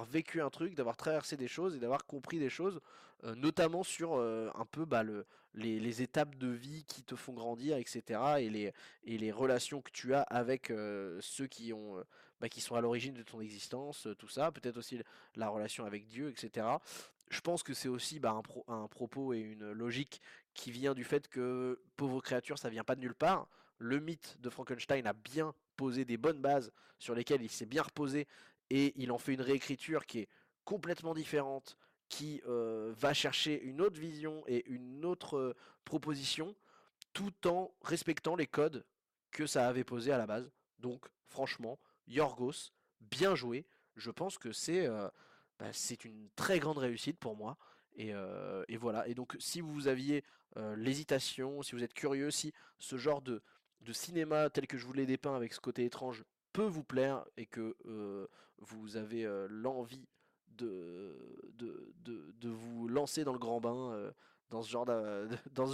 vécu 0.09 0.41
un 0.41 0.49
truc, 0.49 0.75
d'avoir 0.75 0.97
traversé 0.97 1.37
des 1.37 1.47
choses 1.47 1.75
et 1.75 1.79
d'avoir 1.79 2.05
compris 2.05 2.39
des 2.39 2.49
choses, 2.49 2.79
euh, 3.23 3.35
notamment 3.35 3.83
sur 3.83 4.15
euh, 4.15 4.49
un 4.55 4.65
peu 4.65 4.85
bah, 4.85 5.03
le, 5.03 5.25
les, 5.53 6.01
étapes 6.01 6.35
de 6.35 6.47
vie 6.47 6.83
qui 6.85 7.03
te 7.03 7.15
font 7.15 7.33
grandir, 7.33 7.77
etc. 7.77 8.19
et 8.39 8.49
les 8.49 8.73
et 9.03 9.17
les 9.17 9.31
relations 9.31 9.81
que 9.81 9.91
tu 9.91 10.15
as 10.15 10.21
avec 10.21 10.71
ceux 11.19 11.47
qui 11.47 11.73
ont 11.73 12.03
bah, 12.39 12.49
qui 12.49 12.61
sont 12.61 12.75
à 12.75 12.81
l'origine 12.81 13.13
de 13.13 13.23
ton 13.23 13.41
existence, 13.41 14.07
tout 14.17 14.27
ça, 14.27 14.51
peut-être 14.51 14.77
aussi 14.77 15.01
la 15.35 15.49
relation 15.49 15.85
avec 15.85 16.07
Dieu, 16.07 16.29
etc 16.29 16.65
je 17.29 17.41
pense 17.41 17.63
que 17.63 17.73
c'est 17.73 17.87
aussi 17.87 18.19
bah, 18.19 18.41
un, 18.67 18.87
propos 18.87 19.33
et 19.33 19.39
une 19.39 19.71
logique 19.71 20.21
qui 20.53 20.71
vient 20.71 20.93
du 20.93 21.03
fait 21.03 21.27
que 21.27 21.81
pauvre 21.95 22.21
créature, 22.21 22.57
ça 22.57 22.69
vient 22.69 22.83
pas 22.83 22.95
de 22.95 23.01
nulle 23.01 23.15
part. 23.15 23.47
Le 23.77 23.99
mythe 23.99 24.37
de 24.39 24.49
Frankenstein 24.49 25.05
a 25.05 25.13
bien 25.13 25.53
posé 25.75 26.05
des 26.05 26.17
bonnes 26.17 26.41
bases 26.41 26.71
sur 26.99 27.13
lesquelles 27.13 27.41
il 27.41 27.49
s'est 27.49 27.65
bien 27.65 27.83
reposé 27.83 28.27
et 28.69 28.93
il 28.95 29.11
en 29.11 29.17
fait 29.17 29.33
une 29.33 29.41
réécriture 29.41 30.05
qui 30.05 30.19
est 30.19 30.29
complètement 30.65 31.13
différente, 31.13 31.77
qui 32.09 32.41
va 32.45 33.13
chercher 33.13 33.61
une 33.61 33.81
autre 33.81 33.99
vision 33.99 34.43
et 34.47 34.65
une 34.69 35.05
autre 35.05 35.55
proposition, 35.85 36.55
tout 37.13 37.47
en 37.47 37.71
respectant 37.81 38.35
les 38.35 38.47
codes 38.47 38.85
que 39.31 39.45
ça 39.45 39.67
avait 39.67 39.83
posés 39.83 40.11
à 40.11 40.17
la 40.17 40.25
base. 40.25 40.51
Donc, 40.79 41.05
franchement, 41.27 41.79
Yorgos, 42.07 42.71
bien 43.01 43.35
joué. 43.35 43.65
Je 43.95 44.11
pense 44.11 44.37
que 44.37 44.51
c'est 44.51 44.87
bah, 45.59 45.67
c'est 45.71 46.05
une 46.05 46.29
très 46.35 46.59
grande 46.59 46.77
réussite 46.77 47.17
pour 47.17 47.35
moi. 47.35 47.57
Et, 47.95 48.13
et, 48.67 48.77
voilà. 48.77 49.07
Et 49.07 49.15
donc, 49.15 49.35
si 49.39 49.59
vous 49.59 49.87
aviez 49.87 50.23
l'hésitation, 50.75 51.63
si 51.63 51.73
vous 51.73 51.83
êtes 51.83 51.95
curieux, 51.95 52.29
si 52.29 52.53
ce 52.77 52.95
genre 52.97 53.21
de, 53.23 53.41
cinéma 53.91 54.51
tel 54.51 54.67
que 54.67 54.77
je 54.77 54.85
vous 54.85 54.93
l'ai 54.93 55.07
dépeint 55.07 55.35
avec 55.35 55.53
ce 55.53 55.59
côté 55.59 55.83
étrange 55.83 56.23
peut 56.53 56.65
vous 56.65 56.83
plaire 56.83 57.25
et 57.37 57.47
que 57.47 57.75
vous 58.59 58.97
avez 58.97 59.27
l'envie 59.49 60.07
de, 60.49 61.15
vous 62.43 62.87
lancer 62.87 63.23
dans 63.23 63.33
le 63.33 63.39
grand 63.39 63.59
bain 63.59 64.11
dans 64.49 64.61
ce 64.61 64.69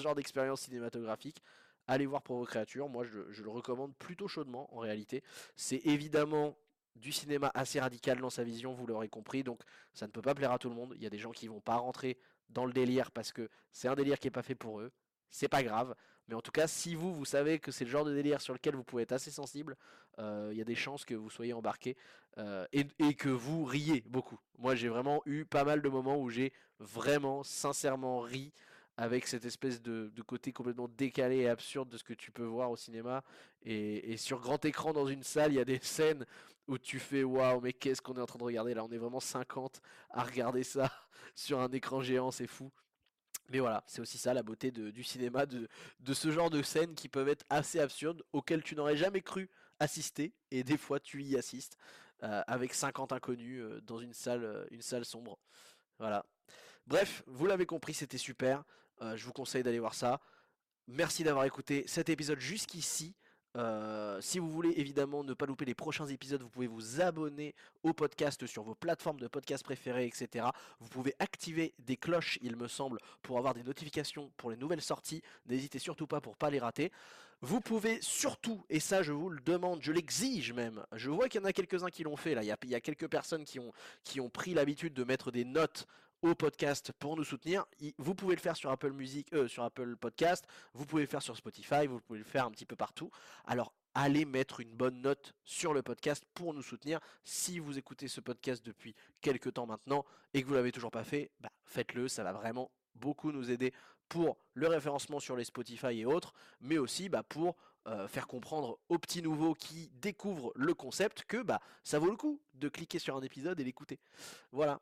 genre 0.02 0.16
d'expérience 0.16 0.62
cinématographique, 0.62 1.42
allez 1.88 2.06
voir 2.06 2.22
pour 2.22 2.38
vos 2.38 2.46
créatures. 2.46 2.90
Moi, 2.90 3.04
je, 3.04 3.42
le 3.42 3.50
recommande 3.50 3.96
plutôt 3.96 4.28
chaudement 4.28 4.74
en 4.76 4.80
réalité. 4.80 5.24
C'est 5.56 5.82
évidemment 5.86 6.58
du 6.96 7.12
cinéma 7.12 7.52
assez 7.54 7.80
radical 7.80 8.20
dans 8.20 8.30
sa 8.30 8.44
vision, 8.44 8.74
vous 8.74 8.86
l'aurez 8.86 9.10
compris, 9.10 9.44
donc 9.44 9.62
ça 9.94 10.08
ne 10.08 10.12
peut 10.12 10.22
pas 10.22 10.36
plaire 10.36 10.52
à 10.52 10.60
tout 10.60 10.70
le 10.70 10.76
monde. 10.76 10.94
Il 10.96 11.04
y 11.04 11.08
a 11.08 11.10
des 11.10 11.18
gens 11.18 11.32
qui 11.32 11.48
vont 11.48 11.62
pas 11.62 11.76
rentrer 11.76 12.18
dans 12.50 12.66
le 12.66 12.74
délire 12.74 13.12
parce 13.12 13.32
que 13.32 13.50
c'est 13.72 13.88
un 13.88 13.96
délire 13.96 14.20
qui 14.20 14.28
est 14.28 14.32
pas 14.32 14.44
fait 14.44 14.56
pour 14.56 14.80
eux. 14.80 14.92
C'est 15.30 15.48
pas 15.48 15.64
grave, 15.64 15.96
mais 16.28 16.36
en 16.36 16.42
tout 16.42 16.52
cas, 16.52 16.68
si 16.68 16.96
vous, 16.96 17.14
vous 17.14 17.26
savez 17.26 17.60
que 17.60 17.72
c'est 17.72 17.86
le 17.86 17.92
genre 17.92 18.06
de 18.06 18.14
délire 18.14 18.40
sur 18.40 18.54
lequel 18.54 18.76
vous 18.76 18.84
pouvez 18.84 19.04
être 19.04 19.12
assez 19.12 19.32
sensible, 19.32 19.76
euh, 20.20 20.50
il 20.52 20.58
y 20.58 20.62
a 20.62 20.66
des 20.66 20.76
chances 20.76 21.06
que 21.06 21.16
vous 21.16 21.30
soyez 21.30 21.54
embarqué 21.54 21.98
euh, 22.38 22.66
et, 22.72 23.14
que 23.16 23.30
vous 23.30 23.66
riez 23.66 24.04
beaucoup. 24.08 24.40
Moi, 24.58 24.76
j'ai 24.76 24.88
vraiment 24.88 25.22
eu 25.26 25.46
pas 25.46 25.64
mal 25.64 25.82
de 25.82 25.90
moments 25.90 26.18
où 26.18 26.30
j'ai 26.30 26.54
vraiment, 26.80 27.44
sincèrement 27.44 28.22
ri 28.22 28.54
avec 28.98 29.28
cette 29.28 29.46
espèce 29.46 29.82
de, 29.82 30.12
côté 30.26 30.52
complètement 30.52 30.88
décalé 30.88 31.38
et 31.38 31.50
absurde 31.50 31.90
de 31.90 31.98
ce 31.98 32.04
que 32.04 32.14
tu 32.14 32.32
peux 32.32 32.44
voir 32.44 32.70
au 32.72 32.76
cinéma. 32.76 33.24
Et, 33.64 34.18
sur 34.18 34.40
grand 34.40 34.64
écran 34.66 34.94
dans 34.94 35.08
une 35.08 35.24
salle, 35.24 35.52
il 35.52 35.56
y 35.56 35.60
a 35.60 35.66
des 35.66 35.80
scènes 35.80 36.26
où 36.68 36.78
tu 36.78 37.00
fais 37.00 37.24
waouh, 37.24 37.60
mais 37.62 37.74
qu'est-ce 37.74 38.02
qu'on 38.02 38.16
est 38.16 38.22
en 38.22 38.26
train 38.26 38.40
de 38.40 38.44
regarder 38.44 38.74
là? 38.74 38.84
On 38.86 38.92
est 38.92 38.98
vraiment 38.98 39.20
50 39.20 39.82
à 40.12 40.24
regarder 40.24 40.64
ça 40.64 40.92
sur 41.36 41.60
un 41.60 41.72
écran 41.72 42.02
géant, 42.02 42.32
c'est 42.32 42.48
fou. 42.48 42.72
Mais 43.50 43.60
voilà, 43.60 43.84
c'est 43.88 44.02
aussi 44.02 44.18
ça 44.18 44.34
la 44.34 44.44
beauté 44.44 44.72
du 44.72 45.04
cinéma, 45.04 45.46
de, 45.46 45.68
ce 46.14 46.32
genre 46.32 46.50
de 46.50 46.62
scènes 46.62 46.96
qui 46.96 47.10
peuvent 47.10 47.28
être 47.28 47.46
assez 47.50 47.80
absurdes, 47.80 48.24
auxquelles 48.32 48.64
tu 48.64 48.76
n'aurais 48.76 48.96
jamais 48.96 49.22
cru 49.22 49.50
assister, 49.80 50.34
et 50.52 50.64
des 50.64 50.78
fois 50.78 51.00
tu 51.00 51.22
y 51.24 51.36
assistes, 51.36 51.78
euh, 52.24 52.42
avec 52.48 52.74
50 52.74 53.12
inconnus 53.12 53.62
euh, 53.62 53.82
dans 53.82 54.00
une 54.00 54.14
salle, 54.14 54.46
euh, 54.46 54.66
une 54.72 54.82
salle 54.82 55.04
sombre. 55.04 55.38
Voilà. 56.00 56.26
Bref, 56.88 57.24
vous 57.28 57.46
l'avez 57.46 57.66
compris, 57.66 57.94
c'était 57.94 58.18
super. 58.18 58.64
Euh, 59.04 59.18
je 59.18 59.26
vous 59.26 59.34
conseille 59.34 59.64
d'aller 59.64 59.80
voir 59.80 59.94
ça. 59.94 60.20
Merci 60.88 61.24
d'avoir 61.24 61.46
écouté 61.46 61.84
cet 61.88 62.10
épisode 62.10 62.40
jusqu'ici. 62.40 63.16
Euh, 63.56 64.20
si 64.20 64.40
vous 64.40 64.50
voulez 64.50 64.74
évidemment 64.78 65.24
ne 65.24 65.34
pas 65.34 65.46
louper 65.46 65.66
les 65.66 65.76
prochains 65.76 66.08
épisodes, 66.08 66.42
vous 66.42 66.50
pouvez 66.50 66.68
vous 66.68 67.02
abonner 67.02 67.54
au 67.84 67.94
podcast 67.94 68.48
sur 68.48 68.64
vos 68.64 68.74
plateformes 68.74 69.20
de 69.20 69.28
podcast 69.28 69.64
préférées, 69.64 70.08
etc. 70.08 70.48
Vous 70.80 70.90
pouvez 70.90 71.14
activer 71.20 71.74
des 71.78 71.96
cloches, 71.96 72.40
il 72.42 72.56
me 72.56 72.68
semble, 72.68 72.98
pour 73.22 73.38
avoir 73.38 73.54
des 73.54 73.64
notifications 73.64 74.32
pour 74.38 74.50
les 74.50 74.58
nouvelles 74.58 74.82
sorties. 74.82 75.22
N'hésitez 75.46 75.78
surtout 75.78 76.08
pas 76.08 76.20
pour 76.20 76.36
pas 76.36 76.50
les 76.50 76.60
rater. 76.60 76.92
Vous 77.42 77.60
pouvez 77.60 78.02
surtout, 78.02 78.64
et 78.70 78.80
ça 78.80 79.04
je 79.04 79.12
vous 79.12 79.30
le 79.30 79.42
demande, 79.42 79.82
je 79.82 79.92
l'exige 79.92 80.54
même, 80.54 80.86
je 80.94 81.10
vois 81.10 81.28
qu'il 81.28 81.42
y 81.42 81.44
en 81.44 81.48
a 81.48 81.52
quelques-uns 81.52 81.90
qui 81.90 82.04
l'ont 82.04 82.16
fait 82.16 82.36
là, 82.36 82.42
il 82.42 82.48
y, 82.48 82.52
a, 82.52 82.58
y 82.64 82.76
a, 82.76 82.80
quelques 82.80 83.10
personnes 83.10 83.44
qui 83.44 83.60
ont 84.22 84.30
pris 84.30 84.54
l'habitude 84.54 84.94
de 84.94 85.04
mettre 85.04 85.30
des 85.30 85.44
notes 85.44 85.86
au 86.24 86.36
podcast 86.36 86.92
pour 87.00 87.18
nous 87.18 87.24
soutenir. 87.24 87.66
Vous 87.98 88.16
pouvez 88.16 88.36
le 88.36 88.42
faire 88.42 88.56
sur 88.56 88.72
Apple 88.72 88.94
Music, 88.94 89.32
euh, 89.34 89.48
sur 89.48 89.64
Apple 89.64 89.96
Podcast, 89.98 90.46
vous 90.74 90.86
pouvez 90.86 91.04
le 91.04 91.08
faire 91.08 91.22
sur 91.22 91.36
Spotify, 91.36 91.86
vous 91.86 92.00
pouvez 92.00 92.20
le 92.20 92.26
faire 92.26 92.46
un 92.46 92.52
petit 92.52 92.66
peu 92.66 92.78
partout. 92.78 93.12
Alors 93.46 93.74
allez 93.94 94.26
mettre 94.26 94.62
une 94.62 94.74
bonne 94.74 95.02
note 95.02 95.36
sur 95.44 95.74
le 95.74 95.84
podcast 95.84 96.24
pour 96.34 96.54
nous 96.54 96.62
soutenir. 96.62 97.00
Si 97.26 97.60
vous 97.60 97.78
écoutez 97.78 98.08
ce 98.08 98.22
podcast 98.22 98.66
depuis 98.66 98.96
quelques 99.22 99.54
temps 99.54 99.68
maintenant 99.68 100.06
et 100.34 100.42
que 100.42 100.48
vous 100.48 100.54
l'avez 100.54 100.72
toujours 100.72 100.92
pas 100.92 101.04
fait, 101.04 101.30
bah, 101.42 101.52
faites-le, 101.66 102.08
ça 102.08 102.24
va 102.24 102.32
vraiment 102.32 102.72
beaucoup 102.96 103.32
nous 103.32 103.52
aider 103.52 103.74
pour 104.10 104.38
le 104.54 104.68
référencement 104.68 105.20
sur 105.20 105.36
les 105.36 105.44
Spotify 105.44 106.00
et 106.00 106.06
autres, 106.06 106.34
mais 106.62 106.78
aussi 106.78 107.10
bah, 107.10 107.24
pour 107.24 107.56
euh, 107.88 108.08
faire 108.08 108.28
comprendre 108.28 108.80
aux 108.88 108.98
petits 108.98 109.22
nouveaux 109.22 109.54
qui 109.54 109.92
découvrent 109.96 110.54
le 110.56 110.74
concept 110.74 111.24
que 111.28 111.42
bah, 111.42 111.60
ça 111.84 112.00
vaut 112.00 112.10
le 112.10 112.16
coup 112.16 112.40
de 112.54 112.70
cliquer 112.70 113.00
sur 113.00 113.18
un 113.18 113.22
épisode 113.22 113.60
et 113.60 113.64
l'écouter. 113.64 114.00
Voilà. 114.52 114.80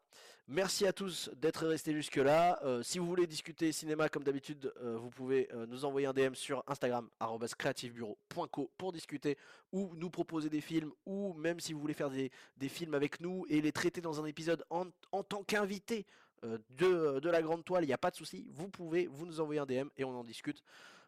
Merci 0.48 0.86
à 0.86 0.92
tous 0.92 1.30
d'être 1.38 1.66
restés 1.66 1.94
jusque 1.94 2.18
là. 2.18 2.60
Euh, 2.64 2.84
si 2.84 3.00
vous 3.00 3.08
voulez 3.08 3.26
discuter 3.26 3.72
cinéma 3.72 4.10
comme 4.10 4.24
d'habitude, 4.24 4.72
euh, 4.82 4.98
vous 4.98 5.10
pouvez 5.10 5.50
nous 5.68 5.86
envoyer 5.86 6.08
un 6.08 6.14
DM 6.14 6.34
sur 6.34 6.64
Instagram 6.68 7.10
creativebureau.co 7.58 8.70
pour 8.78 8.92
discuter 8.92 9.38
ou 9.72 9.96
nous 9.96 10.10
proposer 10.10 10.50
des 10.50 10.62
films 10.62 10.92
ou 11.06 11.34
même 11.34 11.60
si 11.60 11.74
vous 11.74 11.80
voulez 11.80 11.94
faire 11.94 12.10
des, 12.10 12.30
films 12.68 12.94
avec 12.94 13.22
nous 13.22 13.46
et 13.50 13.62
les 13.62 13.72
traiter 13.72 14.02
dans 14.02 14.22
un 14.22 14.26
épisode 14.26 14.66
en, 14.70 14.88
en 15.12 15.24
tant 15.24 15.44
qu'invité 15.44 16.06
de, 16.44 17.20
de 17.20 17.30
la 17.30 17.42
grande 17.42 17.64
toile, 17.64 17.84
il 17.84 17.88
n'y 17.88 17.94
a 17.94 17.98
pas 17.98 18.12
de 18.12 18.16
souci. 18.16 18.48
Vous 18.52 18.68
pouvez 18.68 19.08
vous 19.08 19.26
nous 19.26 19.40
envoyer 19.40 19.60
un 19.60 19.66
DM 19.66 19.90
et 19.98 20.04
on 20.04 20.18
en 20.18 20.24
discute. 20.24 20.64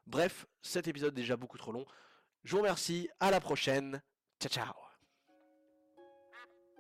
Bref, 0.06 0.46
cet 0.62 0.88
épisode 0.88 1.14
est 1.14 1.22
déjà 1.22 1.38
beaucoup 1.38 1.58
trop 1.58 1.72
long. 1.72 1.86
Je 2.44 2.52
vous 2.52 2.58
remercie, 2.58 3.10
à 3.20 3.32
la 3.32 3.40
prochaine. 3.40 4.02
Ciao 4.40 4.50
ciao. 4.50 4.74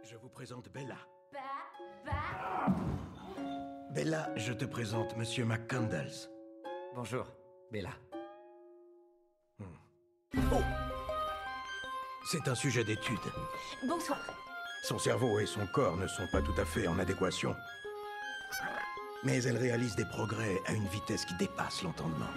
Je 0.04 0.18
vous 0.18 0.30
présente 0.30 0.70
Bella. 0.70 0.97
Bella, 3.91 4.30
je 4.36 4.51
te 4.51 4.66
présente 4.66 5.16
Monsieur 5.16 5.45
McCandles. 5.45 6.30
Bonjour, 6.95 7.26
Bella. 7.72 7.91
Hmm. 9.60 10.41
Oh 10.51 10.62
C'est 12.30 12.47
un 12.47 12.56
sujet 12.56 12.84
d'étude. 12.84 13.18
Bonsoir. 13.88 14.20
Son 14.84 14.99
cerveau 14.99 15.39
et 15.39 15.45
son 15.45 15.66
corps 15.68 15.95
ne 15.95 16.08
sont 16.08 16.28
pas 16.32 16.41
tout 16.41 16.60
à 16.60 16.66
fait 16.66 16.88
en 16.88 16.99
adéquation. 16.99 17.56
Mais 19.24 19.43
elle 19.43 19.58
réalise 19.58 19.95
des 19.95 20.06
progrès 20.06 20.62
à 20.66 20.74
une 20.74 20.88
vitesse 20.88 21.26
qui 21.26 21.34
dépasse 21.36 21.82
l'entendement. 21.84 22.30